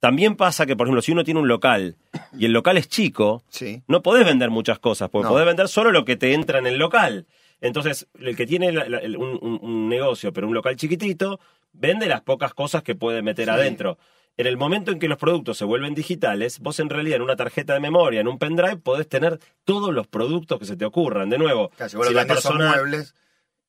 También 0.00 0.36
pasa 0.36 0.66
que, 0.66 0.76
por 0.76 0.86
ejemplo, 0.86 1.02
si 1.02 1.12
uno 1.12 1.24
tiene 1.24 1.40
un 1.40 1.48
local 1.48 1.96
y 2.38 2.44
el 2.44 2.52
local 2.52 2.76
es 2.76 2.88
chico, 2.88 3.42
Sí. 3.48 3.82
no 3.88 4.02
podés 4.02 4.24
vender 4.26 4.50
muchas 4.50 4.78
cosas, 4.78 5.08
porque 5.08 5.24
No. 5.24 5.30
podés 5.30 5.46
vender 5.46 5.68
solo 5.68 5.90
lo 5.90 6.04
que 6.04 6.16
te 6.16 6.34
entra 6.34 6.58
en 6.58 6.66
el 6.66 6.76
local. 6.78 7.26
Entonces, 7.60 8.06
el 8.20 8.36
que 8.36 8.46
tiene 8.46 8.70
la- 8.72 8.88
la- 8.88 8.98
el- 8.98 9.16
un, 9.16 9.88
negocio, 9.88 10.32
pero 10.32 10.46
un 10.46 10.54
local 10.54 10.76
chiquitito, 10.76 11.40
vende 11.72 12.06
las 12.06 12.20
pocas 12.20 12.52
cosas 12.54 12.82
que 12.82 12.94
puede 12.94 13.22
meter 13.22 13.48
adentro. 13.50 13.98
En 14.36 14.46
el 14.46 14.58
momento 14.58 14.92
en 14.92 14.98
que 14.98 15.08
los 15.08 15.16
productos 15.16 15.56
se 15.56 15.64
vuelven 15.64 15.94
digitales, 15.94 16.60
vos 16.60 16.78
en 16.78 16.90
realidad 16.90 17.16
en 17.16 17.22
una 17.22 17.36
tarjeta 17.36 17.72
de 17.72 17.80
memoria, 17.80 18.20
en 18.20 18.28
un 18.28 18.38
pendrive, 18.38 18.76
podés 18.76 19.08
tener 19.08 19.40
todos 19.64 19.94
los 19.94 20.06
productos 20.06 20.58
que 20.58 20.66
se 20.66 20.76
te 20.76 20.84
ocurran. 20.84 21.30
De 21.30 21.38
nuevo, 21.38 21.70
Casi, 21.78 21.96
si 21.96 22.12
la 22.12 22.20
son 22.20 22.28
persona... 22.28 22.68
muebles, 22.74 23.14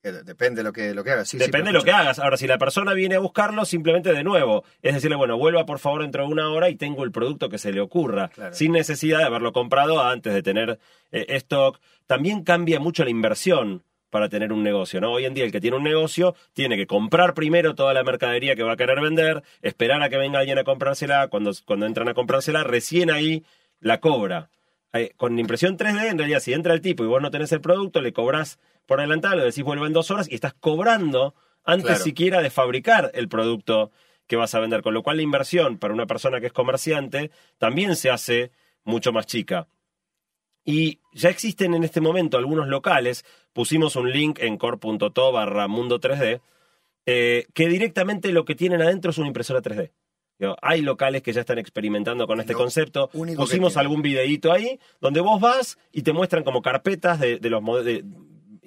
depende 0.01 0.59
de 0.59 0.63
lo 0.63 0.73
que, 0.73 0.93
lo 0.93 1.03
que 1.03 1.11
hagas. 1.11 1.29
Sí, 1.29 1.37
Depende 1.37 1.71
lo 1.71 1.83
que 1.83 1.91
hagas. 1.91 2.19
Ahora, 2.19 2.37
si 2.37 2.47
la 2.47 2.57
persona 2.57 2.93
viene 2.93 3.15
a 3.15 3.19
buscarlo, 3.19 3.65
simplemente 3.65 4.13
de 4.13 4.23
nuevo. 4.23 4.63
Es 4.81 4.93
decirle, 4.93 5.15
bueno, 5.15 5.37
vuelva 5.37 5.65
por 5.65 5.79
favor 5.79 6.01
dentro 6.01 6.23
de 6.25 6.31
una 6.31 6.49
hora 6.49 6.69
y 6.69 6.75
tengo 6.75 7.03
el 7.03 7.11
producto 7.11 7.49
que 7.49 7.57
se 7.57 7.71
le 7.71 7.81
ocurra. 7.81 8.29
Claro. 8.29 8.53
Sin 8.53 8.71
necesidad 8.71 9.19
de 9.19 9.25
haberlo 9.25 9.53
comprado 9.53 10.01
antes 10.01 10.33
de 10.33 10.43
tener 10.43 10.79
eh, 11.11 11.25
stock. 11.29 11.79
También 12.05 12.43
cambia 12.43 12.79
mucho 12.79 13.03
la 13.03 13.09
inversión 13.09 13.83
para 14.09 14.29
tener 14.29 14.53
un 14.53 14.63
negocio, 14.63 15.01
¿no? 15.01 15.11
Hoy 15.11 15.25
en 15.25 15.33
día 15.33 15.43
el 15.43 15.51
que 15.51 15.59
tiene 15.59 15.77
un 15.77 15.83
negocio 15.83 16.35
tiene 16.53 16.77
que 16.77 16.87
comprar 16.87 17.33
primero 17.33 17.75
toda 17.75 17.93
la 17.93 18.03
mercadería 18.03 18.55
que 18.55 18.63
va 18.63 18.73
a 18.73 18.77
querer 18.77 19.01
vender, 19.01 19.43
esperar 19.61 20.01
a 20.01 20.09
que 20.09 20.17
venga 20.17 20.39
alguien 20.39 20.57
a 20.57 20.63
comprársela, 20.63 21.27
cuando, 21.27 21.51
cuando 21.65 21.85
entran 21.85 22.07
a 22.07 22.13
comprársela, 22.13 22.63
recién 22.63 23.11
ahí 23.11 23.43
la 23.79 23.99
cobra. 23.99 24.49
Eh, 24.93 25.11
con 25.17 25.37
impresión 25.37 25.77
3D, 25.77 26.09
en 26.09 26.17
realidad, 26.17 26.39
si 26.39 26.53
entra 26.53 26.73
el 26.73 26.81
tipo 26.81 27.03
y 27.03 27.07
vos 27.07 27.21
no 27.21 27.31
tenés 27.31 27.51
el 27.51 27.61
producto, 27.61 28.01
le 28.01 28.13
cobrás 28.13 28.59
por 28.87 28.99
adelantado, 28.99 29.35
le 29.35 29.43
decís 29.43 29.63
vuelvo 29.63 29.85
en 29.85 29.93
dos 29.93 30.09
horas 30.09 30.27
y 30.29 30.35
estás 30.35 30.53
cobrando 30.53 31.35
antes 31.63 31.85
Claro. 31.87 32.03
siquiera 32.03 32.41
de 32.41 32.49
fabricar 32.49 33.11
el 33.13 33.27
producto 33.27 33.91
que 34.25 34.35
vas 34.37 34.55
a 34.55 34.59
vender. 34.59 34.81
Con 34.81 34.93
lo 34.93 35.03
cual 35.03 35.17
la 35.17 35.23
inversión 35.23 35.77
para 35.77 35.93
una 35.93 36.07
persona 36.07 36.39
que 36.39 36.47
es 36.47 36.53
comerciante 36.53 37.29
también 37.57 37.95
se 37.95 38.09
hace 38.09 38.51
mucho 38.83 39.11
más 39.11 39.25
chica. 39.27 39.67
Y 40.63 40.99
ya 41.13 41.29
existen 41.29 41.73
en 41.73 41.83
este 41.83 42.01
momento 42.01 42.37
algunos 42.37 42.67
locales, 42.67 43.25
pusimos 43.53 43.95
un 43.95 44.11
link 44.11 44.39
en 44.39 44.57
core.to 44.57 45.31
barra 45.31 45.67
mundo 45.67 45.99
3D, 45.99 46.41
eh, 47.05 47.45
que 47.53 47.69
directamente 47.69 48.31
lo 48.33 48.43
que 48.43 48.55
tienen 48.55 48.81
adentro 48.81 49.11
es 49.11 49.17
una 49.17 49.27
impresora 49.27 49.61
3D. 49.61 49.91
Digo, 50.39 50.55
hay 50.61 50.81
locales 50.81 51.23
que 51.23 51.33
ya 51.33 51.41
están 51.41 51.57
experimentando 51.57 52.27
con 52.27 52.39
este 52.39 52.53
Lo 52.53 52.59
concepto. 52.59 53.09
Pusimos 53.35 53.75
algún 53.77 54.01
videíto 54.01 54.51
ahí 54.51 54.79
donde 54.99 55.19
vos 55.21 55.41
vas 55.41 55.79
y 55.91 56.03
te 56.03 56.13
muestran 56.13 56.43
como 56.43 56.61
carpetas 56.61 57.19
de, 57.19 57.39
de 57.39 57.49
los 57.49 57.63
de, 57.83 58.03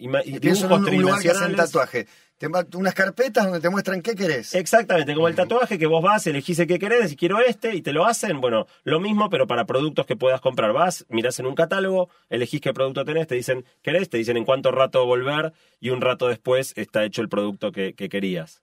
ima- 0.01 0.23
y 0.25 0.39
Pienso 0.41 0.65
en 0.65 0.71
dibujos 0.71 0.89
un, 0.89 0.95
un 0.97 1.03
lugar 1.03 1.21
que 1.23 1.29
hacen 1.31 1.41
tridimensionales. 1.55 1.57
tatuaje. 1.73 2.07
Te 2.39 2.49
unas 2.79 2.95
carpetas 2.95 3.45
donde 3.45 3.61
te 3.61 3.69
muestran 3.69 4.01
qué 4.01 4.15
querés. 4.15 4.55
Exactamente, 4.55 5.15
como 5.15 5.29
el 5.29 5.35
tatuaje 5.35 5.79
que 5.79 5.87
vos 5.87 6.03
vas, 6.03 6.27
elegís 6.27 6.59
el 6.59 6.67
que 6.67 6.79
querés, 6.79 7.13
y 7.13 7.17
quiero 7.17 7.39
este, 7.39 7.75
y 7.75 7.83
te 7.83 7.93
lo 7.93 8.07
hacen, 8.07 8.41
bueno, 8.41 8.67
lo 8.83 8.99
mismo, 8.99 9.29
pero 9.29 9.47
para 9.47 9.67
productos 9.67 10.07
que 10.07 10.17
puedas 10.17 10.41
comprar. 10.41 10.73
Vas, 10.73 11.05
mirás 11.11 11.39
en 11.39 11.45
un 11.45 11.55
catálogo, 11.55 12.09
elegís 12.31 12.63
qué 12.63 12.73
producto 12.73 13.05
tenés, 13.05 13.27
te 13.27 13.35
dicen, 13.35 13.67
¿querés? 13.83 14.09
Te 14.09 14.17
dicen 14.17 14.39
en 14.39 14.47
cuánto 14.47 14.71
rato 14.71 15.05
volver, 15.05 15.53
y 15.81 15.91
un 15.91 16.01
rato 16.01 16.29
después 16.29 16.73
está 16.77 17.05
hecho 17.05 17.21
el 17.21 17.29
producto 17.29 17.73
que, 17.73 17.95
que 17.95 18.09
querías. 18.09 18.63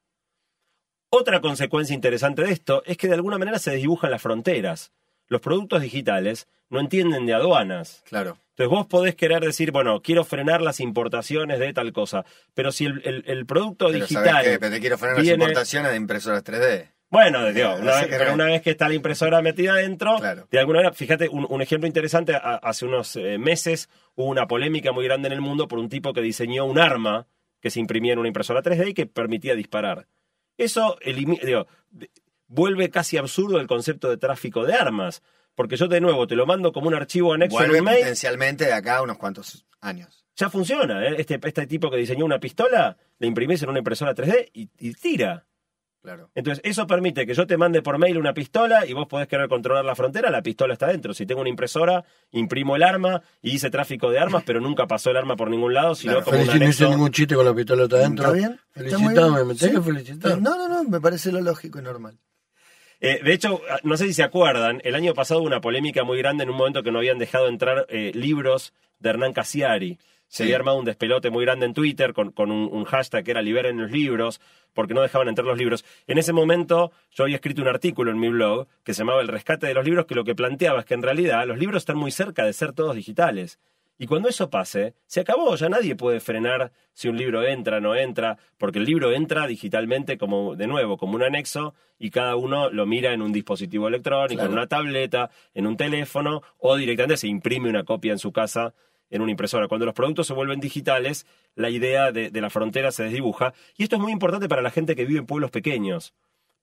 Otra 1.09 1.39
consecuencia 1.39 1.93
interesante 1.93 2.43
de 2.43 2.51
esto 2.51 2.81
es 2.85 2.97
que 2.97 3.07
de 3.07 3.13
alguna 3.13 3.37
manera 3.37 3.59
se 3.59 3.71
desdibujan 3.71 4.11
las 4.11 4.21
fronteras. 4.21 4.91
Los 5.27 5.41
productos 5.41 5.81
digitales 5.81 6.47
no 6.69 6.79
entienden 6.79 7.25
de 7.25 7.33
aduanas. 7.33 8.03
Claro. 8.07 8.37
Entonces 8.51 8.69
vos 8.69 8.87
podés 8.87 9.15
querer 9.15 9.41
decir, 9.43 9.71
bueno, 9.71 10.01
quiero 10.01 10.23
frenar 10.25 10.61
las 10.61 10.79
importaciones 10.79 11.59
de 11.59 11.73
tal 11.73 11.93
cosa, 11.93 12.25
pero 12.53 12.71
si 12.71 12.85
el, 12.85 13.01
el- 13.05 13.23
el 13.27 13.45
producto 13.45 13.87
Pero 13.87 13.99
digital... 13.99 14.59
te 14.59 14.79
quiero 14.79 14.97
frenar 14.97 15.21
viene- 15.21 15.37
las 15.37 15.47
importaciones 15.49 15.91
de 15.91 15.97
impresoras 15.97 16.43
3D. 16.43 16.87
bueno, 17.09 17.45
digo, 17.53 17.69
No 17.77 17.83
una 17.83 18.01
vez, 18.01 18.07
qué 18.07 18.31
una 18.33 18.45
vez 18.45 18.61
que 18.63 18.71
está 18.71 18.87
la 18.89 18.95
impresora 18.95 19.41
metida 19.43 19.73
adentro, 19.73 20.17
Claro. 20.17 20.47
de 20.49 20.59
alguna 20.59 20.79
manera, 20.79 20.93
fíjate, 20.95 21.29
un, 21.29 21.45
un 21.47 21.61
ejemplo 21.61 21.87
interesante, 21.87 22.33
a- 22.35 22.55
hace 22.55 22.85
unos 22.85 23.15
eh, 23.15 23.37
meses 23.37 23.89
hubo 24.15 24.25
una 24.27 24.47
polémica 24.47 24.91
muy 24.91 25.05
grande 25.05 25.27
en 25.27 25.33
el 25.33 25.41
mundo 25.41 25.67
por 25.67 25.77
un 25.79 25.87
tipo 25.89 26.11
que 26.13 26.21
diseñó 26.21 26.65
un 26.65 26.79
arma 26.79 27.27
que 27.61 27.69
se 27.69 27.79
imprimía 27.79 28.13
en 28.13 28.19
una 28.19 28.27
impresora 28.27 28.61
3D 28.63 28.89
y 28.89 28.93
que 28.95 29.05
permitía 29.05 29.53
disparar. 29.55 30.07
Eso 30.57 30.97
digo, 31.05 31.67
de- 31.91 32.09
vuelve 32.47 32.89
casi 32.89 33.17
absurdo 33.17 33.59
el 33.59 33.67
concepto 33.67 34.09
de 34.09 34.17
tráfico 34.17 34.65
de 34.65 34.73
armas, 34.73 35.21
porque 35.55 35.75
yo 35.77 35.87
de 35.87 36.01
nuevo 36.01 36.27
te 36.27 36.35
lo 36.35 36.45
mando 36.45 36.71
como 36.71 36.87
un 36.87 36.93
archivo 36.95 37.33
anexo 37.33 37.57
en 37.59 37.63
Vuelve 37.65 37.79
un 37.79 37.85
mail, 37.85 37.99
potencialmente 37.99 38.65
de 38.65 38.73
acá 38.73 38.97
a 38.97 39.01
unos 39.01 39.17
cuantos 39.17 39.65
años. 39.81 40.25
ya 40.35 40.49
funciona. 40.49 41.05
¿eh? 41.07 41.15
Este, 41.17 41.39
este 41.43 41.65
tipo 41.67 41.89
que 41.89 41.97
diseñó 41.97 42.25
una 42.25 42.39
pistola, 42.39 42.95
le 43.19 43.27
imprimís 43.27 43.61
en 43.63 43.69
una 43.69 43.79
impresora 43.79 44.13
3D 44.13 44.49
y- 44.53 44.69
y 44.77 44.93
tira. 44.93 45.45
Claro. 46.03 46.29
Entonces, 46.35 46.61
eso 46.63 46.87
permite 46.87 47.25
que 47.25 47.33
yo 47.33 47.45
te 47.47 47.57
mande 47.57 47.81
por 47.81 47.97
mail 47.97 48.17
una 48.17 48.33
pistola 48.33 48.85
y 48.85 48.93
vos 48.93 49.07
podés 49.07 49.27
querer 49.27 49.49
controlar 49.49 49.83
la 49.83 49.93
frontera, 49.95 50.29
la 50.29 50.41
pistola 50.41 50.71
está 50.73 50.87
dentro. 50.87 51.13
Si 51.13 51.25
tengo 51.25 51.41
una 51.41 51.49
impresora, 51.49 52.05
imprimo 52.31 52.77
el 52.77 52.83
arma 52.83 53.21
y 53.41 53.55
hice 53.55 53.69
tráfico 53.71 54.09
de 54.09 54.19
armas, 54.19 54.43
pero 54.45 54.61
nunca 54.61 54.87
pasó 54.87 55.09
el 55.09 55.17
arma 55.17 55.35
por 55.35 55.49
ningún 55.49 55.73
lado, 55.73 55.95
sino 55.95 56.13
Claro, 56.13 56.25
como 56.25 56.37
un 56.37 56.47
Felici- 56.47 56.59
no 56.59 56.69
hice 56.69 56.89
ningún 56.89 57.11
chiste 57.11 57.35
con 57.35 57.43
la 57.43 57.51
adentro. 57.51 58.25
¿Está 58.25 58.31
bien? 58.31 58.59
Está 58.75 58.97
muy 58.99 59.07
Felicitame, 59.15 59.35
bien. 59.35 59.47
me 59.47 59.55
tenés 59.55 59.59
Sí. 59.59 59.71
que 59.75 59.81
felicitar. 59.81 60.41
No, 60.41 60.55
no, 60.55 60.69
no, 60.69 60.83
me 60.85 61.01
parece 61.01 61.31
lo 61.31 61.41
lógico 61.41 61.79
y 61.79 61.81
normal. 61.81 62.17
Eh, 62.99 63.19
de 63.23 63.33
hecho, 63.33 63.61
no 63.83 63.95
sé 63.97 64.05
si 64.07 64.13
se 64.13 64.23
acuerdan, 64.23 64.81
el 64.83 64.95
año 64.95 65.13
pasado 65.13 65.39
hubo 65.41 65.47
una 65.47 65.61
polémica 65.61 66.03
muy 66.03 66.17
grande 66.17 66.43
en 66.43 66.49
un 66.49 66.57
momento 66.57 66.81
que 66.83 66.91
no 66.91 66.97
habían 66.99 67.19
dejado 67.19 67.47
entrar 67.47 67.85
eh, 67.89 68.11
libros 68.15 68.73
de 68.99 69.09
Hernán 69.09 69.33
Casiari. 69.33 69.97
Se 70.29 70.37
Sí. 70.37 70.43
había 70.43 70.57
armado 70.57 70.77
un 70.77 70.83
despelote 70.83 71.29
muy 71.29 71.45
grande 71.45 71.65
en 71.67 71.73
Twitter 71.73 72.11
con, 72.11 72.31
con 72.31 72.51
un, 72.51 72.67
un 72.69 72.83
hashtag 72.83 73.23
que 73.23 73.31
era 73.31 73.41
liberen 73.41 73.79
los 73.79 73.91
libros, 73.91 74.41
porque 74.73 74.93
no 74.93 75.01
dejaban 75.01 75.29
entrar 75.29 75.45
los 75.47 75.57
libros. 75.57 75.85
En 76.05 76.17
ese 76.17 76.33
momento 76.33 76.91
yo 77.11 77.23
había 77.23 77.37
escrito 77.37 77.61
un 77.61 77.69
artículo 77.69 78.11
en 78.11 78.19
mi 78.19 78.27
blog 78.29 78.67
que 78.83 78.93
se 78.93 78.99
llamaba 79.03 79.21
El 79.21 79.29
rescate 79.29 79.67
de 79.67 79.73
los 79.73 79.85
libros, 79.85 80.05
que 80.05 80.15
lo 80.15 80.25
que 80.25 80.35
planteaba 80.35 80.79
es 80.81 80.85
que 80.85 80.95
en 80.95 81.01
realidad 81.03 81.47
los 81.47 81.57
libros 81.57 81.81
están 81.83 81.97
muy 81.97 82.11
cerca 82.11 82.43
de 82.45 82.51
ser 82.51 82.73
todos 82.73 82.95
digitales. 82.95 83.57
Y 83.97 84.05
cuando 84.05 84.29
eso 84.29 84.49
pase, 84.49 84.93
se 85.07 85.19
acabó, 85.21 85.55
ya 85.55 85.69
nadie 85.69 85.95
puede 85.95 86.19
frenar 86.19 86.71
si 86.93 87.07
un 87.07 87.17
libro 87.17 87.43
entra 87.43 87.77
o 87.77 87.81
no 87.81 87.95
entra, 87.95 88.37
porque 88.57 88.77
el 88.79 88.85
libro 88.85 89.11
entra 89.11 89.47
digitalmente 89.47 90.17
como, 90.17 90.55
de 90.55 90.67
nuevo, 90.67 90.97
como 90.97 91.15
un 91.15 91.23
anexo, 91.23 91.73
y 91.97 92.11
cada 92.11 92.35
uno 92.35 92.69
lo 92.69 92.85
mira 92.85 93.11
en 93.13 93.21
un 93.23 93.31
dispositivo 93.33 93.87
electrónico, 93.87 94.35
Claro. 94.39 94.49
en 94.51 94.53
una 94.57 94.67
tableta, 94.67 95.31
en 95.55 95.65
un 95.65 95.77
teléfono, 95.77 96.43
o 96.59 96.75
directamente 96.75 97.17
se 97.17 97.27
imprime 97.27 97.69
una 97.69 97.83
copia 97.83 98.11
en 98.11 98.19
su 98.19 98.31
casa 98.31 98.73
en 99.09 99.21
una 99.21 99.31
impresora. 99.31 99.67
Cuando 99.69 99.85
los 99.85 99.95
productos 99.95 100.27
se 100.27 100.33
vuelven 100.33 100.59
digitales, 100.59 101.25
la 101.55 101.69
idea 101.69 102.11
de, 102.11 102.29
de 102.29 102.41
la 102.41 102.49
frontera 102.49 102.91
se 102.91 103.03
desdibuja. 103.03 103.53
Y 103.77 103.83
esto 103.83 103.95
es 103.95 104.01
muy 104.01 104.11
importante 104.11 104.49
para 104.49 104.61
la 104.61 104.69
gente 104.69 104.95
que 104.97 105.05
vive 105.05 105.19
en 105.19 105.25
pueblos 105.25 105.49
pequeños. 105.49 106.13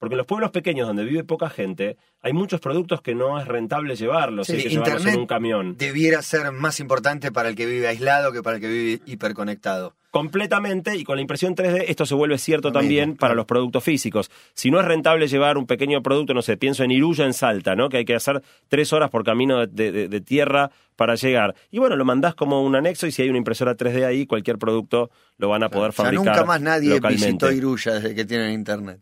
Porque 0.04 0.14
en 0.14 0.18
los 0.18 0.26
pueblos 0.26 0.50
pequeños 0.50 0.86
donde 0.86 1.04
vive 1.04 1.24
poca 1.24 1.48
gente, 1.50 1.96
hay 2.22 2.32
muchos 2.32 2.60
productos 2.60 3.00
que 3.00 3.14
no 3.14 3.40
es 3.40 3.48
rentable 3.48 3.96
llevarlos, 3.96 4.46
Sí, 4.46 4.52
hay 4.54 4.62
que 4.64 4.68
llevarlos 4.68 5.06
en 5.06 5.20
un 5.20 5.26
camión. 5.26 5.76
debiera 5.78 6.20
ser 6.22 6.52
más 6.52 6.78
importante 6.80 7.32
para 7.32 7.48
el 7.48 7.54
que 7.56 7.66
vive 7.66 7.88
aislado 7.88 8.32
que 8.32 8.42
para 8.42 8.56
el 8.56 8.62
que 8.62 8.68
vive 8.68 9.02
hiperconectado. 9.06 9.94
completamente 10.10 10.96
y 10.96 11.02
con 11.04 11.16
la 11.16 11.22
impresión 11.22 11.56
3D 11.56 11.86
esto 11.88 12.06
se 12.06 12.14
vuelve 12.14 12.38
cierto 12.38 12.68
Lo 12.68 12.72
también 12.74 13.10
mismo, 13.10 13.20
para 13.20 13.34
los 13.34 13.46
productos 13.46 13.82
físicos. 13.82 14.30
Si 14.54 14.70
no 14.70 14.78
es 14.78 14.86
rentable 14.86 15.26
llevar 15.26 15.56
un 15.58 15.66
pequeño 15.66 16.02
producto, 16.02 16.34
no 16.34 16.42
sé, 16.42 16.56
pienso 16.56 16.84
en 16.84 16.92
Iruya 16.92 17.24
en 17.24 17.34
Salta, 17.34 17.74
¿no? 17.74 17.88
Que 17.88 17.96
hay 17.98 18.04
que 18.04 18.14
hacer 18.14 18.40
tres 18.68 18.92
horas 18.92 19.10
por 19.10 19.24
camino 19.24 19.66
de, 19.66 19.90
de- 19.90 20.08
de 20.08 20.20
tierra 20.20 20.70
para 20.96 21.16
llegar. 21.16 21.54
Y 21.72 21.78
bueno, 21.80 21.96
lo 21.96 22.04
mandás 22.04 22.34
como 22.36 22.62
un 22.62 22.76
anexo 22.76 23.06
y 23.08 23.12
si 23.12 23.22
hay 23.22 23.28
una 23.28 23.38
impresora 23.38 23.76
3D 23.76 24.04
ahí, 24.06 24.26
cualquier 24.26 24.58
producto 24.58 25.10
lo 25.38 25.48
van 25.48 25.64
a 25.64 25.68
poder 25.68 25.88
O 25.90 25.92
sea, 25.92 26.04
fabricar 26.04 26.26
nunca 26.26 26.44
más 26.44 26.60
nadie 26.60 26.90
localmente. 26.90 27.26
visitó 27.26 27.50
Iruya 27.50 27.94
desde 27.94 28.14
que 28.14 28.24
tienen 28.24 28.52
internet. 28.52 29.00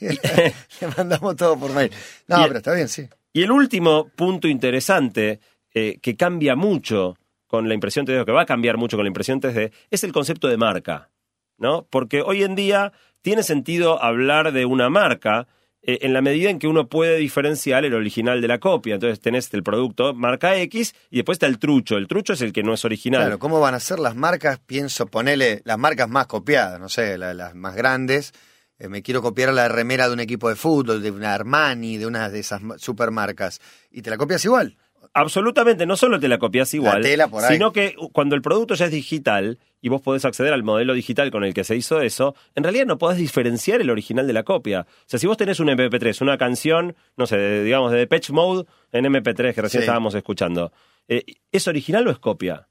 Le 0.80 0.86
mandamos 0.96 1.36
todo 1.36 1.58
por 1.58 1.72
mail. 1.72 1.90
No, 2.26 2.40
Y- 2.40 2.46
pero 2.46 2.58
está 2.58 2.74
bien, 2.74 2.88
sí. 2.88 3.08
Y 3.32 3.42
el 3.42 3.50
último 3.50 4.08
punto 4.08 4.48
interesante 4.48 5.40
eh, 5.74 5.98
que 6.02 6.16
cambia 6.16 6.56
mucho 6.56 7.16
con 7.46 7.68
la 7.68 7.74
impresión 7.74 8.06
3D, 8.06 8.22
o 8.22 8.26
que 8.26 8.32
va 8.32 8.42
a 8.42 8.46
cambiar 8.46 8.76
mucho 8.76 8.96
con 8.96 9.04
la 9.04 9.08
impresión 9.08 9.40
3D, 9.40 9.70
es 9.90 10.04
el 10.04 10.12
concepto 10.12 10.48
de 10.48 10.56
marca. 10.56 11.10
¿no? 11.58 11.86
Porque 11.90 12.22
hoy 12.22 12.42
en 12.44 12.54
día 12.54 12.92
tiene 13.20 13.42
sentido 13.42 14.02
hablar 14.02 14.52
de 14.52 14.64
una 14.64 14.90
marca 14.90 15.48
eh, 15.82 15.98
en 16.02 16.12
la 16.12 16.22
medida 16.22 16.50
en 16.50 16.58
que 16.58 16.68
uno 16.68 16.88
puede 16.88 17.16
diferenciar 17.16 17.84
el 17.84 17.94
original 17.94 18.40
de 18.40 18.48
la 18.48 18.58
copia. 18.58 18.94
Entonces 18.94 19.20
tenés 19.20 19.52
el 19.54 19.62
producto 19.62 20.14
marca 20.14 20.56
X 20.56 20.94
y 21.10 21.16
después 21.16 21.36
está 21.36 21.46
el 21.46 21.58
trucho. 21.58 21.96
El 21.96 22.06
trucho 22.06 22.32
es 22.34 22.42
el 22.42 22.52
que 22.52 22.62
no 22.62 22.74
es 22.74 22.84
original. 22.84 23.22
Claro, 23.22 23.38
¿cómo 23.38 23.60
van 23.60 23.74
a 23.74 23.80
ser 23.80 23.98
las 23.98 24.14
marcas? 24.14 24.58
Pienso 24.64 25.06
ponerle 25.06 25.62
las 25.64 25.78
marcas 25.78 26.08
más 26.08 26.26
copiadas, 26.26 26.78
no 26.80 26.88
sé, 26.88 27.18
la- 27.18 27.34
las 27.34 27.54
más 27.54 27.74
grandes. 27.74 28.32
Eh, 28.78 28.88
me 28.88 29.02
quiero 29.02 29.22
copiar 29.22 29.52
la 29.52 29.68
remera 29.68 30.06
de 30.08 30.14
un 30.14 30.20
equipo 30.20 30.48
de 30.48 30.54
fútbol, 30.56 31.02
de 31.02 31.10
una 31.10 31.34
Armani, 31.34 31.96
de 31.96 32.06
una 32.06 32.28
de 32.30 32.38
esas 32.40 32.62
ma- 32.62 32.78
supermarcas. 32.78 33.60
Y 33.90 34.02
te 34.02 34.10
la 34.10 34.16
copias 34.16 34.44
igual. 34.44 34.76
Absolutamente, 35.14 35.86
no 35.86 35.96
solo 35.96 36.20
te 36.20 36.28
la 36.28 36.38
copias 36.38 36.72
igual, 36.74 37.02
tela 37.02 37.28
por 37.28 37.42
ahí. 37.44 37.54
sino 37.54 37.72
que 37.72 37.94
cuando 38.12 38.34
el 38.36 38.42
producto 38.42 38.74
ya 38.74 38.84
es 38.86 38.92
digital 38.92 39.58
y 39.80 39.88
vos 39.88 40.00
podés 40.02 40.24
acceder 40.24 40.52
al 40.52 40.62
modelo 40.62 40.92
digital 40.92 41.30
con 41.30 41.44
el 41.44 41.54
que 41.54 41.64
se 41.64 41.74
hizo 41.76 42.00
eso, 42.02 42.34
en 42.54 42.62
realidad 42.62 42.84
no 42.86 42.98
podés 42.98 43.18
diferenciar 43.18 43.80
el 43.80 43.90
original 43.90 44.26
de 44.26 44.32
la 44.32 44.42
copia. 44.42 44.82
O 44.82 45.04
sea, 45.06 45.18
si 45.18 45.26
vos 45.26 45.36
tenés 45.36 45.60
un 45.60 45.68
MP3, 45.70 46.20
una 46.20 46.36
canción, 46.36 46.94
no 47.16 47.26
sé, 47.26 47.36
de- 47.38 47.64
digamos 47.64 47.90
de 47.90 47.98
Depeche 47.98 48.32
Mode 48.32 48.66
en 48.92 49.06
MP3 49.06 49.54
que 49.54 49.62
recién 49.62 49.80
Sí. 49.80 49.84
estábamos 49.84 50.14
escuchando, 50.14 50.72
eh, 51.08 51.24
¿es 51.50 51.66
original 51.66 52.06
o 52.06 52.10
es 52.10 52.18
copia? 52.18 52.68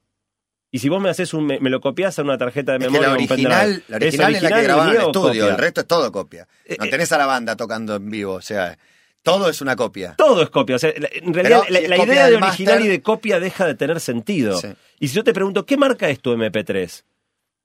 Y 0.70 0.80
si 0.80 0.88
vos 0.88 1.00
me 1.00 1.08
haces 1.08 1.32
un, 1.32 1.46
me, 1.46 1.60
me 1.60 1.70
lo 1.70 1.80
copias 1.80 2.18
a 2.18 2.22
una 2.22 2.36
tarjeta 2.36 2.72
de 2.72 2.78
Es 2.78 2.84
que 2.84 2.90
memoria 2.90 3.08
la 3.08 3.14
o 3.14 3.16
un 3.16 3.24
original, 3.24 3.82
la 3.88 3.96
original 3.96 4.34
es 4.34 4.42
la 4.42 4.48
que 4.50 4.54
de 4.56 4.62
grabaron 4.64 4.94
en 4.94 5.00
o 5.02 5.06
estudio, 5.06 5.28
copia? 5.44 5.46
el 5.48 5.56
resto 5.58 5.80
es 5.80 5.86
todo 5.86 6.12
copia. 6.12 6.46
No 6.78 6.84
Eh, 6.84 6.90
tenés 6.90 7.10
a 7.12 7.18
la 7.18 7.26
banda 7.26 7.56
tocando 7.56 7.96
en 7.96 8.10
vivo, 8.10 8.34
o 8.34 8.42
sea, 8.42 8.76
todo 9.22 9.48
es 9.48 9.60
una 9.62 9.76
copia. 9.76 10.14
Todo 10.18 10.42
es 10.42 10.50
copia. 10.50 10.76
O 10.76 10.78
sea, 10.78 10.92
la- 10.98 11.08
en 11.10 11.32
realidad, 11.32 11.62
la, 11.70 11.78
es 11.78 11.88
la 11.88 11.96
idea 12.04 12.28
de 12.28 12.36
original 12.36 12.84
y 12.84 12.88
de 12.88 13.00
copia 13.02 13.40
deja 13.40 13.66
de 13.66 13.74
tener 13.74 13.98
sentido. 14.00 14.58
Sí. 14.58 14.68
Y 15.00 15.08
si 15.08 15.14
yo 15.16 15.24
te 15.24 15.32
pregunto, 15.32 15.64
¿qué 15.64 15.76
marca 15.78 16.08
es 16.10 16.20
tu 16.20 16.32
MP3? 16.32 17.02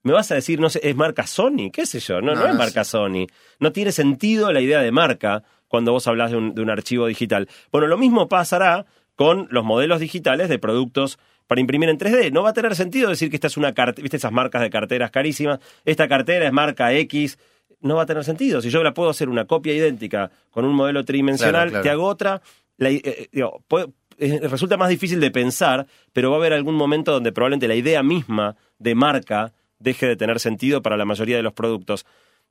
Me 0.04 0.12
vas 0.14 0.32
a 0.32 0.36
decir, 0.36 0.60
no 0.60 0.70
sé, 0.70 0.80
¿es 0.84 0.96
marca 0.96 1.28
Sony? 1.28 1.72
¿Qué 1.72 1.86
sé 1.86 2.00
yo? 2.00 2.22
No, 2.22 2.36
no, 2.36 2.42
No, 2.44 2.48
es 2.52 2.56
marca 2.56 2.84
Sony. 2.84 3.28
No 3.60 3.72
tiene 3.72 3.92
sentido 3.92 4.52
la 4.52 4.60
idea 4.62 4.80
de 4.82 4.92
marca 4.92 5.44
cuando 5.68 5.92
vos 5.94 6.08
hablas 6.08 6.32
de 6.32 6.38
un, 6.38 6.54
de 6.56 6.62
un 6.62 6.70
archivo 6.70 7.08
digital. 7.08 7.48
Bueno, 7.72 7.88
lo 7.88 7.98
mismo 7.98 8.28
pasará 8.30 8.86
con 9.16 9.48
los 9.52 9.64
modelos 9.64 10.00
digitales 10.02 10.50
de 10.50 10.60
productos 10.60 11.20
para 11.48 11.62
imprimir 11.62 11.90
en 11.90 11.98
3D. 11.98 12.32
No 12.32 12.44
va 12.44 12.50
a 12.50 12.54
tener 12.54 12.76
sentido 12.76 13.10
decir 13.10 13.30
que 13.30 13.36
esta 13.38 13.48
es 13.48 13.58
una 13.58 13.74
cartera, 13.74 14.04
viste 14.04 14.18
esas 14.18 14.32
marcas 14.32 14.62
de 14.62 14.70
carteras 14.70 15.12
carísimas, 15.12 15.60
esta 15.86 16.08
cartera 16.08 16.46
es 16.46 16.54
marca 16.54 16.94
X. 16.94 17.38
No 17.82 17.96
va 17.96 18.04
a 18.04 18.06
tener 18.06 18.24
sentido. 18.24 18.62
Si 18.62 18.70
yo 18.70 18.82
la 18.84 18.94
puedo 18.94 19.10
hacer 19.10 19.28
una 19.30 19.46
copia 19.46 19.74
idéntica 19.74 20.32
con 20.52 20.64
un 20.66 20.74
modelo 20.74 21.04
tridimensional, 21.04 21.54
Claro, 21.54 21.70
claro. 21.70 21.84
te 21.84 21.90
hago 21.90 22.06
otra, 22.08 22.42
la- 22.78 22.90
eh, 22.90 23.02
eh, 23.04 23.28
digo, 23.32 23.62
puede- 23.68 23.88
eh, 24.20 24.40
resulta 24.48 24.78
más 24.78 24.90
difícil 24.90 25.20
de 25.20 25.32
pensar, 25.32 25.86
pero 26.14 26.30
va 26.30 26.38
a 26.38 26.40
haber 26.40 26.54
algún 26.54 26.76
momento 26.76 27.12
donde 27.12 27.32
probablemente 27.34 27.68
la 27.68 27.76
idea 27.76 28.02
misma 28.04 28.56
de 28.80 28.96
marca 28.96 29.52
deje 29.80 30.06
de 30.08 30.16
tener 30.16 30.40
sentido 30.40 30.82
para 30.82 30.96
la 30.96 31.04
mayoría 31.04 31.36
de 31.36 31.44
los 31.44 31.52
productos. 31.54 32.06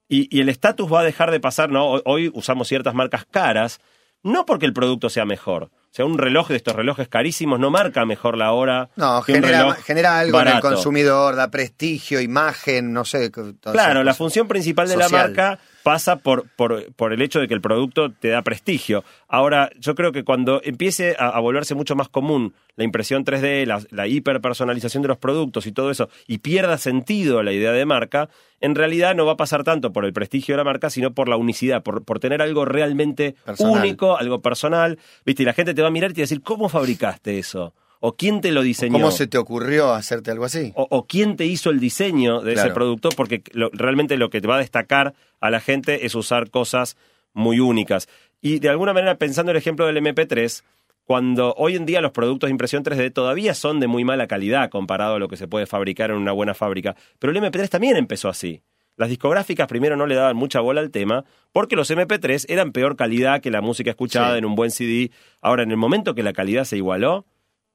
Y, 0.09 0.29
y 0.37 0.41
el 0.43 0.51
estatus 0.51 0.93
va 0.93 1.01
a 1.01 1.05
dejar 1.05 1.31
de 1.31 1.41
pasar, 1.41 1.71
¿no? 1.71 1.93
Hoy 2.05 2.31
usamos 2.35 2.69
ciertas 2.69 2.93
marcas 2.95 3.25
caras, 3.25 3.81
no 4.23 4.45
porque 4.45 4.67
el 4.67 4.75
producto 4.75 5.09
sea 5.09 5.25
mejor. 5.25 5.71
O 5.93 5.95
sea, 5.95 6.07
un 6.07 6.17
reloj 6.17 6.49
de 6.49 6.57
estos 6.57 6.75
relojes 6.75 7.07
carísimos 7.07 7.61
no 7.61 7.71
marca 7.71 8.07
mejor 8.07 8.39
la 8.39 8.53
hora 8.53 8.89
No, 8.97 9.23
que 9.23 9.33
un 9.33 9.41
genera, 9.43 9.59
reloj 9.59 9.77
genera 9.85 10.19
algo 10.21 10.39
en 10.39 10.45
barato. 10.47 10.69
el 10.69 10.75
consumidor, 10.75 11.37
da 11.37 11.51
prestigio, 11.51 12.19
imagen, 12.23 12.95
no 12.95 13.05
sé. 13.05 13.31
Claro, 13.31 14.03
la 14.03 14.15
función 14.15 14.49
principal 14.49 14.89
de 14.89 14.95
Social. 14.95 15.11
la 15.13 15.19
marca 15.19 15.59
pasa 15.83 16.17
por, 16.17 16.49
por, 16.57 16.93
por 16.95 17.13
el 17.13 17.23
hecho 17.23 17.41
de 17.41 17.49
que 17.49 17.55
el 17.55 17.61
producto 17.61 18.11
te 18.13 18.29
da 18.29 18.43
prestigio. 18.43 19.05
Ahora, 19.29 19.71
yo 19.79 19.95
creo 19.95 20.13
que 20.13 20.25
cuando 20.25 20.61
empiece 20.65 21.17
a, 21.19 21.29
a 21.29 21.41
volverse 21.41 21.75
mucho 21.75 21.97
más 21.97 22.09
común 22.09 22.55
la 22.77 22.85
impresión 22.85 23.25
3D, 23.25 23.67
la, 23.67 23.83
la 23.91 24.07
hiperpersonalización 24.07 25.03
de 25.03 25.09
los 25.09 25.19
productos 25.19 25.67
y 25.67 25.73
todo 25.73 25.91
eso, 25.91 26.09
y 26.27 26.39
pierda 26.39 26.79
sentido 26.79 27.43
la 27.43 27.53
idea 27.53 27.73
de 27.73 27.85
marca, 27.85 28.29
en 28.61 28.75
realidad 28.75 29.15
no 29.15 29.27
va 29.27 29.33
a 29.33 29.37
pasar 29.37 29.65
tanto 29.65 29.93
por 29.93 30.05
el 30.05 30.13
prestigio 30.13 30.55
de 30.55 30.59
la 30.59 30.65
marca, 30.65 30.89
sino 30.89 31.13
por 31.13 31.29
la 31.29 31.37
unicidad, 31.37 31.83
por, 31.83 32.05
por 32.05 32.19
tener 32.21 32.41
algo 32.41 32.65
realmente 32.65 33.35
Personal. 33.45 33.81
único, 33.81 34.17
algo 34.17 34.41
personal. 34.41 34.99
¿Viste? 35.27 35.43
Y 35.43 35.47
la 35.47 35.53
gente 35.53 35.75
te 35.75 35.83
va 35.83 35.89
a 35.89 35.91
mirar 35.91 36.13
y 36.13 36.15
te 36.15 36.21
va 36.21 36.23
a 36.23 36.29
decir, 36.29 36.43
¿cómo 36.43 36.69
fabricaste 36.69 37.39
eso? 37.39 37.75
¿O 38.05 38.17
quién 38.17 38.41
te 38.41 38.51
lo 38.51 38.63
diseñó? 38.63 38.95
¿Cómo 38.95 39.13
se 39.13 39.29
te 39.29 39.39
ocurrió 39.39 39.93
hacerte 39.93 40.33
algo 40.33 40.45
así? 40.45 40.73
o, 40.75 40.87
o 40.91 41.07
quién 41.07 41.37
te 41.37 41.47
hizo 41.47 41.71
el 41.71 41.79
diseño 41.79 42.41
de 42.41 42.55
ese 42.55 42.71
producto, 42.71 43.11
porque 43.17 43.43
lo- 43.53 43.71
realmente 43.73 44.17
lo 44.17 44.29
que 44.29 44.41
te 44.41 44.49
va 44.49 44.57
a 44.57 44.59
destacar 44.59 45.15
a 45.41 45.51
la 45.51 45.61
gente 45.61 46.05
es 46.05 46.15
usar 46.17 46.51
cosas 46.51 46.97
muy 47.33 47.61
únicas. 47.61 48.09
Y 48.41 48.59
de 48.59 48.69
alguna 48.71 48.93
manera, 48.93 49.15
pensando 49.19 49.51
en 49.53 49.57
el 49.57 49.61
ejemplo 49.61 49.87
del 49.87 49.99
MP3, 49.99 50.65
cuando 51.05 51.55
hoy 51.57 51.77
en 51.77 51.87
día 51.87 52.01
los 52.01 52.13
productos 52.13 52.49
de 52.49 52.53
impresión 52.53 52.83
3D 52.85 53.13
todavía 53.13 53.55
son 53.55 53.81
de 53.81 53.87
muy 53.87 54.05
mala 54.05 54.27
calidad 54.27 54.69
comparado 54.71 55.15
a 55.15 55.19
lo 55.19 55.29
que 55.29 55.37
se 55.37 55.47
puede 55.49 55.67
fabricar 55.67 56.11
en 56.11 56.17
una 56.17 56.33
buena 56.33 56.55
fábrica, 56.55 56.97
pero 57.19 57.33
el 57.33 57.39
MP3 57.39 57.69
también 57.69 57.97
empezó 57.97 58.29
así. 58.29 58.63
Las 58.97 59.09
discográficas 59.09 59.67
primero 59.69 59.97
no 59.97 60.07
le 60.07 60.15
daban 60.15 60.37
mucha 60.37 60.61
bola 60.61 60.81
al 60.81 60.91
tema 60.91 61.25
porque 61.51 61.77
los 61.77 61.91
MP3 61.91 62.45
eran 62.49 62.73
peor 62.73 62.95
calidad 62.97 63.41
que 63.41 63.51
la 63.51 63.61
música 63.63 63.91
escuchada 63.91 64.33
Sí. 64.33 64.39
en 64.39 64.45
un 64.45 64.55
buen 64.55 64.71
CD. 64.71 65.11
Ahora, 65.41 65.63
en 65.63 65.71
el 65.71 65.77
momento 65.79 66.15
que 66.15 66.23
la 66.23 66.33
calidad 66.35 66.65
se 66.65 66.77
igualó, 66.77 67.25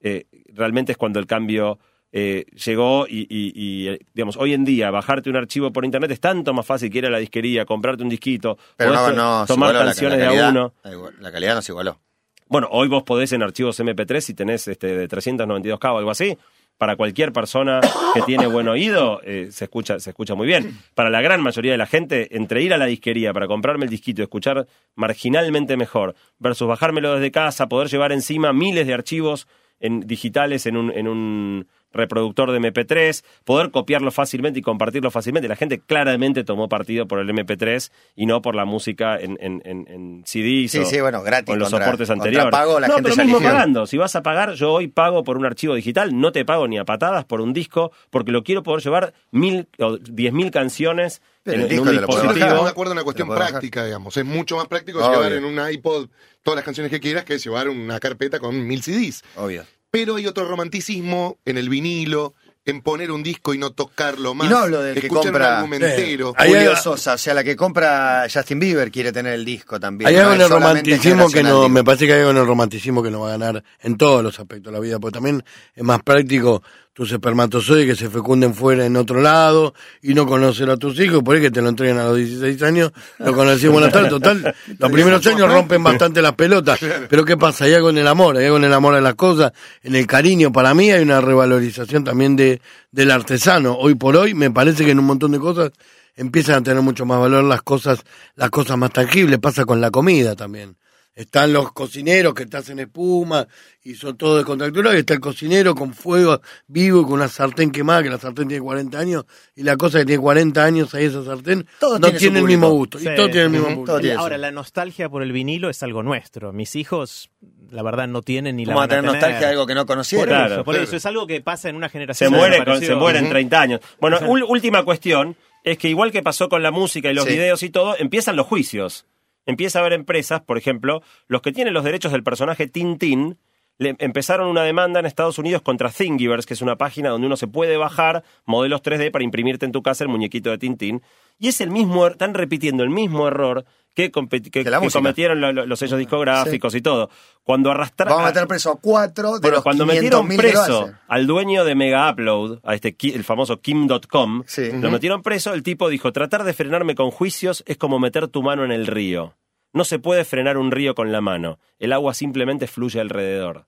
eh, 0.02 0.26
realmente 0.54 0.92
es 0.94 0.98
cuando 0.98 1.20
el 1.20 1.26
cambio 1.26 1.80
eh, 2.12 2.46
llegó 2.66 3.06
y, 3.08 3.28
y- 3.30 3.52
y, 3.56 3.88
eh, 3.90 4.00
digamos, 4.14 4.38
hoy 4.38 4.54
en 4.54 4.64
día 4.64 4.90
bajarte 4.92 5.30
un 5.30 5.36
archivo 5.36 5.72
por 5.74 5.84
internet 5.86 6.10
es 6.12 6.20
tanto 6.22 6.54
más 6.54 6.66
fácil 6.66 6.90
que 6.90 7.00
ir 7.00 7.06
a 7.06 7.10
la 7.10 7.18
disquería, 7.20 7.66
comprarte 7.66 8.02
un 8.04 8.10
disquito, 8.10 8.58
Pero 8.78 8.92
no, 9.14 9.46
tomar 9.46 9.74
la- 9.76 9.86
canciones 9.86 10.20
la, 10.20 10.32
de 10.32 10.38
a 10.40 10.50
uno. 10.50 10.74
La 11.20 11.32
calidad 11.32 11.56
no 11.56 11.62
se 11.62 11.72
igualó. 11.74 12.00
Bueno, 12.48 12.70
hoy 12.72 12.88
vos 12.88 13.04
podés 13.04 13.34
en 13.34 13.44
archivos 13.44 13.78
MP3 13.80 14.22
si 14.22 14.34
tenés 14.34 14.68
este, 14.70 14.96
de 14.96 15.10
392K 15.10 15.94
o 15.94 15.98
algo 15.98 16.12
así. 16.12 16.38
Para 16.78 16.96
cualquier 16.96 17.34
persona 17.34 17.82
que 18.14 18.22
tiene 18.22 18.46
buen 18.46 18.68
oído, 18.68 19.20
eh, 19.24 19.48
se, 19.52 19.66
escucha, 19.66 20.00
se 20.00 20.12
escucha 20.12 20.36
muy 20.36 20.46
bien. 20.46 20.80
Para 20.94 21.10
la 21.10 21.22
gran 21.22 21.42
mayoría 21.42 21.72
de 21.72 21.78
la 21.80 21.88
gente, 21.88 22.38
entre 22.38 22.62
ir 22.62 22.72
a 22.72 22.78
la 22.78 22.86
disquería 22.86 23.34
para 23.34 23.48
comprarme 23.48 23.86
el 23.86 23.90
disquito 23.90 24.22
y 24.22 24.24
escuchar 24.24 24.68
marginalmente 24.96 25.76
mejor, 25.76 26.16
versus 26.40 26.68
bajármelo 26.68 27.16
desde 27.16 27.32
casa, 27.32 27.68
poder 27.68 27.88
llevar 27.90 28.12
encima 28.12 28.54
miles 28.54 28.86
de 28.88 28.94
archivos 28.94 29.48
en, 29.80 30.02
digitales 30.02 30.66
en 30.66 30.78
un, 30.78 30.92
en 30.92 31.08
un 31.08 31.68
reproductor 31.98 32.52
de 32.52 32.60
MP3, 32.60 33.24
poder 33.44 33.72
copiarlo 33.72 34.12
fácilmente 34.12 34.60
y 34.60 34.62
compartirlo 34.62 35.12
fácilmente. 35.12 35.48
La 35.48 35.56
gente 35.56 35.80
claramente 35.80 36.44
tomó 36.44 36.70
partido 36.70 37.08
por 37.08 37.20
el 37.20 37.30
MP3 37.30 37.92
y 38.16 38.26
no 38.26 38.42
por 38.42 38.56
la 38.56 38.66
música 38.66 39.18
en, 39.20 39.38
en, 39.42 39.62
en, 39.66 39.86
en 39.88 40.24
CDs 40.26 40.72
Sí, 40.72 40.80
o, 40.80 40.86
sí, 40.86 41.02
bueno, 41.02 41.22
gratis 41.24 41.50
o 41.50 41.54
en 41.54 41.60
los 41.60 41.70
contra- 41.70 41.86
soportes 41.86 42.10
anteriores. 42.10 42.52
pago, 42.52 42.80
la 42.80 42.88
no, 42.88 42.94
gente 42.96 43.10
pero 43.10 43.16
ya 43.16 43.24
mismo 43.24 43.38
eligió. 43.40 43.54
pagando. 43.54 43.86
Si 43.88 43.98
vas 43.98 44.16
a 44.16 44.24
pagar, 44.24 44.54
yo 44.54 44.72
hoy 44.74 44.88
pago 44.88 45.24
por 45.24 45.38
un 45.38 45.46
archivo 45.46 45.76
digital, 45.76 46.18
no 46.20 46.32
te 46.32 46.46
pago 46.46 46.68
ni 46.68 46.78
a 46.78 46.86
patadas 46.86 47.26
por 47.26 47.42
un 47.42 47.54
disco, 47.54 47.92
porque 48.10 48.32
lo 48.32 48.44
quiero 48.44 48.64
poder 48.64 48.84
llevar 48.84 49.14
mil 49.32 49.68
o 49.80 49.98
diez 49.98 50.32
mil 50.34 50.52
canciones 50.52 51.22
en, 51.46 51.54
el 51.54 51.62
en 51.62 51.68
disco 51.70 51.84
un 51.84 51.88
podés 51.88 52.00
Sí, 52.00 52.08
dispositivo. 52.12 52.46
estamos 52.46 52.66
de 52.66 52.72
acuerdo 52.72 52.92
en 52.92 52.98
una 52.98 53.04
cuestión 53.04 53.30
práctica, 53.30 53.86
digamos. 53.86 54.18
Es 54.18 54.26
mucho 54.26 54.58
más 54.58 54.68
práctico 54.68 55.00
Obvio. 55.00 55.12
llevar 55.22 55.34
en 55.34 55.46
un 55.46 55.72
iPod 55.72 56.10
todas 56.44 56.56
las 56.58 56.66
canciones 56.66 56.92
que 56.92 57.00
quieras 57.00 57.24
que 57.24 57.38
llevar 57.38 57.70
una 57.70 58.00
carpeta 58.00 58.40
con 58.40 58.68
mil 58.68 58.82
CDs. 58.84 59.24
Obvio. 59.38 59.64
Pero 60.00 60.18
hay 60.18 60.28
otro 60.28 60.46
romanticismo 60.48 61.38
en 61.44 61.58
el 61.58 61.70
vinilo, 61.70 62.36
en 62.66 62.82
poner 62.82 63.12
un 63.12 63.24
disco 63.24 63.54
y 63.54 63.58
no 63.58 63.72
tocarlo 63.72 64.36
más. 64.36 64.46
Y 64.46 64.50
no 64.52 64.58
hablo 64.58 64.84
del 64.84 65.00
que 65.00 65.08
compra-. 65.08 65.62
Ahí 65.62 66.50
Julio 66.50 66.72
hay- 66.72 66.76
Sosa, 66.76 67.14
o 67.14 67.18
sea, 67.18 67.34
la 67.34 67.44
que 67.44 67.56
compra 67.56 68.28
Justin 68.32 68.60
Bieber 68.60 68.92
quiere 68.92 69.12
tener 69.12 69.34
el 69.34 69.44
disco 69.44 69.80
también. 69.80 70.10
Hay 70.10 70.16
no 70.16 70.22
algo 70.22 70.34
en 70.34 70.42
el 70.42 70.50
romanticismo 70.50 71.30
que 71.30 71.42
no, 71.42 71.50
digo. 71.50 71.70
me 71.70 71.84
parece 71.84 72.06
que 72.06 72.14
hay 72.14 72.20
algo 72.20 72.32
en 72.32 72.38
el 72.38 72.46
romanticismo 72.46 73.02
que 73.02 73.10
no 73.10 73.22
va 73.22 73.30
a 73.30 73.38
ganar 73.38 73.64
en 73.82 73.98
todos 73.98 74.22
los 74.22 74.38
aspectos 74.40 74.72
de 74.72 74.78
la 74.78 74.82
vida, 74.82 75.00
porque 75.00 75.14
también 75.16 75.44
es 75.74 75.84
más 75.84 76.04
práctico 76.04 76.62
tus 76.98 77.12
espermatozoides 77.12 77.86
que 77.86 77.96
se 77.96 78.10
fecunden 78.10 78.56
fuera 78.56 78.84
en 78.84 78.96
otro 78.96 79.22
lado 79.22 79.76
y 80.02 80.16
no 80.16 80.26
conocer 80.26 80.68
a 80.72 80.78
tus 80.78 81.00
hijos, 81.00 81.22
por 81.22 81.36
ahí 81.36 81.44
que 81.44 81.52
te 81.52 81.62
lo 81.62 81.70
entreguen 81.70 82.00
a 82.00 82.06
los 82.06 82.18
16 82.18 82.64
años, 82.64 82.92
lo 83.20 83.36
conocí 83.36 83.68
buenas 83.68 83.94
tardes, 83.94 84.10
total, 84.10 84.56
los 84.80 84.92
primeros 84.92 85.24
años 85.28 85.48
rompen 85.48 85.84
bastante 85.84 86.24
las 86.24 86.34
pelotas, 86.34 86.80
pero 87.08 87.24
¿qué 87.24 87.38
pasa? 87.38 87.66
Hay 87.66 87.76
algo 87.76 87.92
en 87.92 88.00
el 88.00 88.08
amor, 88.08 88.38
hay 88.38 88.46
algo 88.46 88.58
en 88.58 88.64
el 88.64 88.74
amor 88.74 88.96
de 88.96 89.02
las 89.02 89.14
cosas, 89.14 89.52
en 89.84 89.94
el 89.94 90.08
cariño, 90.08 90.52
para 90.52 90.74
mí 90.74 90.90
hay 90.90 91.04
una 91.04 91.22
revalorización 91.22 92.04
también 92.04 92.36
de 92.36 92.62
del 92.92 93.12
artesano, 93.12 93.76
hoy 93.76 93.94
por 93.94 94.18
hoy 94.18 94.34
me 94.34 94.50
parece 94.50 94.84
que 94.84 94.90
en 94.90 94.98
un 94.98 95.06
montón 95.06 95.34
de 95.34 95.38
cosas 95.38 95.74
empiezan 96.16 96.56
a 96.56 96.64
tener 96.64 96.82
mucho 96.82 97.06
más 97.06 97.20
valor 97.20 97.44
las 97.44 97.62
cosas, 97.62 98.04
las 98.34 98.50
cosas 98.50 98.76
más 98.76 98.92
tangibles, 98.92 99.38
pasa 99.38 99.66
con 99.66 99.80
la 99.80 99.92
comida 99.92 100.36
también. 100.36 100.76
Están 101.18 101.52
los 101.52 101.72
cocineros 101.72 102.36
que 102.36 102.46
te 102.46 102.58
hacen 102.58 102.78
espuma 102.78 103.48
y 103.84 103.96
son 103.96 104.16
todos 104.18 104.38
de 104.38 104.44
contractura, 104.46 104.94
y 104.94 104.98
está 105.00 105.16
el 105.16 105.20
cocinero 105.20 105.74
con 105.74 105.94
fuego 105.96 106.40
vivo 106.68 107.02
y 107.02 107.04
con 107.06 107.14
una 107.14 107.28
sartén 107.28 107.72
quemada, 107.72 108.04
que 108.04 108.10
la 108.10 108.20
sartén 108.20 108.48
tiene 108.48 108.62
40 108.64 109.00
años, 109.00 109.26
y 109.56 109.64
la 109.64 109.76
cosa 109.78 109.98
que 110.00 110.06
tiene 110.06 110.22
40 110.22 110.64
años 110.64 110.94
ahí 110.94 111.06
esa 111.06 111.24
sartén, 111.26 111.66
Todo 111.80 111.98
no 111.98 112.12
tiene 112.12 112.38
el 112.40 112.46
mismo 112.46 112.70
gusto. 112.70 113.00
Sí. 113.00 113.08
Y 113.10 113.16
todo 113.16 113.26
tiene 113.32 113.44
el 113.46 113.50
mismo 113.50 113.68
tiene 114.00 114.16
Ahora, 114.16 114.38
la 114.38 114.52
nostalgia 114.52 115.10
por 115.10 115.24
el 115.24 115.32
vinilo 115.32 115.70
es 115.72 115.82
algo 115.82 116.04
nuestro. 116.04 116.54
Mis 116.54 116.76
hijos, 116.76 117.32
la 117.72 117.82
verdad, 117.82 118.08
no 118.08 118.22
tienen 118.22 118.58
ni 118.58 118.66
la 118.66 118.74
¿Cómo 118.74 118.80
va 118.80 118.84
a 118.84 118.88
van 118.88 118.98
a 119.00 119.02
tener 119.02 119.12
nostalgia 119.14 119.40
de 119.48 119.54
algo 119.54 119.66
que 119.66 119.74
no 119.74 119.82
Por, 119.88 119.96
conocieron? 119.96 120.28
Claro, 120.28 120.54
eso, 120.54 120.64
por 120.64 120.76
claro. 120.76 120.84
eso, 120.88 120.96
es 120.98 121.06
algo 121.08 121.26
que 121.26 121.42
pasa 121.42 121.70
en 121.70 121.76
una 121.78 121.88
se 121.88 121.94
generación. 121.94 122.32
muere, 122.34 122.64
con- 122.64 122.80
se 122.80 122.94
muere 122.94 123.18
en 123.20 123.30
30 123.30 123.60
años. 123.60 123.80
Bueno, 124.00 124.20
última 124.30 124.84
cuestión 124.84 125.36
es 125.64 125.80
que 125.80 125.90
igual 125.90 126.12
que 126.12 126.22
pasó 126.22 126.48
con 126.48 126.62
la 126.62 126.70
música 126.70 127.10
y 127.10 127.16
los 127.16 127.26
Sí. 127.26 127.32
videos 127.32 127.64
y 127.64 127.70
todo, 127.72 127.96
empiezan 127.98 128.36
los 128.36 128.46
juicios. 128.46 129.06
Empieza 129.48 129.80
a 129.80 129.82
haber 129.82 129.94
empresas, 129.94 130.42
por 130.42 130.58
ejemplo, 130.58 131.02
los 131.28 131.42
que 131.42 131.54
tienen 131.54 131.74
los 131.74 131.86
derechos 131.86 132.12
del 132.12 132.22
personaje 132.22 132.68
Tintín, 132.68 133.40
le 133.80 133.96
empezaron 134.00 134.48
una 134.48 134.64
demanda 134.64 135.00
en 135.00 135.06
Estados 135.06 135.38
Unidos 135.38 135.62
contra 135.62 135.90
Thingiverse, 135.90 136.48
que 136.48 136.54
es 136.56 136.62
una 136.62 136.78
página 136.78 137.10
donde 137.10 137.28
uno 137.28 137.38
se 137.38 137.48
puede 137.48 137.78
bajar 137.78 138.24
modelos 138.46 138.82
3D 138.82 139.12
para 139.12 139.24
imprimirte 139.24 139.66
en 139.66 139.72
tu 139.72 139.84
casa 139.84 140.04
el 140.04 140.10
muñequito 140.10 140.50
de 140.50 140.58
Tintín. 140.58 141.02
Y 141.40 141.50
es 141.50 141.62
el 141.62 141.70
mismo, 141.70 142.06
er- 142.08 142.14
están 142.14 142.34
repitiendo 142.34 142.84
el 142.84 142.90
mismo 142.90 143.28
error 143.28 143.66
que, 143.94 144.10
cometieron 144.12 145.42
lo- 145.42 145.52
lo- 145.54 145.66
los 145.68 145.78
sellos 145.80 146.00
discográficos 146.00 146.74
y 146.76 146.82
todo. 146.82 147.10
Cuando 147.44 147.70
arrastraron... 147.72 148.14
Vamos 148.16 148.26
a 148.32 148.34
meter 148.34 148.48
preso 148.48 148.72
a 148.72 148.80
cuatro 148.80 149.34
de 149.36 149.40
Bueno, 149.42 149.56
los 149.58 149.64
cuando 149.64 149.86
500.000 149.86 149.88
metieron 149.88 150.28
preso 150.28 150.92
al 151.08 151.28
dueño 151.28 151.64
de 151.66 151.76
Mega 151.76 152.10
Upload, 152.12 152.60
a 152.64 152.74
este 152.76 152.96
el 153.14 153.24
famoso 153.24 153.60
Kim.com, 153.62 154.44
Sí. 154.48 154.72
lo 154.72 154.90
metieron 154.92 155.22
preso, 155.22 155.54
el 155.54 155.62
tipo 155.64 155.90
dijo, 155.90 156.12
tratar 156.12 156.44
de 156.44 156.54
frenarme 156.54 156.96
con 156.96 157.12
juicios 157.12 157.64
es 157.68 157.78
como 157.78 158.00
meter 158.00 158.28
tu 158.28 158.42
mano 158.42 158.66
en 158.66 158.72
el 158.72 158.88
río. 158.88 159.36
No 159.78 159.86
se 159.86 160.00
puede 160.00 160.26
frenar 160.26 160.58
un 160.58 160.72
río 160.72 160.94
con 160.96 161.12
la 161.12 161.22
mano, 161.22 161.60
el 161.80 161.94
agua 161.94 162.14
simplemente 162.14 162.68
fluye 162.68 163.00
alrededor. 163.00 163.68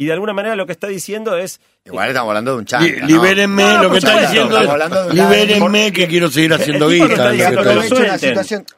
Y 0.00 0.06
de 0.06 0.12
alguna 0.12 0.32
manera 0.32 0.54
lo 0.54 0.64
que 0.64 0.70
está 0.70 0.86
diciendo 0.86 1.36
es, 1.36 1.60
Igual 1.84 2.08
estamos 2.10 2.28
hablando 2.30 2.52
de 2.52 2.58
un 2.58 2.64
chanca, 2.66 2.84
Li- 3.04 3.12
libérenme, 3.12 3.64
No, 3.64 3.82
lo 3.82 3.90
que 3.90 3.98
está 3.98 4.20
diciendo 4.20 4.50
estamos 4.56 4.70
hablando 4.70 5.02
de 5.02 5.08
es, 5.08 5.12
una- 5.14 5.22
libérenme 5.30 5.92
que 5.92 6.06
quiero 6.06 6.30
seguir 6.30 6.54
haciendo 6.54 6.88
guita. 6.88 7.32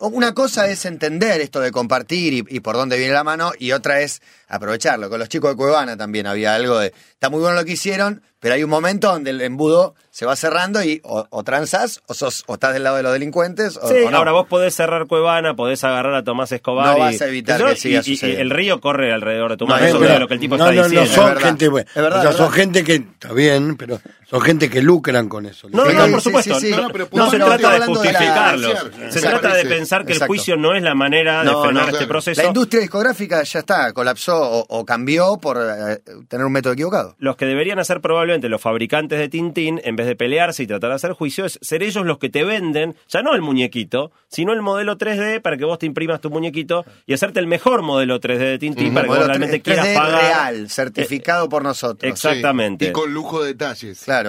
Una 0.00 0.32
cosa 0.32 0.68
es 0.70 0.84
entender 0.86 1.40
esto 1.42 1.60
de 1.60 1.70
compartir 1.72 2.32
y, 2.32 2.44
y 2.56 2.60
por 2.60 2.76
dónde 2.76 2.96
viene 2.96 3.12
la 3.12 3.22
mano, 3.24 3.52
y 3.58 3.72
otra 3.72 4.00
es 4.00 4.22
aprovecharlo. 4.48 5.10
Con 5.10 5.18
los 5.18 5.28
chicos 5.28 5.50
de 5.50 5.56
Cuevana 5.56 5.96
también 5.96 6.26
había 6.26 6.54
algo 6.54 6.78
de. 6.78 6.94
Está 7.20 7.28
muy 7.28 7.40
bueno 7.40 7.54
lo 7.56 7.66
que 7.66 7.72
hicieron, 7.72 8.22
pero 8.40 8.54
hay 8.54 8.64
un 8.64 8.70
momento 8.70 9.12
donde 9.12 9.28
el 9.28 9.42
embudo 9.42 9.94
se 10.10 10.24
va 10.24 10.36
cerrando 10.36 10.82
y 10.82 11.02
o, 11.04 11.26
o 11.28 11.42
transás, 11.44 12.00
o, 12.06 12.14
sos, 12.14 12.44
o 12.46 12.54
estás 12.54 12.72
del 12.72 12.82
lado 12.82 12.96
de 12.96 13.02
los 13.02 13.12
delincuentes, 13.12 13.76
o, 13.76 13.86
sí, 13.88 13.94
o 14.06 14.10
no. 14.10 14.16
ahora 14.16 14.32
vos 14.32 14.46
podés 14.46 14.74
cerrar 14.74 15.06
Cuevana, 15.06 15.54
podés 15.54 15.84
agarrar 15.84 16.14
a 16.14 16.24
Tomás 16.24 16.50
Escobar 16.50 16.86
No 16.86 16.96
y, 16.96 17.00
vas 17.00 17.20
a 17.20 17.26
evitar 17.28 17.60
y- 17.60 17.64
que 17.64 17.76
siga 17.76 17.96
y- 18.02 18.10
y 18.12 18.14
sucediendo. 18.16 18.40
el 18.42 18.48
río 18.48 18.80
corre 18.80 19.12
alrededor 19.12 19.50
de 19.50 19.56
tu 19.58 19.66
No, 19.66 19.74
mano, 19.74 19.84
es 19.84 19.90
eso 19.90 19.98
verdad. 20.00 20.14
es 20.14 20.20
lo 20.22 20.28
que 20.28 20.34
el 20.34 20.40
tipo 20.40 20.56
no, 20.56 20.64
está 20.64 20.74
no, 20.74 20.82
diciendo. 20.88 21.10
no 21.10 21.14
son 21.14 21.24
Es 21.28 21.34
verdad. 21.34 21.48
gente 21.50 21.68
buena. 21.68 21.90
Es 21.90 22.02
verdad, 22.02 22.18
o 22.18 22.22
sea, 22.22 22.30
es 22.30 22.36
son 22.38 22.52
gente 22.52 22.84
que, 22.84 22.94
está 22.94 23.32
bien, 23.34 23.76
pero 23.76 24.00
son 24.30 24.40
gente 24.42 24.70
que 24.70 24.80
lucran 24.80 25.28
con 25.28 25.44
eso. 25.46 25.68
No, 25.70 25.84
Sí, 25.86 25.92
no, 25.94 26.04
sí, 26.06 26.10
por 26.12 26.20
sí, 26.20 26.28
supuesto. 26.28 26.54
sí, 26.60 26.66
sí. 26.68 26.72
no, 26.72 26.82
No, 26.82 26.88
pero 26.90 27.08
no 27.12 27.30
se 27.30 27.36
trata 27.38 27.72
de 27.72 27.78
la- 27.80 27.86
justificarlos. 27.86 28.70
Exacto. 28.70 28.98
Se 29.10 29.20
trata 29.20 29.54
de 29.54 29.64
pensar 29.66 30.04
que 30.06 30.12
el 30.12 30.20
juicio 30.26 30.56
no 30.56 30.74
es 30.74 30.82
la 30.82 30.94
manera 30.94 31.40
de 31.44 31.50
No, 31.50 31.62
frenar 31.62 31.82
no, 31.82 31.88
este 31.88 31.98
claro. 31.98 32.08
proceso. 32.08 32.40
La 32.42 32.48
industria 32.48 32.80
discográfica 32.80 33.42
ya 33.42 33.58
está, 33.58 33.92
colapsó 33.92 34.36
o, 34.40 34.66
o 34.68 34.84
cambió 34.84 35.38
por 35.38 35.58
eh, 35.60 36.00
tener 36.28 36.46
un 36.46 36.52
método 36.52 36.72
equivocado. 36.74 37.16
Los 37.18 37.36
que 37.36 37.46
deberían 37.46 37.78
hacer 37.78 38.00
probablemente 38.00 38.48
los 38.48 38.60
fabricantes 38.60 39.18
de 39.18 39.28
Tintín, 39.28 39.80
en 39.84 39.96
vez 39.96 40.06
de 40.06 40.14
pelearse 40.16 40.62
y 40.62 40.66
tratar 40.66 40.90
de 40.90 40.96
hacer 40.96 41.12
juicio, 41.12 41.44
es 41.44 41.58
ser 41.60 41.82
ellos 41.82 42.04
los 42.06 42.18
que 42.18 42.28
te 42.28 42.44
venden, 42.44 42.94
ya 43.08 43.22
no 43.22 43.34
el 43.34 43.40
muñequito, 43.42 44.12
sino 44.28 44.52
el 44.52 44.62
modelo 44.62 44.96
3D 44.96 45.40
para 45.42 45.56
que 45.56 45.64
vos 45.64 45.78
te 45.78 45.86
imprimas 45.86 46.20
tu 46.20 46.30
muñequito 46.30 46.84
y 47.06 47.14
hacerte 47.14 47.40
el 47.40 47.46
mejor 47.46 47.82
modelo 47.82 48.20
3D 48.20 48.38
de 48.38 48.58
Tintín 48.58 48.94
para 48.94 49.08
que 49.08 49.14
vos 49.14 49.26
realmente 49.26 49.58
3D 49.58 49.62
quieras 49.62 49.88
pagar. 49.88 50.22
real, 50.22 50.70
certificado 50.70 51.48
por 51.48 51.62
nosotros. 51.64 52.08
Exactamente. 52.10 52.84
Sí, 52.84 52.90
Y 52.90 52.92
con 52.92 53.12
lujo 53.12 53.42
de 53.42 53.48
detalles. 53.48 54.02
Claro. 54.04 54.19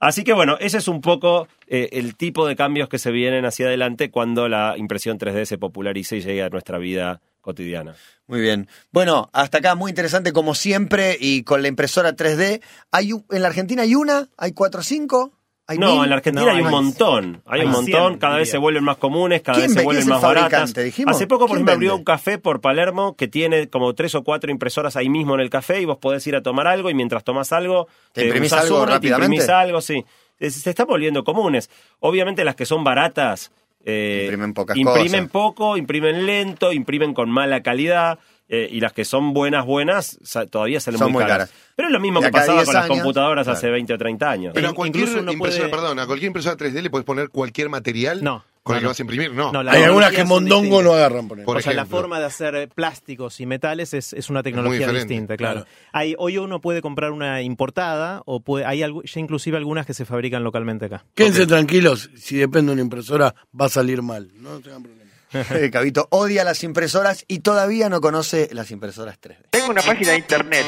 Así 0.00 0.22
que 0.22 0.32
bueno, 0.32 0.56
ese 0.60 0.78
es 0.78 0.86
un 0.86 1.00
poco 1.00 1.48
eh, 1.66 1.88
el 1.92 2.14
tipo 2.16 2.46
de 2.46 2.54
cambios 2.54 2.88
que 2.88 2.98
se 2.98 3.10
vienen 3.10 3.44
hacia 3.44 3.66
adelante 3.66 4.10
cuando 4.10 4.48
la 4.48 4.74
impresión 4.76 5.18
3D 5.18 5.44
se 5.44 5.58
popularice 5.58 6.16
y 6.16 6.20
llegue 6.20 6.42
a 6.42 6.50
nuestra 6.50 6.78
vida 6.78 7.20
cotidiana. 7.40 7.96
Muy 8.26 8.40
bien. 8.40 8.68
Bueno, 8.92 9.28
hasta 9.32 9.58
acá 9.58 9.74
muy 9.74 9.90
interesante 9.90 10.32
como 10.32 10.54
siempre 10.54 11.16
y 11.18 11.42
con 11.42 11.62
la 11.62 11.68
impresora 11.68 12.14
3D. 12.14 12.62
Hay 12.92 13.10
en 13.10 13.42
la 13.42 13.48
Argentina 13.48 13.82
hay 13.82 13.94
una, 13.94 14.28
hay 14.36 14.52
cuatro 14.52 14.80
o 14.80 14.84
cinco. 14.84 15.32
¿Hay 15.70 15.76
no, 15.78 15.96
mil? 15.96 16.04
en 16.04 16.10
la 16.10 16.16
Argentina 16.16 16.46
No, 16.46 16.50
hay 16.56 16.62
un 16.62 16.70
montón. 16.70 17.42
Hay, 17.46 17.60
hay 17.60 17.66
un 17.66 17.72
montón, 17.72 18.12
100, 18.12 18.18
cada 18.18 18.36
vez 18.38 18.50
se 18.50 18.56
vuelven 18.58 18.82
más 18.84 18.96
comunes, 18.96 19.42
cada 19.42 19.58
¿Quién 19.58 19.66
vez 19.68 19.72
se 19.74 19.78
ve- 19.80 19.84
vuelven 19.84 20.08
más 20.08 20.22
baratas. 20.22 20.72
dijimos? 20.74 21.14
Hace 21.14 21.26
poco, 21.26 21.46
por 21.46 21.56
¿Quién 21.58 21.68
ejemplo, 21.68 21.74
abrió 21.74 21.94
un 21.96 22.04
café 22.04 22.38
por 22.38 22.60
Palermo 22.62 23.14
que 23.16 23.28
tiene 23.28 23.68
como 23.68 23.94
tres 23.94 24.14
o 24.14 24.24
cuatro 24.24 24.50
impresoras 24.50 24.96
ahí 24.96 25.08
mismo 25.10 25.34
en 25.34 25.40
el 25.40 25.50
café 25.50 25.80
y 25.80 25.84
vos 25.84 25.98
podés 25.98 26.26
ir 26.26 26.34
a 26.36 26.42
tomar 26.42 26.66
algo 26.66 26.88
y 26.90 26.94
mientras 26.94 27.22
tomás 27.22 27.52
algo, 27.52 27.86
¿Te 28.12 28.24
imprimís 28.24 28.50
usás 28.52 28.64
algo 28.64 28.76
una 28.78 28.84
y 28.84 28.86
te 28.86 28.92
rápidamente? 28.94 29.24
imprimís 29.36 29.48
algo, 29.50 29.80
sí. 29.82 30.04
Se 30.40 30.70
están 30.70 30.86
volviendo 30.86 31.22
comunes. 31.22 31.68
Obviamente 32.00 32.44
las 32.44 32.54
que 32.56 32.64
son 32.64 32.82
baratas 32.82 33.52
eh, 33.84 34.22
Imprimen 34.24 34.54
pocas 34.54 34.76
imprimen 34.76 35.10
cosas. 35.28 35.30
poco, 35.30 35.76
imprimen 35.76 36.26
lento, 36.26 36.72
imprimen 36.72 37.12
con 37.14 37.30
mala 37.30 37.62
calidad. 37.62 38.18
Eh, 38.48 38.68
y 38.70 38.80
las 38.80 38.92
que 38.92 39.04
son 39.04 39.34
buenas, 39.34 39.66
buenas, 39.66 40.18
todavía 40.50 40.80
salen 40.80 40.98
Son 40.98 41.12
muy, 41.12 41.22
muy 41.22 41.28
caras. 41.28 41.50
caras. 41.50 41.64
Pero 41.76 41.88
es 41.88 41.92
lo 41.92 42.00
mismo 42.00 42.20
que 42.20 42.30
pasaba 42.30 42.54
10 42.54 42.64
con 42.66 42.74
las 42.74 42.86
computadoras 42.88 43.46
hace 43.48 43.60
claro. 43.60 43.72
20 43.74 43.92
o 43.94 43.98
30 43.98 44.30
años. 44.30 44.52
Pero 44.54 44.66
a 44.66 44.70
In- 44.70 44.74
cualquier 44.76 45.08
impresora, 45.08 45.36
puede- 45.38 45.68
perdón, 45.68 45.98
a 45.98 46.06
cualquier 46.06 46.26
impresora 46.28 46.56
3D 46.56 46.82
le 46.82 46.90
puedes 46.90 47.04
poner 47.04 47.28
cualquier 47.28 47.68
material 47.68 48.24
No, 48.24 48.42
con 48.62 48.72
no, 48.72 48.76
el 48.76 48.80
que 48.80 48.84
no. 48.84 48.88
vas 48.90 48.98
a 48.98 49.02
imprimir, 49.02 49.32
no. 49.32 49.52
No, 49.52 49.62
la- 49.62 49.72
Hay 49.72 49.82
algunas 49.84 50.12
que 50.12 50.24
Mondongo 50.24 50.82
no 50.82 50.92
agarran, 50.94 51.28
por 51.28 51.38
ejemplo. 51.38 51.44
Por 51.44 51.56
o 51.58 51.60
sea, 51.60 51.72
la 51.74 51.86
forma 51.86 52.18
de 52.18 52.24
hacer 52.26 52.68
plásticos 52.74 53.38
y 53.40 53.46
metales 53.46 53.92
es, 53.94 54.12
es 54.12 54.28
una 54.30 54.42
tecnología 54.42 54.88
distinta, 54.88 55.36
claro. 55.36 55.60
claro. 55.64 55.70
Hay, 55.92 56.14
hoy 56.18 56.38
uno 56.38 56.60
puede 56.60 56.80
comprar 56.82 57.12
una 57.12 57.42
importada 57.42 58.22
o 58.26 58.40
puede, 58.40 58.64
hay 58.64 58.80
algu- 58.80 59.04
ya 59.04 59.20
inclusive 59.20 59.56
algunas 59.58 59.86
que 59.86 59.94
se 59.94 60.04
fabrican 60.04 60.42
localmente 60.42 60.86
acá. 60.86 61.04
Quédense 61.14 61.46
tranquilos, 61.46 62.10
si 62.16 62.36
depende 62.38 62.70
de 62.70 62.72
una 62.74 62.82
impresora 62.82 63.34
va 63.58 63.66
a 63.66 63.68
salir 63.68 64.02
mal. 64.02 64.30
No 64.34 64.58
tengan 64.60 64.82
problema. 64.82 64.97
Eh, 65.32 65.70
Cabito 65.72 66.06
odia 66.10 66.44
las 66.44 66.62
impresoras 66.64 67.24
y 67.28 67.38
todavía 67.40 67.88
no 67.88 68.00
conoce 68.00 68.48
las 68.52 68.70
impresoras 68.70 69.18
3D. 69.20 69.48
Tengo 69.50 69.70
una 69.70 69.82
página 69.82 70.12
de 70.12 70.18
internet. 70.18 70.66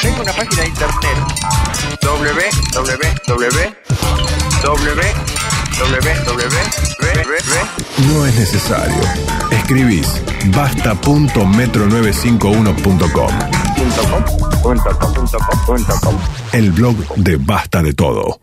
Tengo 0.00 0.22
una 0.22 0.32
página 0.32 0.62
de 0.62 0.68
internet. 0.68 1.16
www. 2.02 3.82
www. 4.62 5.22
No 8.08 8.26
es 8.26 8.34
necesario. 8.36 9.00
Escribís 9.50 10.22
basta.metro951.com. 10.54 13.32
El 16.52 16.70
blog 16.72 16.96
de 17.16 17.36
Basta 17.36 17.82
de 17.82 17.92
Todo. 17.94 18.40